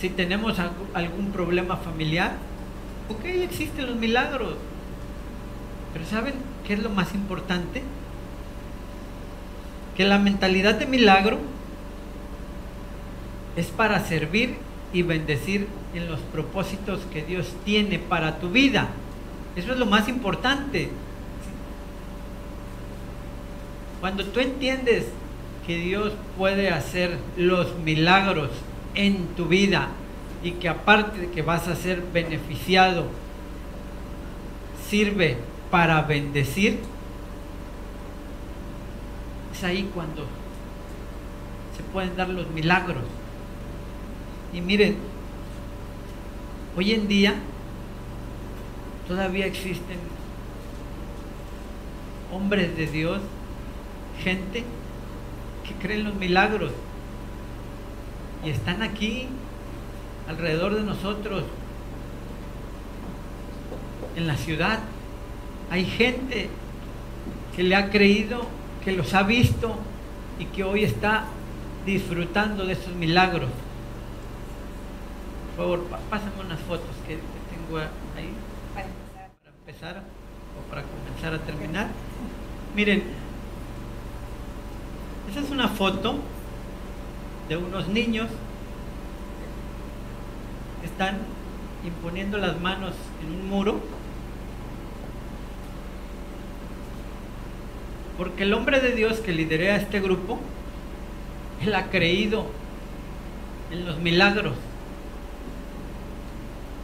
si 0.00 0.10
tenemos 0.10 0.60
algún 0.94 1.32
problema 1.32 1.76
familiar, 1.76 2.36
ok, 3.08 3.24
existen 3.24 3.86
los 3.86 3.96
milagros. 3.96 4.54
Pero 5.92 6.06
¿saben 6.06 6.34
qué 6.64 6.74
es 6.74 6.82
lo 6.84 6.90
más 6.90 7.12
importante? 7.12 7.82
Que 9.96 10.04
la 10.04 10.20
mentalidad 10.20 10.76
de 10.76 10.86
milagro 10.86 11.38
es 13.56 13.66
para 13.66 13.98
servir 14.04 14.56
y 14.92 15.02
bendecir 15.02 15.66
en 15.94 16.08
los 16.08 16.20
propósitos 16.20 17.00
que 17.12 17.24
Dios 17.24 17.48
tiene 17.64 17.98
para 17.98 18.38
tu 18.38 18.50
vida. 18.50 18.90
Eso 19.56 19.72
es 19.72 19.78
lo 19.78 19.86
más 19.86 20.08
importante. 20.08 20.90
Cuando 24.00 24.24
tú 24.26 24.38
entiendes 24.38 25.06
que 25.66 25.78
Dios 25.78 26.12
puede 26.36 26.70
hacer 26.70 27.18
los 27.36 27.78
milagros 27.78 28.50
en 28.94 29.26
tu 29.28 29.46
vida 29.46 29.88
y 30.42 30.52
que 30.52 30.68
aparte 30.68 31.18
de 31.18 31.30
que 31.30 31.42
vas 31.42 31.68
a 31.68 31.76
ser 31.76 32.02
beneficiado, 32.12 33.06
sirve 34.88 35.38
para 35.70 36.02
bendecir, 36.02 36.80
es 39.52 39.64
ahí 39.64 39.88
cuando 39.94 40.26
se 41.76 41.82
pueden 41.92 42.14
dar 42.16 42.28
los 42.28 42.50
milagros. 42.50 43.04
Y 44.52 44.60
miren, 44.60 44.96
hoy 46.76 46.92
en 46.92 47.08
día 47.08 47.34
todavía 49.08 49.46
existen 49.46 49.98
hombres 52.30 52.76
de 52.76 52.86
Dios, 52.86 53.20
gente 54.22 54.64
que 55.66 55.74
creen 55.74 56.04
los 56.04 56.14
milagros 56.14 56.70
y 58.44 58.50
están 58.50 58.82
aquí 58.82 59.26
alrededor 60.28 60.74
de 60.74 60.82
nosotros 60.82 61.44
en 64.16 64.26
la 64.26 64.36
ciudad. 64.36 64.80
Hay 65.70 65.84
gente 65.86 66.48
que 67.56 67.62
le 67.62 67.74
ha 67.74 67.90
creído, 67.90 68.46
que 68.84 68.92
los 68.92 69.14
ha 69.14 69.22
visto 69.22 69.76
y 70.38 70.46
que 70.46 70.64
hoy 70.64 70.84
está 70.84 71.24
disfrutando 71.86 72.66
de 72.66 72.74
esos 72.74 72.94
milagros. 72.94 73.48
Por 75.56 75.64
favor, 75.64 75.84
pásame 76.10 76.32
unas 76.44 76.60
fotos 76.60 76.90
que, 77.06 77.18
tengo 77.54 77.78
ahí 77.78 78.30
para 78.74 78.88
empezar 79.56 80.02
o 80.02 80.70
para 80.70 80.82
comenzar 80.82 81.34
a 81.34 81.38
terminar. 81.38 81.88
Miren, 82.74 83.04
esa 85.34 85.46
es 85.46 85.50
una 85.50 85.66
foto 85.66 86.14
de 87.48 87.56
unos 87.56 87.88
niños 87.88 88.28
que 90.80 90.86
están 90.86 91.18
imponiendo 91.84 92.38
las 92.38 92.60
manos 92.60 92.92
en 93.20 93.40
un 93.40 93.48
muro 93.48 93.80
porque 98.16 98.44
el 98.44 98.54
hombre 98.54 98.78
de 98.78 98.92
Dios 98.92 99.18
que 99.18 99.32
lidera 99.32 99.74
este 99.74 100.00
grupo, 100.00 100.38
él 101.66 101.74
ha 101.74 101.90
creído 101.90 102.46
en 103.72 103.86
los 103.86 103.98
milagros. 103.98 104.54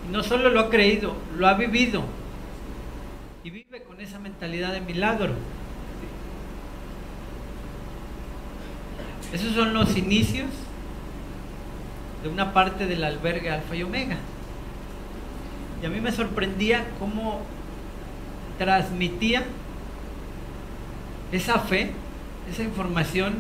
Y 0.09 0.13
no 0.13 0.25
solo 0.25 0.51
lo 0.51 0.59
ha 0.59 0.71
creído, 0.71 1.15
lo 1.37 1.47
ha 1.47 1.55
vivido. 1.55 2.03
Y 3.45 3.51
vive 3.51 3.85
con 3.85 4.01
esa 4.01 4.19
mentalidad 4.19 4.73
de 4.73 4.81
milagro. 4.81 5.35
Esos 9.33 9.55
son 9.55 9.73
los 9.75 9.97
inicios 9.97 10.49
de 12.23 12.29
una 12.29 12.53
parte 12.53 12.87
del 12.87 13.05
albergue 13.05 13.51
Alfa 13.51 13.77
y 13.77 13.83
Omega. 13.83 14.17
Y 15.83 15.87
a 15.87 15.89
mí 15.89 16.01
me 16.01 16.13
sorprendía 16.13 16.85
cómo 16.99 17.43
transmitía 18.59 19.45
esa 21.33 21.59
fe, 21.61 21.93
esa 22.51 22.63
información 22.63 23.37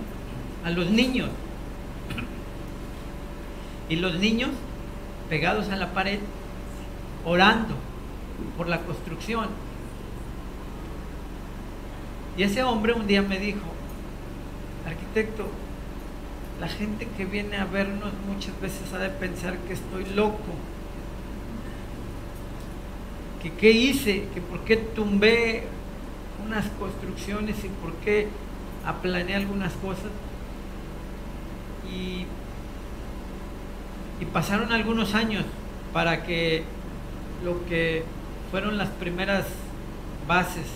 a 0.64 0.70
los 0.70 0.90
niños. 0.90 1.28
Y 3.88 3.96
los 3.96 4.14
niños 4.18 4.50
pegados 5.28 5.68
a 5.70 5.76
la 5.76 5.92
pared, 5.92 6.20
orando 7.24 7.74
por 8.56 8.68
la 8.68 8.78
construcción. 8.80 9.48
Y 12.36 12.44
ese 12.44 12.62
hombre 12.62 12.92
un 12.92 13.06
día 13.06 13.22
me 13.22 13.38
dijo, 13.38 13.60
arquitecto, 14.86 15.48
la 16.60 16.68
gente 16.68 17.08
que 17.16 17.24
viene 17.24 17.56
a 17.56 17.64
vernos 17.64 18.12
muchas 18.28 18.58
veces 18.60 18.92
ha 18.92 18.98
de 18.98 19.08
pensar 19.08 19.56
que 19.60 19.72
estoy 19.72 20.04
loco. 20.14 20.52
Que 23.42 23.50
qué 23.52 23.70
hice, 23.70 24.26
que 24.34 24.42
por 24.42 24.60
qué 24.64 24.76
tumbé 24.76 25.64
unas 26.46 26.66
construcciones 26.78 27.56
y 27.64 27.68
por 27.68 27.94
qué 28.04 28.28
aplané 28.84 29.34
algunas 29.34 29.72
cosas. 29.74 30.10
Y, 31.90 32.26
y 34.20 34.24
pasaron 34.26 34.70
algunos 34.70 35.14
años 35.14 35.46
para 35.94 36.24
que 36.24 36.64
lo 37.42 37.64
que 37.64 38.04
fueron 38.50 38.76
las 38.76 38.90
primeras 38.90 39.46
bases 40.28 40.66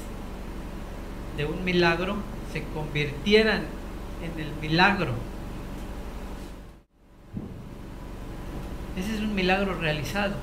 de 1.36 1.44
un 1.44 1.62
milagro 1.62 2.16
se 2.54 2.62
convirtieran 2.72 3.64
en 4.22 4.40
el 4.40 4.50
milagro 4.62 5.12
Ese 8.96 9.14
es 9.14 9.20
un 9.20 9.34
milagro 9.34 9.74
realizado. 9.74 10.34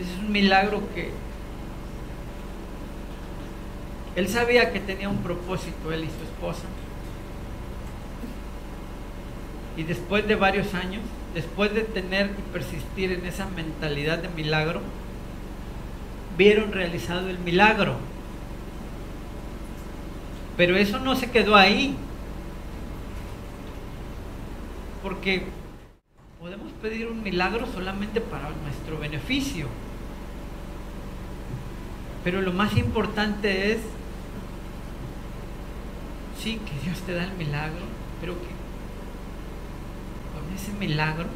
Ese 0.00 0.12
es 0.12 0.18
un 0.18 0.32
milagro 0.32 0.82
que 0.94 1.10
él 4.14 4.28
sabía 4.28 4.72
que 4.72 4.80
tenía 4.80 5.08
un 5.08 5.18
propósito, 5.18 5.92
él 5.92 6.04
y 6.04 6.06
su 6.06 6.24
esposa. 6.24 6.64
Y 9.76 9.84
después 9.84 10.26
de 10.28 10.34
varios 10.34 10.74
años, 10.74 11.02
después 11.34 11.72
de 11.72 11.82
tener 11.82 12.30
y 12.38 12.52
persistir 12.52 13.12
en 13.12 13.24
esa 13.24 13.46
mentalidad 13.46 14.18
de 14.18 14.28
milagro, 14.28 14.82
vieron 16.36 16.72
realizado 16.72 17.30
el 17.30 17.38
milagro. 17.38 17.96
Pero 20.58 20.76
eso 20.76 20.98
no 20.98 21.16
se 21.16 21.30
quedó 21.30 21.56
ahí. 21.56 21.96
Porque 25.02 25.46
podemos 26.42 26.72
pedir 26.82 27.06
un 27.06 27.22
milagro 27.22 27.68
solamente 27.72 28.20
para 28.20 28.50
nuestro 28.64 28.98
beneficio. 28.98 29.68
Pero 32.24 32.42
lo 32.42 32.52
más 32.52 32.76
importante 32.76 33.70
es, 33.70 33.78
sí, 36.42 36.58
que 36.66 36.84
Dios 36.84 36.98
te 37.02 37.14
da 37.14 37.22
el 37.22 37.32
milagro, 37.34 37.84
pero 38.20 38.32
que 38.34 38.48
con 40.34 40.52
ese 40.52 40.72
milagro 40.72 41.26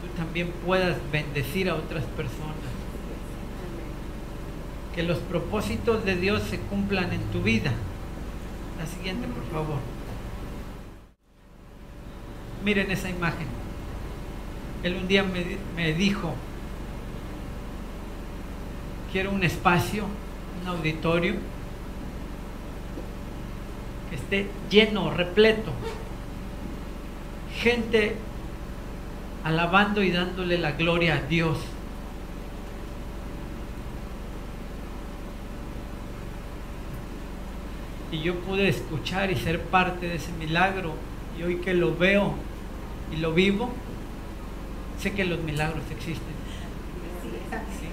tú 0.00 0.08
también 0.16 0.50
puedas 0.64 0.96
bendecir 1.12 1.68
a 1.68 1.74
otras 1.74 2.04
personas. 2.04 2.56
Que 4.94 5.02
los 5.02 5.18
propósitos 5.18 6.06
de 6.06 6.16
Dios 6.16 6.42
se 6.44 6.58
cumplan 6.58 7.12
en 7.12 7.20
tu 7.32 7.42
vida. 7.42 7.74
La 8.78 8.86
siguiente, 8.86 9.28
por 9.28 9.44
favor. 9.52 9.78
Miren 12.64 12.90
esa 12.90 13.10
imagen. 13.10 13.57
Él 14.82 14.94
un 14.94 15.08
día 15.08 15.24
me, 15.24 15.92
dijo, 15.92 16.34
quiero 19.12 19.32
un 19.32 19.42
espacio, 19.42 20.04
un 20.62 20.68
auditorio 20.68 21.34
que 24.08 24.16
esté 24.16 24.46
lleno, 24.70 25.12
repleto. 25.12 25.72
Gente 27.60 28.14
alabando 29.42 30.02
y 30.02 30.12
dándole 30.12 30.58
la 30.58 30.72
gloria 30.72 31.16
a 31.16 31.20
Dios. 31.22 31.58
Y 38.12 38.20
yo 38.20 38.36
pude 38.36 38.68
escuchar 38.68 39.30
y 39.30 39.36
ser 39.36 39.60
parte 39.60 40.06
de 40.06 40.14
ese 40.14 40.32
milagro. 40.32 40.94
Y 41.38 41.42
hoy 41.42 41.56
que 41.56 41.74
lo 41.74 41.96
veo 41.96 42.34
y 43.12 43.16
lo 43.16 43.32
vivo, 43.32 43.70
sé 45.00 45.12
que 45.12 45.24
los 45.24 45.40
milagros 45.40 45.82
existen. 45.90 46.34
Sí. 47.80 47.88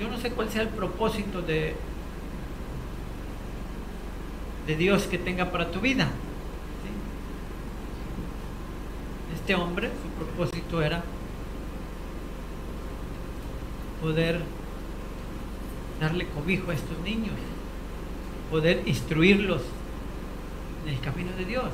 Yo 0.00 0.08
no 0.08 0.18
sé 0.18 0.30
cuál 0.30 0.50
sea 0.50 0.62
el 0.62 0.68
propósito 0.68 1.40
de, 1.42 1.76
de 4.66 4.76
Dios 4.76 5.04
que 5.04 5.18
tenga 5.18 5.52
para 5.52 5.70
tu 5.70 5.80
vida. 5.80 6.04
¿sí? 6.04 6.90
Este 9.34 9.54
hombre, 9.54 9.90
su 10.02 10.24
propósito 10.24 10.82
era 10.82 11.04
poder 14.02 14.42
darle 16.00 16.26
cobijo 16.26 16.72
a 16.72 16.74
estos 16.74 16.98
niños, 17.04 17.36
poder 18.50 18.82
instruirlos 18.86 19.62
en 20.84 20.94
el 20.94 21.00
camino 21.00 21.30
de 21.36 21.44
Dios. 21.44 21.64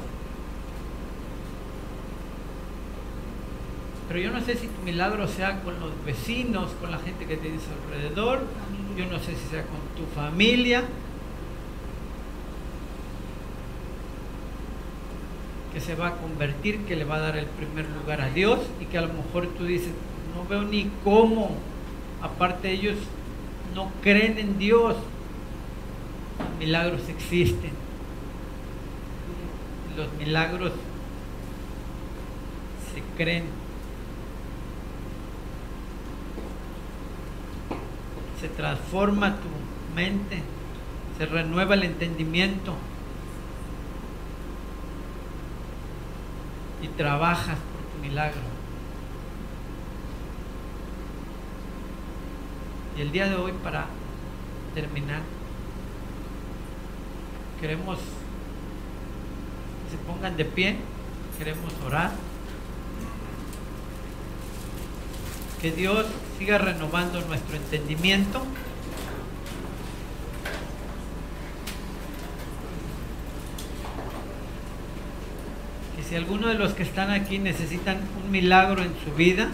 Pero 4.09 4.21
yo 4.21 4.31
no 4.33 4.41
sé 4.41 4.57
si 4.57 4.67
tu 4.67 4.83
milagro 4.83 5.29
sea 5.29 5.61
con 5.63 5.79
los 5.79 5.93
vecinos, 6.05 6.73
con 6.81 6.91
la 6.91 6.99
gente 6.99 7.27
que 7.27 7.37
tienes 7.37 7.63
alrededor, 7.69 8.41
yo 8.97 9.07
no 9.07 9.19
sé 9.21 9.37
si 9.37 9.49
sea 9.49 9.63
con 9.63 9.79
tu 9.97 10.11
familia, 10.15 10.83
que 15.73 15.81
se 15.81 15.95
va 15.95 16.09
a 16.09 16.17
convertir, 16.17 16.81
que 16.81 16.97
le 16.97 17.05
va 17.05 17.17
a 17.17 17.21
dar 17.21 17.37
el 17.37 17.47
primer 17.47 17.87
lugar 17.91 18.21
a 18.21 18.31
Dios 18.31 18.59
y 18.81 18.87
que 18.87 18.99
a 18.99 19.03
lo 19.03 19.13
mejor 19.13 19.47
tú 19.57 19.65
dices, 19.65 19.93
no 20.35 20.45
veo 20.49 20.63
ni 20.63 20.91
cómo, 21.05 21.53
aparte 22.21 22.73
ellos 22.73 22.97
no 23.77 23.93
creen 24.03 24.39
en 24.39 24.59
Dios, 24.59 24.97
los 26.39 26.59
milagros 26.59 27.09
existen, 27.09 27.71
los 30.01 30.13
milagros 30.15 30.73
se 32.95 33.03
creen, 33.17 33.45
se 38.41 38.49
transforma 38.49 39.37
tu 39.37 39.95
mente, 39.95 40.43
se 41.19 41.27
renueva 41.27 41.75
el 41.75 41.85
entendimiento. 41.85 42.75
y 46.83 46.89
trabajas 46.89 47.59
por 47.59 47.83
tu 47.93 47.99
milagro. 48.01 48.41
Y 52.97 53.03
el 53.03 53.13
día 53.13 53.29
de 53.29 53.37
hoy, 53.37 53.53
para 53.63 53.85
terminar, 54.75 55.21
queremos 57.61 57.99
que 57.99 58.30
se 59.91 59.97
pongan 59.99 60.37
de 60.37 60.45
pie, 60.45 60.77
queremos 61.39 61.73
orar. 61.87 62.11
Que 65.61 65.71
Dios 65.73 66.07
siga 66.39 66.59
renovando 66.59 67.21
nuestro 67.23 67.57
entendimiento. 67.57 68.45
si 76.11 76.17
alguno 76.17 76.49
de 76.49 76.55
los 76.55 76.73
que 76.73 76.83
están 76.83 77.13
aquí 77.13 77.39
necesitan 77.39 77.99
un 78.25 78.33
milagro 78.33 78.83
en 78.83 78.93
su 79.05 79.13
vida, 79.15 79.49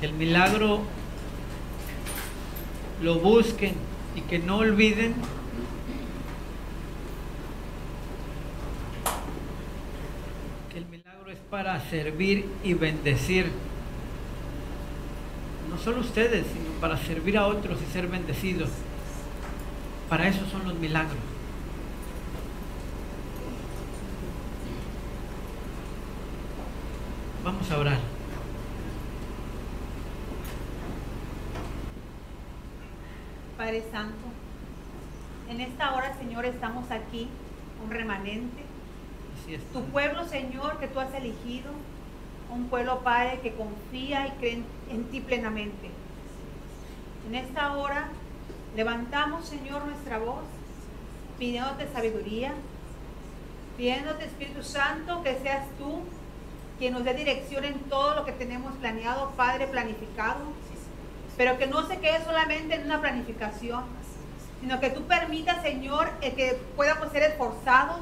que 0.00 0.06
el 0.06 0.14
milagro 0.14 0.80
lo 3.02 3.16
busquen 3.16 3.74
y 4.14 4.22
que 4.22 4.38
no 4.38 4.56
olviden 4.56 5.14
que 10.72 10.78
el 10.78 10.86
milagro 10.86 11.30
es 11.30 11.38
para 11.50 11.75
servir 11.90 12.46
y 12.62 12.74
bendecir. 12.74 13.50
No 15.70 15.78
solo 15.78 16.00
ustedes, 16.00 16.46
sino 16.46 16.70
para 16.80 16.96
servir 16.96 17.38
a 17.38 17.46
otros 17.46 17.78
y 17.82 17.92
ser 17.92 18.08
bendecidos. 18.08 18.70
Para 20.08 20.28
eso 20.28 20.46
son 20.46 20.64
los 20.64 20.74
milagros. 20.74 21.18
Vamos 27.44 27.70
a 27.70 27.78
orar. 27.78 27.98
Padre 33.56 33.82
Santo, 33.90 34.14
en 35.48 35.60
esta 35.60 35.94
hora, 35.94 36.16
Señor, 36.18 36.44
estamos 36.44 36.90
aquí, 36.90 37.28
un 37.84 37.90
remanente. 37.90 38.65
Tu 39.46 39.80
pueblo, 39.84 40.26
Señor, 40.26 40.78
que 40.80 40.88
tú 40.88 40.98
has 40.98 41.14
elegido, 41.14 41.70
un 42.50 42.68
pueblo, 42.68 43.00
Padre, 43.00 43.38
que 43.40 43.54
confía 43.54 44.26
y 44.26 44.30
cree 44.32 44.62
en, 44.90 45.04
ti 45.04 45.20
plenamente. 45.20 45.90
En 47.28 47.34
esta 47.36 47.76
hora, 47.76 48.08
levantamos, 48.74 49.46
Señor, 49.46 49.84
nuestra 49.84 50.18
voz, 50.18 50.42
pidiéndote 51.38 51.86
sabiduría, 51.92 52.54
pidiéndote, 53.76 54.24
Espíritu 54.24 54.64
Santo, 54.64 55.22
que 55.22 55.38
seas 55.38 55.66
tú 55.78 56.00
quien 56.78 56.92
nos 56.92 57.04
dé 57.04 57.14
dirección 57.14 57.64
en 57.64 57.78
todo 57.84 58.16
lo 58.16 58.24
que 58.24 58.32
tenemos 58.32 58.74
planeado, 58.78 59.30
Padre, 59.36 59.68
planificado, 59.68 60.40
pero 61.36 61.56
que 61.56 61.68
no 61.68 61.86
se 61.86 61.98
quede 61.98 62.24
solamente 62.24 62.74
en 62.74 62.84
una 62.84 63.00
planificación, 63.00 63.84
sino 64.60 64.80
que 64.80 64.90
tú 64.90 65.02
permitas, 65.02 65.62
Señor, 65.62 66.10
que 66.20 66.58
podamos 66.74 67.12
ser 67.12 67.22
esforzados, 67.22 68.00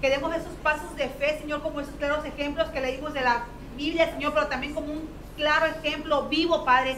que 0.00 0.10
demos 0.10 0.34
esos 0.34 0.52
pasos 0.62 0.94
de 0.96 1.08
fe, 1.08 1.38
Señor, 1.40 1.62
como 1.62 1.80
esos 1.80 1.94
claros 1.96 2.24
ejemplos 2.24 2.68
que 2.70 2.80
leímos 2.80 3.14
de 3.14 3.22
la 3.22 3.44
Biblia, 3.76 4.10
Señor, 4.10 4.34
pero 4.34 4.46
también 4.46 4.74
como 4.74 4.92
un 4.92 5.08
claro 5.36 5.66
ejemplo 5.66 6.28
vivo, 6.28 6.64
Padre, 6.64 6.96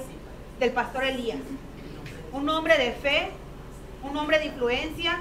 del 0.58 0.72
pastor 0.72 1.04
Elías. 1.04 1.38
Un 2.32 2.48
hombre 2.48 2.76
de 2.76 2.92
fe, 2.92 3.30
un 4.02 4.16
hombre 4.16 4.38
de 4.38 4.46
influencia, 4.46 5.20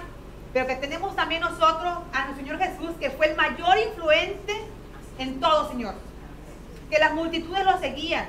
pero 0.53 0.67
que 0.67 0.75
tenemos 0.75 1.15
también 1.15 1.41
nosotros 1.41 1.99
a 2.13 2.25
nuestro 2.25 2.35
Señor 2.37 2.57
Jesús, 2.57 2.91
que 2.99 3.11
fue 3.11 3.27
el 3.27 3.35
mayor 3.35 3.77
influente 3.77 4.53
en 5.19 5.39
todo, 5.39 5.69
Señor. 5.69 5.95
Que 6.89 6.99
las 6.99 7.13
multitudes 7.13 7.65
lo 7.65 7.77
seguían. 7.79 8.25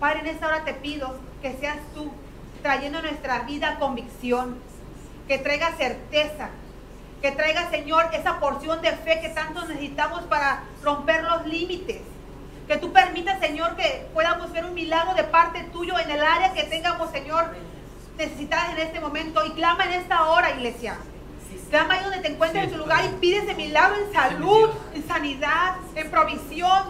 Padre, 0.00 0.20
en 0.20 0.26
esta 0.26 0.46
hora 0.46 0.64
te 0.64 0.74
pido 0.74 1.16
que 1.42 1.54
seas 1.54 1.78
tú 1.94 2.10
trayendo 2.62 2.98
a 2.98 3.02
nuestra 3.02 3.40
vida 3.40 3.78
convicción, 3.78 4.58
que 5.26 5.38
traiga 5.38 5.72
certeza, 5.76 6.50
que 7.20 7.32
traiga, 7.32 7.68
Señor, 7.70 8.08
esa 8.12 8.38
porción 8.38 8.80
de 8.80 8.92
fe 8.92 9.20
que 9.20 9.30
tanto 9.30 9.64
necesitamos 9.66 10.22
para 10.24 10.62
romper 10.82 11.24
los 11.24 11.46
límites. 11.46 12.00
Que 12.68 12.76
tú 12.76 12.92
permitas, 12.92 13.40
Señor, 13.40 13.76
que 13.76 14.06
podamos 14.14 14.52
ver 14.52 14.64
un 14.66 14.74
milagro 14.74 15.14
de 15.14 15.24
parte 15.24 15.64
tuyo 15.72 15.98
en 15.98 16.10
el 16.10 16.22
área 16.22 16.52
que 16.52 16.64
tengamos, 16.64 17.10
Señor, 17.10 17.54
necesitada 18.16 18.72
en 18.72 18.78
este 18.78 19.00
momento. 19.00 19.44
Y 19.44 19.50
clama 19.52 19.86
en 19.86 19.92
esta 19.94 20.26
hora, 20.26 20.50
iglesia. 20.50 20.98
Clama 21.70 21.94
ahí 21.94 22.04
donde 22.04 22.20
te 22.20 22.28
encuentres 22.28 22.64
en 22.64 22.70
tu 22.70 22.78
lugar 22.78 23.04
y 23.04 23.08
pide 23.20 23.38
ese 23.38 23.54
milagro 23.54 23.96
en 23.96 24.12
salud, 24.12 24.70
en 24.94 25.06
sanidad, 25.06 25.76
en 25.94 26.10
provisión. 26.10 26.84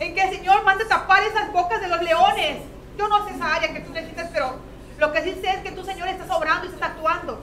En 0.00 0.14
que 0.14 0.22
el 0.22 0.36
Señor 0.36 0.64
mande 0.64 0.84
tapar 0.86 1.22
esas 1.22 1.52
bocas 1.52 1.80
de 1.80 1.88
los 1.88 2.02
leones. 2.02 2.58
Yo 2.96 3.08
no 3.08 3.26
sé 3.26 3.34
esa 3.34 3.54
área 3.54 3.72
que 3.72 3.80
tú 3.80 3.92
necesitas, 3.92 4.30
pero 4.32 4.56
Lo 4.98 5.12
que 5.12 5.22
sí 5.22 5.38
sé 5.40 5.50
es 5.50 5.58
que 5.58 5.70
tú, 5.70 5.84
Señor, 5.84 6.08
estás 6.08 6.28
obrando 6.28 6.66
y 6.66 6.70
estás 6.70 6.90
actuando. 6.90 7.40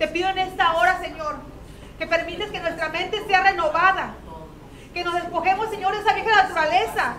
Te 0.00 0.08
pido 0.08 0.30
en 0.30 0.38
esta 0.38 0.72
hora, 0.76 0.98
Señor, 0.98 1.36
que 1.98 2.06
permites 2.06 2.50
que 2.50 2.58
nuestra 2.58 2.88
mente 2.88 3.22
sea 3.26 3.42
renovada. 3.42 4.14
Que 4.94 5.04
nos 5.04 5.12
despojemos, 5.12 5.68
Señor, 5.68 5.92
de 5.92 6.00
esa 6.00 6.14
vieja 6.14 6.42
naturaleza. 6.42 7.16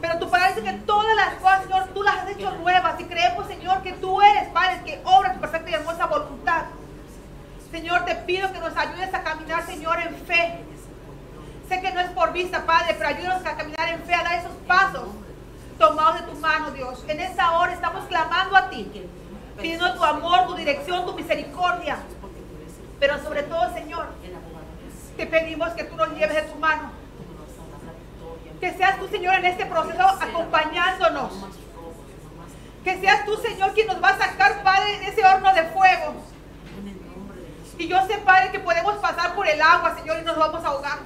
Pero 0.00 0.18
tú 0.18 0.30
palabra 0.30 0.54
dice 0.54 0.66
que 0.66 0.78
todas 0.86 1.14
las 1.16 1.34
cosas, 1.34 1.64
Señor, 1.64 1.88
tú 1.92 2.02
las 2.02 2.16
has 2.16 2.30
hecho 2.30 2.50
nuevas. 2.52 2.98
Y 2.98 3.04
creemos, 3.04 3.46
Señor, 3.46 3.82
que 3.82 3.92
tú 3.92 4.22
eres, 4.22 4.48
Padre, 4.54 4.80
que 4.86 5.02
obra 5.04 5.34
tu 5.34 5.40
perfecta 5.40 5.70
y 5.70 5.74
hermosa 5.74 6.06
voluntad. 6.06 6.62
Señor, 7.70 8.06
te 8.06 8.14
pido 8.14 8.50
que 8.54 8.58
nos 8.58 8.74
ayudes 8.74 9.12
a 9.12 9.22
caminar, 9.22 9.66
Señor, 9.66 9.98
en 10.00 10.16
fe. 10.24 10.64
Sé 11.68 11.80
que 11.82 11.92
no 11.92 12.00
es 12.00 12.08
por 12.08 12.32
vista, 12.32 12.64
Padre, 12.64 12.94
pero 12.96 13.10
ayúdanos 13.10 13.44
a 13.44 13.54
caminar 13.54 13.90
en 13.90 14.02
fe, 14.02 14.14
a 14.14 14.22
dar 14.22 14.38
esos 14.38 14.56
pasos 14.66 15.08
tomados 15.78 16.22
de 16.22 16.32
tu 16.32 16.38
mano, 16.38 16.70
Dios. 16.70 17.04
En 17.06 17.20
esta 17.20 17.58
hora 17.58 17.74
estamos 17.74 18.06
clamando 18.06 18.56
a 18.56 18.70
ti, 18.70 18.90
pidiendo 19.56 19.94
tu 19.94 20.04
amor, 20.04 20.46
tu 20.46 20.54
dirección, 20.54 21.06
tu 21.06 21.14
misericordia. 21.14 21.98
Pero 23.00 23.22
sobre 23.22 23.42
todo, 23.42 23.72
Señor, 23.74 24.06
te 25.16 25.26
pedimos 25.26 25.70
que 25.70 25.84
tú 25.84 25.96
nos 25.96 26.10
lleves 26.10 26.34
de 26.34 26.42
tu 26.42 26.58
mano. 26.58 26.90
Que 28.60 28.72
seas 28.72 28.98
tú, 28.98 29.08
Señor, 29.08 29.34
en 29.34 29.44
este 29.46 29.66
proceso 29.66 30.02
acompañándonos. 30.02 31.32
Que 32.82 33.00
seas 33.00 33.24
tú, 33.24 33.36
Señor, 33.36 33.72
quien 33.72 33.86
nos 33.86 34.02
va 34.02 34.10
a 34.10 34.18
sacar, 34.18 34.62
Padre, 34.62 34.98
de 35.00 35.08
ese 35.08 35.24
horno 35.24 35.52
de 35.54 35.64
fuego. 35.64 36.14
Y 37.78 37.88
yo 37.88 38.06
sé, 38.06 38.18
Padre, 38.18 38.52
que 38.52 38.60
podemos 38.60 38.94
pasar 38.96 39.34
por 39.34 39.48
el 39.48 39.60
agua, 39.60 39.94
Señor, 39.96 40.18
y 40.20 40.24
nos 40.24 40.38
vamos 40.38 40.64
a 40.64 40.68
ahogar. 40.68 40.98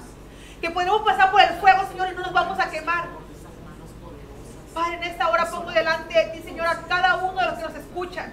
Que 0.60 0.70
podemos 0.70 1.02
pasar 1.02 1.30
por 1.30 1.40
el 1.40 1.54
fuego, 1.60 1.86
Señor, 1.88 2.08
y 2.12 2.14
no 2.14 2.22
nos 2.22 2.32
vamos 2.32 2.58
a 2.58 2.70
quemar. 2.70 3.17
Padre, 4.78 4.94
en 4.94 5.02
esta 5.02 5.28
hora 5.28 5.50
pongo 5.50 5.72
delante 5.72 6.14
de 6.14 6.24
ti, 6.26 6.42
Señor, 6.44 6.68
a 6.68 6.82
cada 6.82 7.16
uno 7.16 7.40
de 7.40 7.46
los 7.46 7.54
que 7.54 7.64
nos 7.64 7.74
escuchan. 7.74 8.32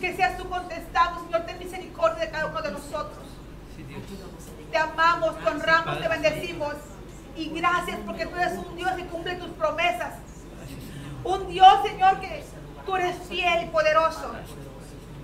Que 0.00 0.14
seas 0.14 0.38
tú 0.38 0.48
contestando, 0.48 1.24
Señor, 1.24 1.40
ten 1.40 1.58
misericordia 1.58 2.26
de 2.26 2.30
cada 2.30 2.46
uno 2.46 2.62
de 2.62 2.70
nosotros. 2.70 3.26
Te 4.70 4.78
amamos, 4.78 5.36
te 5.40 5.48
honramos, 5.48 6.00
te 6.00 6.06
bendecimos. 6.06 6.74
Y 7.36 7.48
gracias 7.50 7.98
porque 8.06 8.26
tú 8.26 8.36
eres 8.36 8.58
un 8.58 8.76
Dios 8.76 8.92
que 8.92 9.06
cumple 9.06 9.34
tus 9.34 9.50
promesas. 9.50 10.14
Un 11.24 11.48
Dios, 11.48 11.82
Señor, 11.84 12.20
que 12.20 12.44
tú 12.86 12.94
eres 12.94 13.16
fiel 13.28 13.64
y 13.64 13.66
poderoso. 13.70 14.32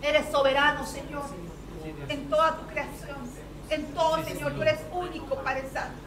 Eres 0.02 0.28
soberano, 0.32 0.84
Señor, 0.84 1.22
en 2.08 2.28
toda 2.28 2.56
tu 2.56 2.66
creación. 2.66 3.18
En 3.70 3.94
todo, 3.94 4.24
Señor, 4.24 4.54
tú 4.54 4.62
eres 4.62 4.80
único, 4.90 5.36
Padre 5.36 5.68
Santo. 5.72 6.02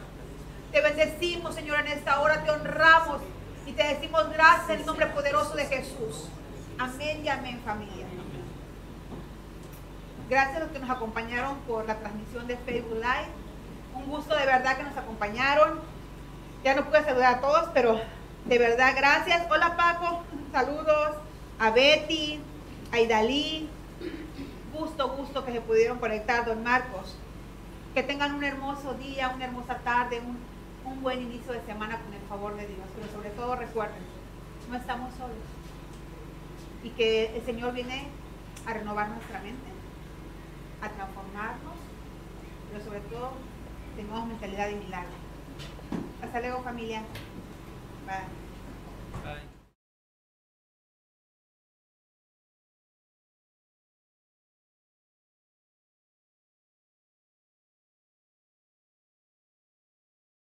Te 0.72 0.82
bendecimos, 0.82 1.54
Señor, 1.54 1.80
en 1.80 1.86
esta 1.88 2.20
hora. 2.20 2.44
Te 2.44 2.50
honramos 2.50 3.22
y 3.68 3.72
te 3.72 3.86
decimos 3.86 4.30
gracias 4.32 4.70
en 4.70 4.80
el 4.80 4.86
nombre 4.86 5.06
poderoso 5.08 5.54
de 5.54 5.66
Jesús. 5.66 6.28
Amén 6.78 7.20
y 7.22 7.28
amén, 7.28 7.60
familia. 7.66 8.06
Gracias 10.30 10.56
a 10.56 10.60
los 10.60 10.70
que 10.70 10.78
nos 10.78 10.88
acompañaron 10.88 11.58
por 11.60 11.86
la 11.86 11.96
transmisión 11.96 12.46
de 12.46 12.56
Facebook 12.56 12.96
Live. 12.96 13.28
Un 13.94 14.06
gusto 14.06 14.34
de 14.34 14.46
verdad 14.46 14.78
que 14.78 14.84
nos 14.84 14.96
acompañaron. 14.96 15.80
Ya 16.64 16.74
no 16.74 16.86
pude 16.86 17.04
saludar 17.04 17.34
a 17.34 17.40
todos, 17.40 17.68
pero 17.74 18.00
de 18.46 18.58
verdad 18.58 18.94
gracias. 18.96 19.46
Hola 19.50 19.76
Paco, 19.76 20.22
saludos. 20.50 21.16
A 21.58 21.70
Betty, 21.70 22.40
a 22.90 23.00
Idalí. 23.00 23.68
Gusto, 24.72 25.10
gusto 25.10 25.44
que 25.44 25.52
se 25.52 25.60
pudieron 25.60 25.98
conectar, 25.98 26.46
don 26.46 26.62
Marcos. 26.62 27.16
Que 27.92 28.02
tengan 28.02 28.34
un 28.34 28.44
hermoso 28.44 28.94
día, 28.94 29.28
una 29.28 29.44
hermosa 29.44 29.76
tarde, 29.78 30.20
un, 30.20 30.38
un 30.88 31.02
buen 31.02 31.22
inicio 31.22 31.52
de 31.52 31.62
semana 31.62 32.00
con 32.00 32.12
el 32.12 32.20
favor 32.28 32.56
de 32.56 32.66
Dios. 32.66 32.86
Pero 32.94 33.12
sobre 33.12 33.30
todo 33.30 33.56
recuerden, 33.56 34.02
no 34.70 34.76
estamos 34.76 35.14
solos. 35.14 35.36
Y 36.82 36.90
que 36.90 37.36
el 37.36 37.44
Señor 37.44 37.74
viene 37.74 38.08
a 38.66 38.72
renovar 38.72 39.08
nuestra 39.08 39.40
mente 39.40 39.68
a 40.80 40.88
transformarnos, 40.88 41.74
pero 42.70 42.84
sobre 42.84 43.00
todo 43.00 43.32
tengamos 43.96 44.28
mentalidad 44.28 44.68
de 44.68 44.76
milagro. 44.76 45.10
Hasta 46.22 46.40
luego 46.40 46.62
familia. 46.62 47.02
Bye. 48.06 48.47